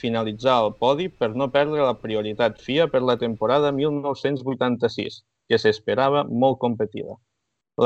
[0.00, 5.18] finalitzar el podi per no perdre la prioritat FIA per la temporada 1986,
[5.48, 7.18] que s'esperava molt competida.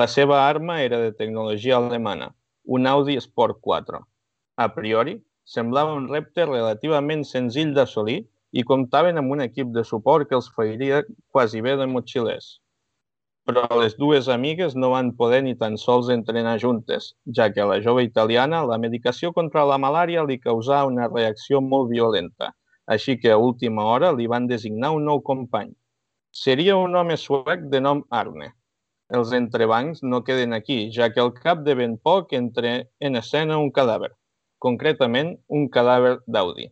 [0.00, 2.30] La seva arma era de tecnologia alemana,
[2.78, 4.02] un Audi Sport 4.
[4.62, 5.16] A priori,
[5.56, 8.20] semblava un repte relativament senzill d'assolir
[8.52, 11.02] i comptaven amb un equip de suport que els fairia
[11.34, 12.58] quasi bé de motxilers.
[13.48, 17.04] Però les dues amigues no van poder ni tan sols entrenar juntes,
[17.36, 21.62] ja que a la jove italiana la medicació contra la malària li causà una reacció
[21.64, 22.50] molt violenta,
[22.96, 25.72] així que a última hora li van designar un nou company.
[26.42, 28.50] Seria un home suec de nom Arne.
[29.16, 33.56] Els entrebancs no queden aquí, ja que al cap de ben poc entre en escena
[33.56, 34.12] un cadàver,
[34.60, 36.68] concretament un cadàver d'Audi.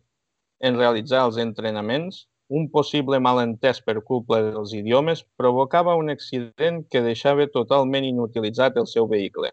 [0.61, 7.03] En realitzar els entrenaments, un possible malentès per culpa dels idiomes provocava un accident que
[7.03, 9.51] deixava totalment inutilitzat el seu vehicle.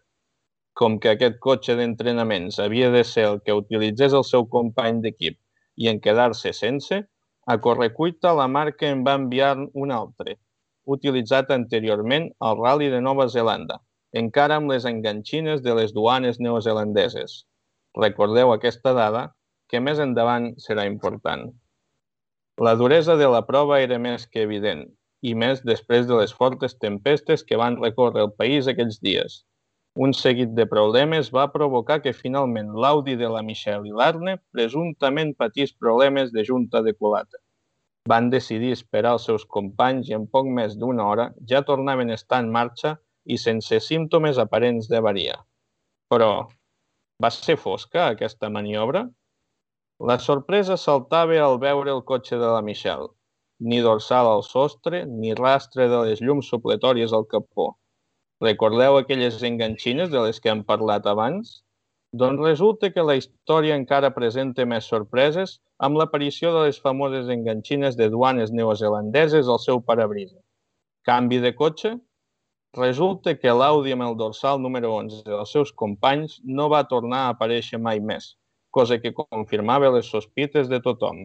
[0.79, 5.39] Com que aquest cotxe d'entrenaments havia de ser el que utilitzés el seu company d'equip
[5.77, 7.01] i en quedar-se sense,
[7.47, 10.39] a correcuita la marca en va enviar un altre,
[10.87, 13.81] utilitzat anteriorment al Rally de Nova Zelanda,
[14.13, 17.43] encara amb les enganxines de les duanes neozelandeses.
[17.99, 19.27] Recordeu aquesta dada,
[19.69, 21.51] que més endavant serà important.
[22.63, 24.85] La duresa de la prova era més que evident,
[25.27, 29.41] i més després de les fortes tempestes que van recórrer el país aquells dies.
[29.99, 35.33] Un seguit de problemes va provocar que finalment l'Audi de la Michelle i l'Arne presumptament
[35.39, 37.43] patís problemes de junta de culata.
[38.07, 42.19] Van decidir esperar els seus companys i en poc més d'una hora ja tornaven a
[42.21, 45.41] estar en marxa i sense símptomes aparents d'avaria.
[46.13, 46.47] Però,
[47.23, 49.09] va ser fosca aquesta maniobra?
[50.09, 53.07] La sorpresa saltava al veure el cotxe de la Michelle.
[53.71, 57.71] Ni dorsal al sostre, ni rastre de les llums supletòries al capó.
[58.45, 61.55] Recordeu aquelles enganxines de les que hem parlat abans?
[62.25, 65.57] Doncs resulta que la història encara presenta més sorpreses
[65.89, 70.37] amb l'aparició de les famoses enganxines de duanes neozelandeses al seu parabrisa.
[71.09, 71.97] Canvi de cotxe?
[72.77, 77.37] Resulta que l'Audi amb el dorsal número 11 dels seus companys no va tornar a
[77.39, 78.35] aparèixer mai més,
[78.75, 81.25] cosa que confirmava les sospites de tothom.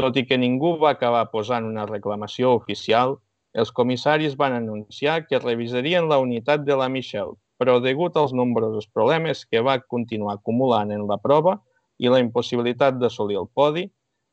[0.00, 3.18] Tot i que ningú va acabar posant una reclamació oficial,
[3.54, 8.88] els comissaris van anunciar que revisarien la unitat de la Michelle, però degut als nombrosos
[8.90, 11.60] problemes que va continuar acumulant en la prova
[12.02, 13.84] i la impossibilitat d'assolir el podi,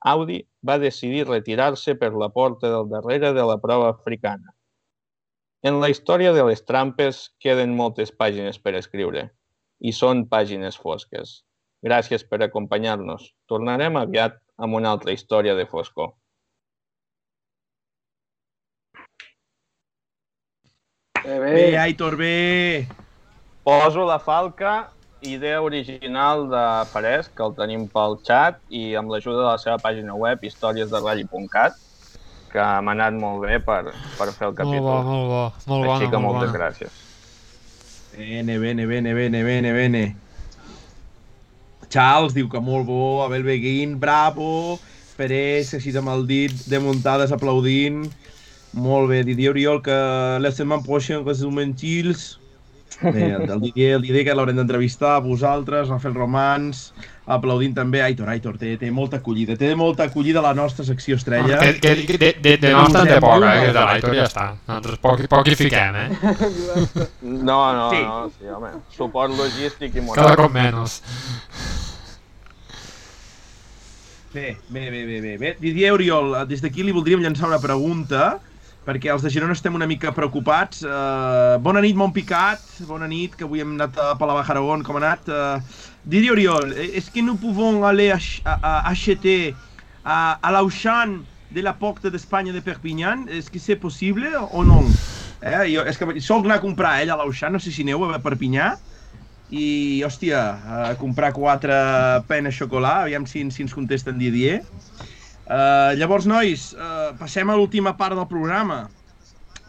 [0.01, 4.55] Audi va decidir retirar-se per la porta del darrere de la prova africana.
[5.61, 9.27] En la història de les trampes queden moltes pàgines per escriure,
[9.77, 11.41] i són pàgines fosques.
[11.81, 13.31] Gràcies per acompanyar-nos.
[13.49, 16.13] Tornarem aviat amb una altra història de foscor.
[21.23, 21.53] Bé, bé.
[21.53, 22.87] Bé, Aitor, bé.
[23.63, 24.91] Poso la falca,
[25.21, 26.63] idea original de
[26.93, 31.77] Parés, que el tenim pel xat, i amb l'ajuda de la seva pàgina web, historiesderally.cat,
[32.51, 33.83] que m'ha anat molt bé per,
[34.17, 34.89] per fer el capítol.
[34.89, 35.43] Molt bo, molt bo.
[35.69, 36.57] Molt bona, Així que molt moltes bona.
[36.57, 37.05] gràcies.
[38.17, 40.03] Bene, bene, bene, bene, bene, bene.
[41.91, 44.79] Charles diu que molt bo, Abel Beguín, bravo,
[45.19, 48.05] Pérez, així amb el dit de muntades aplaudint.
[48.73, 49.97] Molt bé, Didier Oriol, que
[50.39, 52.37] la setmana pròxima que som mentils.
[53.01, 56.91] Bé, el, Didier, el Didier que l'haurem d'entrevistar a vosaltres, Rafael Romans,
[57.31, 61.57] aplaudint també Aitor, Aitor, té, té molta acollida, té molta acollida la nostra secció estrella.
[61.59, 64.47] Que, que, que de, de, de nostra té poca, eh, que de l'Aitor ja està.
[64.67, 66.09] Nosaltres poc, poc hi fiquem, eh?
[67.21, 68.01] No, no, Sí.
[68.05, 68.73] no, sí, home.
[68.95, 70.35] Suport logístic i Cada moral.
[70.43, 70.99] cop menys.
[74.33, 75.57] Bé, bé, bé, bé, bé.
[75.59, 78.37] Didier Oriol, eh, des d'aquí li voldríem llançar una pregunta,
[78.85, 80.85] perquè els de Girona estem una mica preocupats.
[80.87, 84.45] Uh, bona nit, Montpicat, bona nit, que avui hem anat a Palavà
[84.83, 85.27] com ha anat.
[85.27, 85.59] Uh,
[86.05, 89.53] Didier Oriol, eh, est-ce que nous pouvons aller ach a, a acheter
[90.03, 91.19] à, à l'Auchan
[91.51, 93.27] de la Porta d'Espanya de Perpignan.
[93.27, 94.83] Est-ce que c'est possible o no?
[95.41, 95.73] Eh?
[95.73, 98.19] Jo, és que soc anar a comprar ell a l'Auchan, no sé si aneu a
[98.21, 98.77] Perpinyà,
[99.51, 101.75] i, hòstia, a comprar quatre
[102.29, 104.61] penes xocolà, aviam si, si ens contesten dia.
[105.51, 108.85] Uh, llavors, nois, uh, passem a l'última part del programa.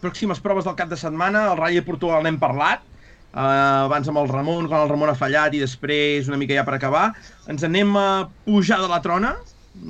[0.03, 2.85] Pròximes proves del cap de setmana, el Rally de Portugal n'hem parlat,
[3.35, 6.67] uh, abans amb el Ramon, quan el Ramon ha fallat, i després, una mica ja
[6.69, 7.09] per acabar.
[7.51, 9.35] Ens anem a pujar de la trona?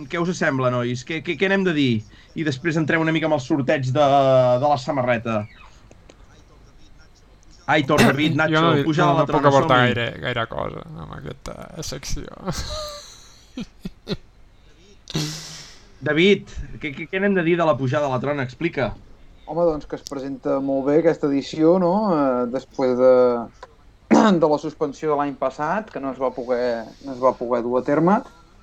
[0.09, 1.03] Què us sembla, nois?
[1.05, 1.93] Què, què, què n'hem de dir?
[2.39, 4.09] I després entrem una mica amb el sorteig de,
[4.63, 5.43] de la samarreta.
[7.67, 10.47] Aitor, David, Nacho, jo no, puja no, a la no trona, puc aportar gaire, gaire
[10.51, 11.55] cosa amb aquesta
[11.87, 12.27] secció.
[16.03, 16.51] David,
[16.83, 18.43] què, què, què n'hem de dir de la pujada a la trona?
[18.43, 18.91] Explica.
[19.47, 21.93] Home, doncs que es presenta molt bé aquesta edició, no?
[22.17, 23.15] Eh, després de,
[24.43, 27.63] de la suspensió de l'any passat, que no es va poder, no es va poder
[27.63, 28.19] dur a terme,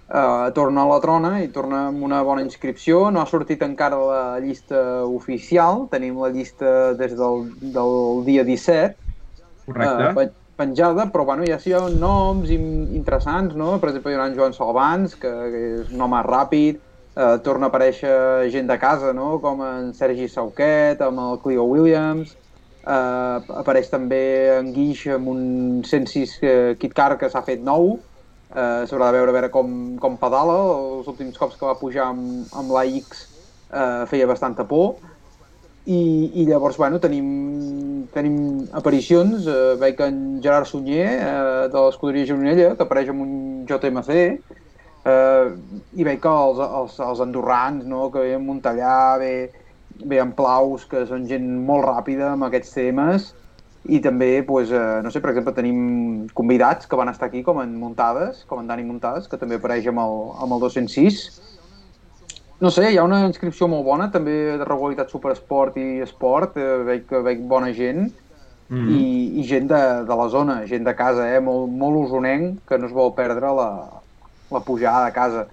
[0.10, 3.10] eh, torna a la trona i torna amb una bona inscripció.
[3.12, 7.46] No ha sortit encara la llista oficial, tenim la llista des del,
[7.78, 8.98] del dia 17,
[9.66, 10.04] Correcte.
[10.04, 13.78] eh, pe- penjada, però bueno, ja sí hi ha noms in- interessants, no?
[13.80, 16.82] Per exemple, hi ha en Joan Salvans, que, que és un home ràpid,
[17.16, 19.40] eh, torna a aparèixer gent de casa, no?
[19.44, 22.36] Com en Sergi Sauquet, amb el Clio Williams,
[22.88, 24.22] eh, apareix també
[24.60, 27.92] en Guix amb un 106 eh, Kit Car que s'ha fet nou,
[28.56, 29.72] eh, s'haurà de veure a veure com,
[30.02, 30.58] com pedala,
[31.00, 33.24] els últims cops que va pujar amb, amb l'AX
[33.72, 34.98] eh, feia bastanta por,
[35.90, 36.00] i,
[36.42, 37.30] i llavors, bueno, tenim,
[38.14, 38.36] tenim
[38.78, 43.32] aparicions, eh, veig en Gerard Sunyer, eh, de l'escuderia Gironella, que apareix amb un
[43.70, 45.48] JMC, eh,
[45.96, 49.34] i veig que els, els, els andorrans, no?, que ve en Montellà, ve,
[50.06, 53.32] ve en Plaus, que són gent molt ràpida amb aquests temes,
[53.86, 57.62] i també, pues, eh, no sé, per exemple, tenim convidats que van estar aquí, com
[57.62, 61.42] en Muntades, com en Dani Muntades, que també apareix amb el, amb el 206,
[62.60, 66.84] no sé, hi ha una inscripció molt bona, també de regularitat superesport i esport, eh,
[66.84, 68.10] veig que veig bona gent,
[68.70, 72.60] Mm i, i gent de, de la zona, gent de casa, eh, molt, molt usonenc,
[72.70, 73.70] que no es vol perdre la,
[74.52, 75.48] la pujada a casa.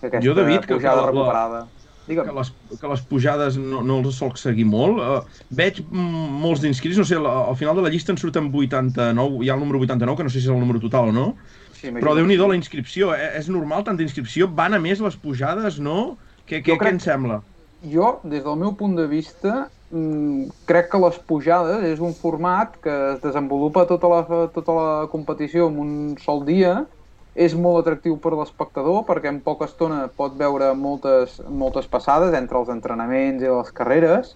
[0.00, 1.66] Aquesta Jo, David, que- la- recuperada.
[2.08, 2.28] Digue'm.
[2.28, 4.98] que les, que les pujades no, no els solc seguir molt.
[4.98, 8.50] Uh, veig mm, molts d'inscrits, no sé, la, al final de la llista en surten
[8.50, 11.16] 89, hi ha el número 89, que no sé si és el número total o
[11.16, 11.26] no,
[11.78, 13.28] Sí, però déu nhi la inscripció, eh?
[13.38, 16.16] és normal tanta inscripció, van a més les pujades, no?
[16.48, 17.40] Què, què, crec- què en sembla?
[17.92, 22.74] Jo, des del meu punt de vista, mm, crec que les pujades és un format
[22.82, 24.22] que es desenvolupa tota la,
[24.54, 26.80] tota la competició en un sol dia,
[27.38, 32.58] és molt atractiu per l'espectador perquè en poca estona pot veure moltes, moltes passades entre
[32.58, 34.34] els entrenaments i les carreres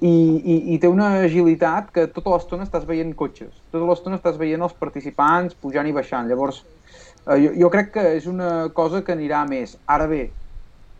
[0.00, 4.36] i, i, i té una agilitat que tota l'estona estàs veient cotxes, tota l'estona estàs
[4.38, 6.28] veient els participants pujant i baixant.
[6.30, 6.60] Llavors,
[7.24, 9.74] eh, jo, jo crec que és una cosa que anirà més.
[9.90, 10.28] Ara bé,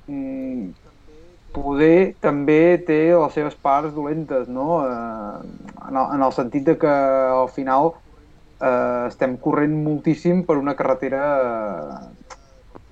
[0.09, 0.73] mm,
[1.55, 4.83] poder també té les seves parts dolentes, no?
[4.83, 5.47] Eh,
[5.87, 6.99] en, el, en el sentit de que
[7.39, 7.93] al final
[8.61, 11.23] eh, estem corrent moltíssim per una carretera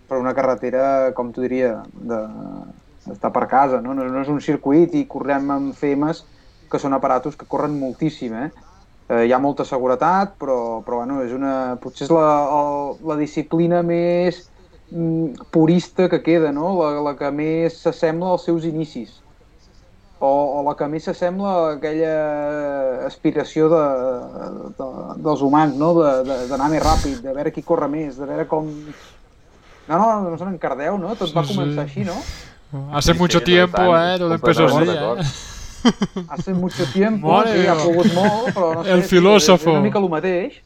[0.07, 2.21] per una carretera, com t'ho diria, de,
[3.07, 3.95] d'estar per casa, no?
[3.95, 4.07] no?
[4.07, 6.23] No és un circuit i correm amb FEMes
[6.71, 8.51] que són aparatos que corren moltíssim, eh?
[9.11, 12.29] eh hi ha molta seguretat, però, però bueno, és una, potser és la,
[12.59, 14.45] el, la disciplina més
[14.91, 16.73] mm, purista que queda, no?
[16.81, 19.21] La, la que més s'assembla als seus inicis.
[20.19, 20.29] O,
[20.59, 22.13] o la que més s'assembla a aquella
[23.07, 23.81] aspiració de,
[24.79, 24.87] de,
[25.27, 25.91] dels humans, no?
[25.99, 28.71] De- de- D'anar més ràpid, de veure qui corre més, de veure com...
[29.87, 31.13] No, no, no se n'encardeu, no?
[31.21, 31.59] Tot va Sí, sí.
[31.59, 32.17] començar així, no?
[32.97, 36.25] Hace Sí, mucho sí, tiempo, total, eh, todo empezó así, eh.
[36.31, 39.69] Hace mucho tiempo, Mare sí, ha plogut molt, però no sé, El sí, filòsofo.
[39.71, 40.57] és una mica el mateix.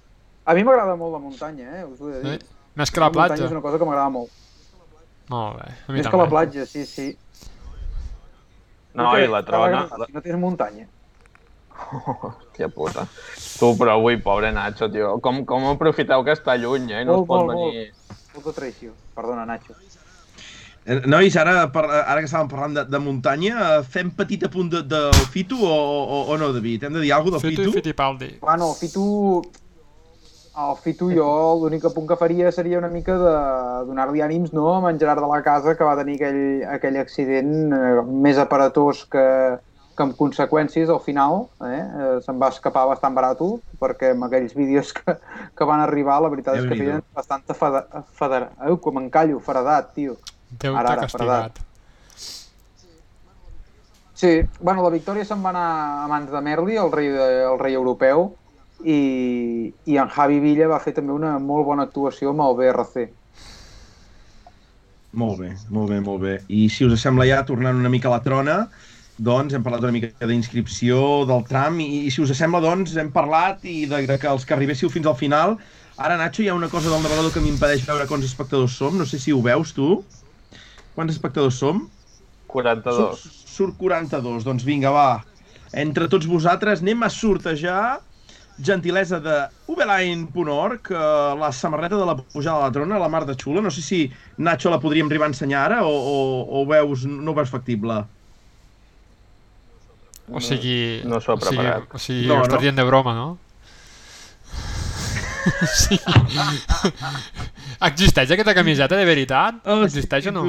[0.47, 1.85] A mi m'agrada molt la muntanya, eh?
[1.85, 2.39] Us ho he de dir.
[2.39, 3.45] Eh, Més que la muntanya platja.
[3.45, 4.31] és una cosa que m'agrada molt.
[5.29, 6.11] Molt bé, a mi Més també.
[6.17, 7.11] que la platja, sí, sí.
[8.99, 9.85] No, i la trona...
[9.87, 10.89] a Si no tens muntanya.
[11.91, 13.07] Hòstia puta.
[13.59, 15.15] Tu, però avui, pobre Nacho, tio.
[15.25, 17.05] Com, com aprofiteu que està lluny, eh?
[17.05, 18.19] No Molt, es pot molt, venir...
[18.35, 18.93] Molta traïció.
[19.17, 19.77] Perdona, Nacho.
[20.87, 24.83] Eh, Nois, ara, per, ara que estàvem parlant de, de muntanya, fem petit apunt de,
[24.89, 26.89] del Fitu o, o, o no, David?
[26.89, 27.81] Hem de dir alguna cosa del Fitu i Fitu?
[27.81, 28.31] Fittipaldi.
[28.45, 29.07] Bueno, el Fitu...
[30.59, 33.35] El Fitu jo l'únic punt que faria seria una mica de
[33.87, 36.41] donar-li ànims no, amb en Gerard de la Casa que va tenir aquell,
[36.75, 39.25] aquell accident eh, més aparatós que,
[39.95, 41.79] que amb conseqüències al final eh?
[41.79, 45.17] eh se'n va escapar bastant barato perquè amb aquells vídeos que,
[45.55, 47.87] que van arribar la veritat és que feien bastant fada,
[48.19, 50.19] fadera, Au, com encallo, faredat, tio.
[50.51, 51.67] Déu t'ha castigat.
[54.21, 55.69] Sí, bueno, la victòria se'n va anar
[56.03, 58.27] a mans de Merli, el rei, de, el rei europeu,
[58.85, 63.09] i, i en Javi Villa va fer també una molt bona actuació amb el BRC.
[65.21, 66.37] Molt bé, molt bé, molt bé.
[66.49, 68.57] I si us sembla ja, tornant una mica a la trona,
[69.21, 73.11] doncs hem parlat una mica d'inscripció del tram i, i si us sembla, doncs hem
[73.13, 75.59] parlat i de, de que els que arribéssiu fins al final.
[76.01, 78.95] Ara, Nacho, hi ha una cosa del navegador que m'impedeix veure quants espectadors som.
[78.97, 79.99] No sé si ho veus, tu.
[80.95, 81.83] Quants espectadors som?
[82.51, 83.19] 42.
[83.21, 84.47] Surt, surt 42.
[84.47, 85.11] Doncs vinga, va.
[85.77, 87.83] Entre tots vosaltres anem a sortejar
[88.63, 89.37] gentilesa de
[89.69, 93.61] ubeline.org, eh, la samarreta de la pujada a la trona, la mar de xula.
[93.61, 96.17] No sé si, Nacho, la podríem arribar a ensenyar ara o, o,
[96.63, 98.03] o veus, no ho veus factible?
[100.31, 101.03] O sigui...
[101.05, 101.89] No s'ho ha o sigui, preparat.
[101.95, 102.65] o sigui, No, ho estàs no.
[102.67, 103.29] dient de broma, no?
[105.75, 105.97] sí.
[107.89, 109.63] Existeix aquesta camiseta de veritat?
[109.67, 110.45] Oh, Existeix o no?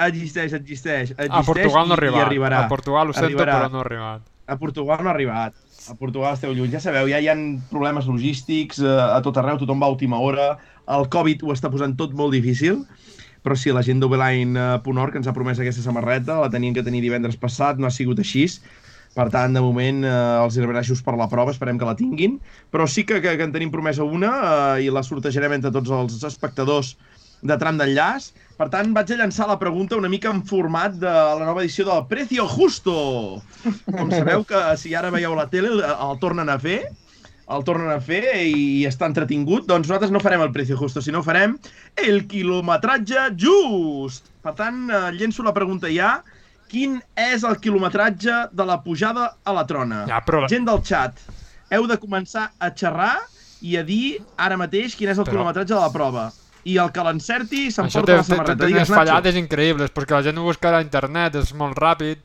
[0.00, 1.10] Existeix, existeix.
[1.12, 2.22] existeix A Portugal no ha arribat.
[2.26, 2.60] arribarà.
[2.64, 3.56] A Portugal ho sento, Arribarà.
[3.58, 4.22] però no ha arribat.
[4.50, 5.54] A Portugal no ha arribat.
[5.90, 6.70] A Portugal esteu lluny.
[6.70, 7.34] Ja sabeu, ja hi ha
[7.70, 10.52] problemes logístics eh, a tot arreu, tothom va a última hora.
[10.86, 12.84] El Covid ho està posant tot molt difícil.
[13.42, 17.38] Però sí, la gent d'Obeline.org ens ha promès aquesta samarreta, la tenien que tenir divendres
[17.40, 18.44] passat, no ha sigut així.
[19.16, 20.10] Per tant, de moment, eh,
[20.44, 22.38] els just per la prova, esperem que la tinguin.
[22.70, 25.90] Però sí que, que, que en tenim promesa una eh, i la sortejarem entre tots
[25.90, 26.96] els espectadors
[27.42, 28.30] de tram d'enllaç.
[28.60, 31.86] Per tant, vaig a llançar la pregunta una mica en format de la nova edició
[31.88, 33.40] del Precio Justo.
[33.88, 36.82] Com sabeu que si ara veieu la tele el, tornen a fer,
[37.50, 41.22] el tornen a fer i està entretingut, doncs nosaltres no farem el Precio Justo, sinó
[41.24, 41.56] farem
[42.04, 44.28] el quilometratge just.
[44.44, 46.18] Per tant, eh, llenço la pregunta ja.
[46.70, 50.04] Quin és el quilometratge de la pujada a la trona?
[50.06, 50.44] Ja, però...
[50.52, 51.16] Gent del chat,
[51.72, 53.16] heu de començar a xerrar
[53.64, 56.28] i a dir ara mateix quin és el Però- quilometratge de la prova.
[56.64, 58.58] I el que l'encerti Això s'emporta té, la té, té, samarreta.
[58.66, 58.94] té unes Nacho.
[59.00, 62.18] fallades increïbles, perquè la gent ho buscarà a internet, és molt ràpid.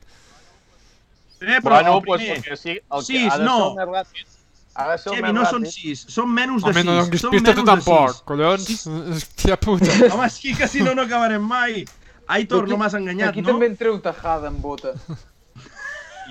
[1.40, 2.38] Eh, però Bueno, el pues, primer...
[2.42, 3.56] perquè sí, el que Sis, ha de no.
[3.56, 4.32] ser el més ràpid.
[4.76, 5.72] Ha de ser el Xevi, no són ràpid.
[5.72, 6.86] 6, són menys de Home, 6.
[6.86, 8.20] no donis pista tu tampoc, sis.
[8.28, 8.66] collons.
[8.66, 8.86] Sis.
[9.16, 9.92] Hòstia puta.
[10.12, 11.84] Home, sí que si no, no acabarem mai.
[12.28, 13.52] Aitor, no m'has enganyat, Aquí no?
[13.52, 14.92] també en treu tajada en bota.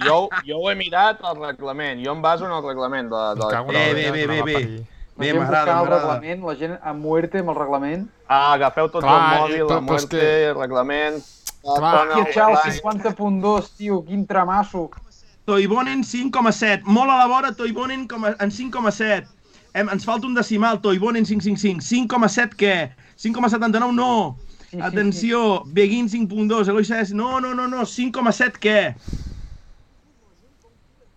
[0.04, 3.62] Jo, jo ho he mirat al reglament, jo em baso en el reglament de, de
[3.72, 4.60] Bé, bé, bé, bé, bé.
[5.18, 6.14] Bé, m'agrada, el m'agrada.
[6.20, 8.08] reglament, la gent a muerte amb el reglament.
[8.28, 11.24] Ah, agafeu tots Clar, el eh, mòbil, la però és muerte, que- el reglament...
[11.66, 12.08] Clar.
[12.14, 12.74] Hòstia, xau, online.
[12.82, 14.90] 50.2, tio, quin tramasso.
[15.46, 16.84] Toivonen 5,7.
[16.86, 19.28] Molt a la vora, a- en 5,7.
[19.74, 21.82] Em, ens falta un decimal, Toivonen 555.
[21.82, 22.92] 5,7 què?
[23.18, 24.38] 5,79 no.
[24.82, 28.96] Atenció, Begin 5.2, Eloi Saez, no, no, no, no, 5,7 què?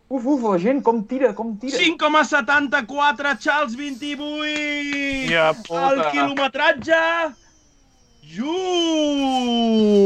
[0.08, 1.76] Uf, uf, la gent com tira, com tira.
[1.76, 4.22] 5,74, Charles 28!
[5.28, 5.82] Hòstia puta.
[5.90, 7.02] El quilometratge...
[8.28, 10.04] Just!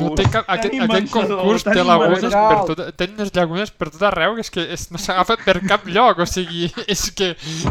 [0.00, 4.02] No té cap, aquest, aquest concurs té lagunes per tot, té unes llagunes per tot
[4.10, 6.64] arreu que és que és, no s'agafa per cap lloc, o sigui,
[6.94, 7.28] és que,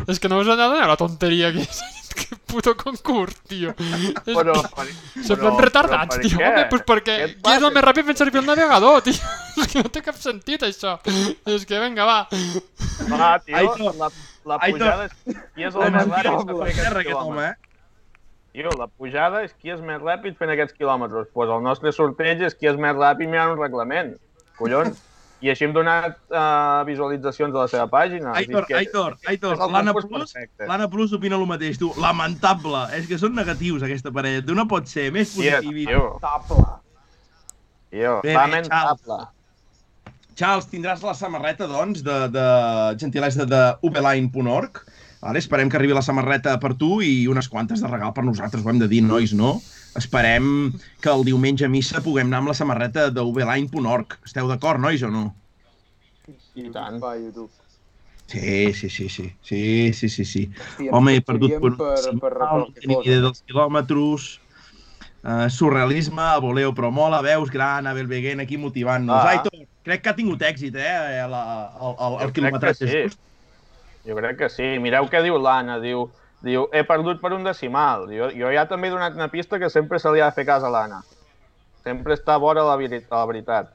[0.08, 1.80] és que no us adoneu la tonteria que és
[2.14, 3.72] que puto concurs, tio.
[3.74, 6.38] És Però, però- retardats, però per tio.
[6.38, 6.46] què?
[6.52, 9.18] Home, doncs perquè qui és el més ràpid fent servir el navegador, tio?
[9.64, 10.92] És que no té cap sentit, això.
[11.50, 12.20] És que, vinga, va.
[13.10, 14.08] Va, tio, Aitor, la,
[14.50, 14.80] la Aitor.
[14.80, 15.14] pujada és
[15.58, 16.48] qui és el més ràpid
[16.78, 17.56] terra, aquest home, eh?
[18.54, 21.26] Tio, la pujada és qui és més ràpid fent aquests quilòmetres.
[21.26, 24.14] Doncs pues el nostre sorteig és qui és més ràpid mirant un reglament.
[24.60, 25.00] Collons.
[25.44, 28.32] I així hem donat uh, visualitzacions de la seva pàgina.
[28.40, 31.90] Aitor, que Aitor, Aitor, l'Anna Plus, l'Anna Plus opina el mateix, tu.
[32.00, 32.86] Lamentable.
[32.96, 34.46] És que són negatius, aquesta parella.
[34.46, 35.74] Tu no pot ser més positiu.
[35.90, 36.68] tio, Table.
[37.90, 39.20] tio, Bé, bé, lamentable.
[40.40, 42.46] Charles, tindràs la samarreta, doncs, de, de
[43.02, 44.80] gentilesa de ubeline.org.
[45.24, 48.66] Vale, esperem que arribi la samarreta per tu i unes quantes de regal per nosaltres,
[48.66, 49.54] ho hem de dir, nois, no?
[49.96, 53.24] Esperem que el diumenge a missa puguem anar amb la samarreta de.
[54.28, 55.24] Esteu d'acord, nois, o no?
[56.60, 57.00] I tant.
[57.00, 57.50] Va, YouTube.
[58.28, 59.32] Sí, sí, sí, sí.
[59.42, 60.44] Sí, sí, sí, sí.
[60.92, 64.32] Home, he perdut per, per, per, no tenim idea dels quilòmetres.
[65.24, 69.22] Uh, surrealisme, voleu, però mola, veus, gran, Abel Beguent aquí motivant-nos.
[69.22, 69.38] Ah.
[69.38, 71.44] Aitor, crec que ha tingut èxit, eh, la,
[71.80, 72.90] el, el, Jo el crec quilometratge.
[72.90, 73.06] sí.
[73.06, 73.30] just.
[74.08, 74.74] Jo crec que sí.
[74.84, 75.80] Mireu què diu l'Anna.
[75.84, 76.08] Diu,
[76.44, 78.08] diu, he perdut per un decimal.
[78.12, 80.48] Jo, jo ja també he donat una pista que sempre se li ha de fer
[80.50, 81.02] cas a l'Anna.
[81.84, 83.74] Sempre està vora la, veri la veritat.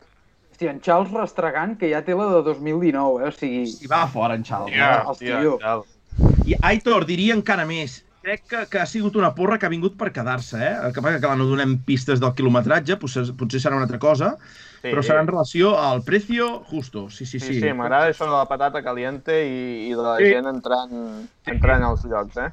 [0.53, 3.29] Hòstia, en Charles restregant, que ja té la de 2019, eh?
[3.29, 4.75] O sigui, I va fora, en Charles.
[4.75, 5.05] Ja.
[5.07, 5.57] el tio.
[5.63, 5.79] ja.
[6.49, 8.01] I Aitor, diria encara més.
[8.25, 10.73] Crec que, que ha sigut una porra que ha vingut per quedar-se, eh?
[10.89, 14.01] El que passa que, clar, no donem pistes del quilometratge, potser, potser serà una altra
[14.03, 14.33] cosa,
[14.79, 17.09] Sí, però serà en relació al precio justo.
[17.11, 17.61] Sí, sí, Sí, sí.
[17.61, 20.29] sí, m'agrada això de la patata caliente i, i de la Sí.
[20.31, 20.93] gent entrant,
[21.51, 22.51] entrant als llocs, eh?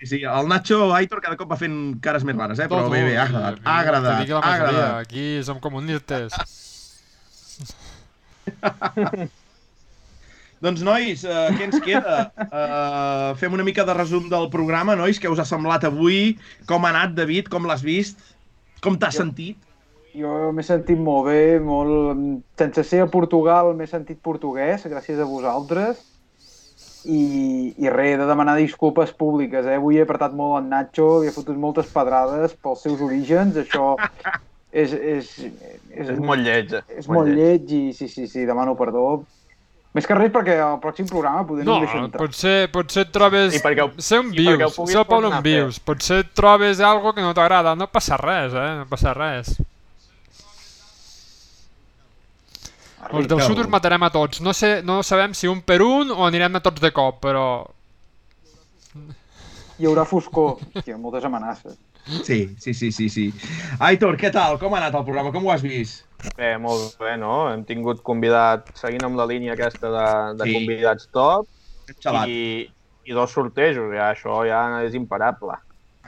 [0.00, 2.66] Sí, sí, el Nacho Aitor cada cop va fent cares més rares, eh?
[2.72, 4.94] Però Tot, bé, bé, ha agradat, ha agradat, ha agradat.
[5.06, 6.32] aquí som comunistes.
[10.60, 12.16] Doncs, nois, uh, què ens queda?
[12.36, 16.34] Uh, fem una mica de resum del programa, nois, què us ha semblat avui?
[16.68, 17.48] Com ha anat, David?
[17.52, 18.20] Com l'has vist?
[18.84, 19.56] Com t'has sentit?
[20.16, 22.42] Jo m'he sentit molt bé, molt...
[22.58, 26.06] sense ser a Portugal m'he sentit portuguès, gràcies a vosaltres.
[27.08, 29.78] I, i res, he de demanar disculpes públiques, eh?
[29.80, 33.94] Avui he apretat molt en Nacho, li he fotut moltes pedrades pels seus orígens, això
[34.70, 34.92] és...
[34.92, 36.74] És, és, és molt lleig.
[36.74, 37.64] És, és molt lleig.
[37.70, 39.22] lleig i sí, sí, sí, demano perdó.
[39.96, 42.20] Més que res perquè al pròxim programa poder no, no deixem entrar.
[42.22, 43.56] potser, potser et trobes...
[43.58, 45.80] I perquè ho, sé on vius, sé el poble on vius.
[45.82, 47.72] Potser et trobes algo que no t'agrada.
[47.78, 48.70] No passa res, eh?
[48.78, 49.56] No passa res.
[53.08, 54.40] Els del sud us matarem a tots.
[54.44, 57.44] No, sé, no sabem si un per un o anirem a tots de cop, però...
[59.80, 60.60] Hi haurà foscor.
[60.76, 61.78] Ha moltes amenaces.
[62.24, 63.26] Sí, sí, sí, sí, sí.
[63.78, 64.58] Aitor, què tal?
[64.60, 65.32] Com ha anat el programa?
[65.32, 66.04] Com ho has vist?
[66.36, 67.48] Bé, molt bé, no?
[67.52, 70.06] Hem tingut convidat, seguint amb la línia aquesta de,
[70.40, 70.56] de sí.
[70.58, 71.48] convidats top,
[72.26, 72.68] i,
[73.08, 75.56] i dos sortejos, ja, això ja és imparable.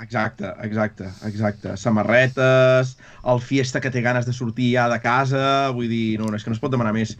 [0.02, 1.76] Exacte, exacte, exacte.
[1.78, 2.96] Samarretes,
[3.32, 5.44] el Fiesta que té ganes de sortir ja de casa,
[5.76, 7.14] vull dir, no, és que no es pot demanar més.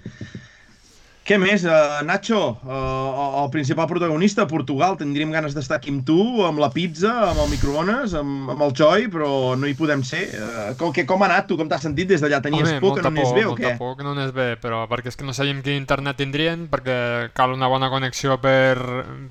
[1.22, 2.38] Què més, uh, Nacho?
[2.66, 4.96] Uh, el principal protagonista, Portugal.
[4.98, 8.74] Tindríem ganes d'estar aquí amb tu, amb la pizza, amb el microones, amb, amb el
[8.74, 10.24] Joy, però no hi podem ser.
[10.34, 11.46] Uh, com, que, com ha anat?
[11.46, 12.42] Tu com t'has sentit des d'allà?
[12.42, 13.70] Tenies Home, por que no anés bé o què?
[13.70, 16.66] Molta por que no anés bé, però perquè és que no sabíem quin internet tindrien,
[16.74, 16.98] perquè
[17.38, 18.74] cal una bona connexió per,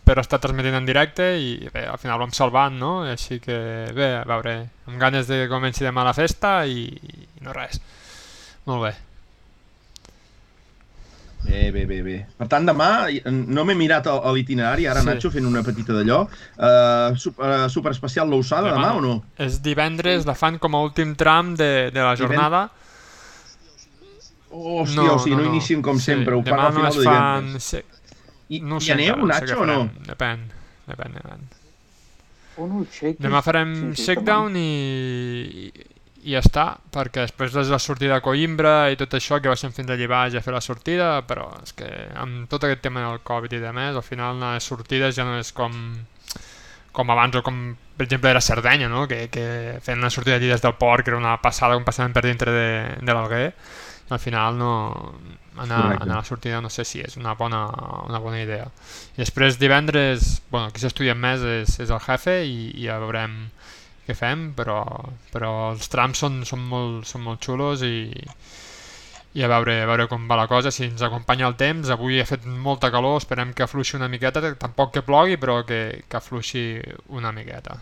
[0.07, 2.95] per estar transmitint en directe i bé, al final vam salvant, no?
[3.03, 3.59] Així que
[3.91, 7.83] bé, a veure, amb ganes de començar demà la festa i, i no res.
[8.63, 8.99] Molt bé.
[11.41, 12.17] Bé, bé, bé, bé.
[12.37, 15.07] Per tant, demà no m'he mirat l'itinerari, ara sí.
[15.09, 16.21] Nacho fent una petita d'allò.
[16.55, 19.15] Uh, super, uh, super especial l'Ossada demà, demà o no?
[19.41, 22.67] És divendres, la fan com a últim tram de, de la jornada.
[24.51, 26.75] Oh, hòstia, no, o sigui, no, no, no inicien com sí, sempre, ho fan al
[26.75, 27.71] final no de divendres.
[27.71, 27.81] Fan...
[27.81, 27.83] Sí.
[28.51, 29.79] I, no I aneu, Nacho, o no?
[30.09, 30.43] Depèn,
[30.91, 31.49] depèn, depèn.
[32.59, 32.83] Oh, no,
[33.23, 35.71] Demà farem sí, sí, shakedown i,
[36.23, 39.73] i ja està, perquè després de la sortida a Coimbra i tot això que baixem
[39.73, 41.89] fins allà baix a fer la sortida, però és que
[42.21, 45.39] amb tot aquest tema del Covid i de més, al final les sortides ja no
[45.39, 45.73] és com,
[46.93, 47.61] com abans o com
[47.97, 49.07] per exemple era Cerdanya, no?
[49.07, 52.13] que, que fent una sortida allí des del port, que era una passada com passàvem
[52.13, 52.69] per dintre de,
[53.01, 53.51] de l'Alguer,
[54.11, 54.71] al final no,
[55.55, 57.61] anar, anar a la sortida no sé si és una bona,
[58.09, 58.65] una bona idea.
[59.15, 63.37] I després divendres, bueno, qui s'estudia més és, és el jefe i, i ja veurem
[64.05, 64.81] que fem, però,
[65.31, 68.11] però els trams són, són, molt, són molt xulos i,
[69.37, 71.91] i a veure, a veure com va la cosa, si ens acompanya el temps.
[71.93, 75.81] Avui ha fet molta calor, esperem que afluixi una miqueta, tampoc que plogui, però que,
[76.07, 76.65] que afluixi
[77.15, 77.79] una miqueta.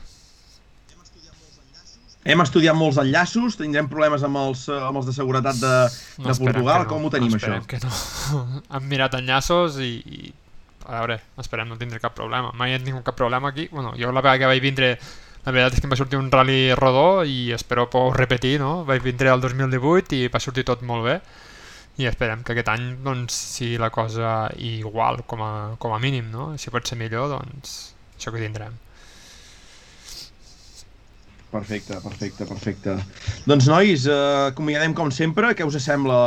[2.29, 5.71] Hem estudiat molts enllaços, tindrem problemes amb els, amb els de seguretat de,
[6.19, 7.55] no, de Portugal, no, com ho tenim, això?
[7.65, 7.93] que no.
[8.75, 10.33] Hem mirat enllaços i, i,
[10.83, 12.51] a veure, esperem no tindre cap problema.
[12.59, 13.69] Mai hem tingut cap problema aquí.
[13.71, 14.91] Bueno, jo la vegada que vaig vindre
[15.45, 18.83] la veritat és que em va sortir un rally rodó i espero poder repetir, no?
[18.87, 21.19] Vaig vindre al 2018 i va sortir tot molt bé
[21.99, 26.29] i esperem que aquest any doncs, sigui la cosa igual com a, com a mínim,
[26.31, 26.53] no?
[26.57, 27.79] Si pot ser millor, doncs
[28.15, 28.77] això que tindrem.
[31.49, 32.95] Perfecte, perfecte, perfecte.
[33.49, 36.19] Doncs nois, eh, acomiadem com sempre, què us sembla?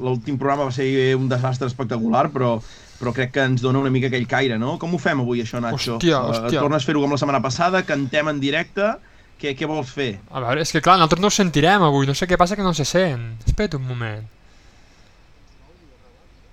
[0.00, 2.56] L'últim programa va ser un desastre espectacular, però
[3.00, 4.76] però crec que ens dona una mica aquell caire, no?
[4.82, 5.96] Com ho fem avui, això, Nacho?
[5.96, 6.58] Hòstia, eh, hòstia.
[6.58, 8.88] Uh, tornes a fer-ho com la setmana passada, cantem en directe,
[9.40, 10.10] què, què vols fer?
[10.30, 12.64] A veure, és que clar, nosaltres no ho sentirem avui, no sé què passa que
[12.64, 13.28] no se sent.
[13.44, 14.28] Espera't un moment.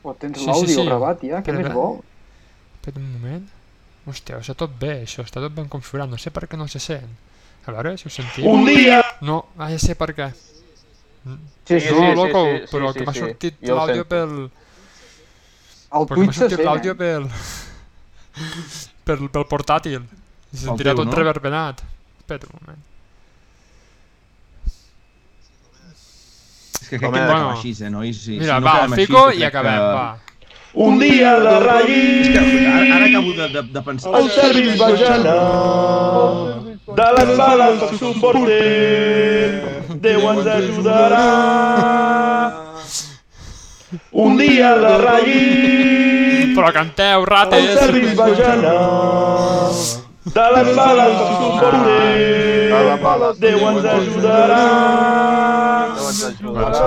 [0.04, 0.88] O tens sí, l'àudio sí, sí.
[0.90, 2.02] gravat ja, què més vol?
[2.76, 3.46] Espera't un moment.
[4.04, 6.82] Hòstia, està tot bé, això, està tot ben configurat, no sé per què no se
[6.84, 7.14] sent.
[7.64, 8.50] A veure, si ho sentim.
[8.52, 9.00] Un dia!
[9.24, 10.28] No, ah, ja sé per què.
[11.24, 13.72] Sí, sí, no, sí, loco, sí, sí, però sí, que m'ha sí, sortit sí.
[13.72, 14.34] l'àudio pel
[15.94, 17.28] el Perquè Twitch se sent, l'àudio pel...
[19.06, 19.28] pel...
[19.36, 20.02] pel portàtil.
[20.54, 21.16] I se sentirà tot no?
[21.20, 21.84] reverbenat.
[22.24, 22.82] Espera un moment.
[26.82, 28.20] És que crec que d'acabar així, eh, nois?
[28.26, 29.96] Sí, Mira, si no va, fico i acabem, que...
[29.98, 30.08] va.
[30.74, 32.02] Un dia la ratlli...
[32.20, 34.14] És que ara, ara acabo de, de, de pensar...
[34.18, 35.38] El serviç vaig anar
[36.84, 38.58] de les bales que suporté
[40.04, 41.22] Déu ens ajudarà
[44.12, 47.60] un dia la ratlli Però canteu, rates!
[47.60, 48.78] El serviç vaig anar
[50.24, 52.02] de les bales que suporté
[53.44, 54.64] Déu ens ajudarà
[55.94, 56.84] Déu ens ajudarà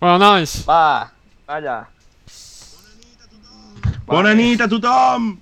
[0.00, 0.64] Bueno, nois.
[0.64, 1.10] Va,
[1.46, 1.86] calla.
[4.06, 5.36] Bona nit a tothom!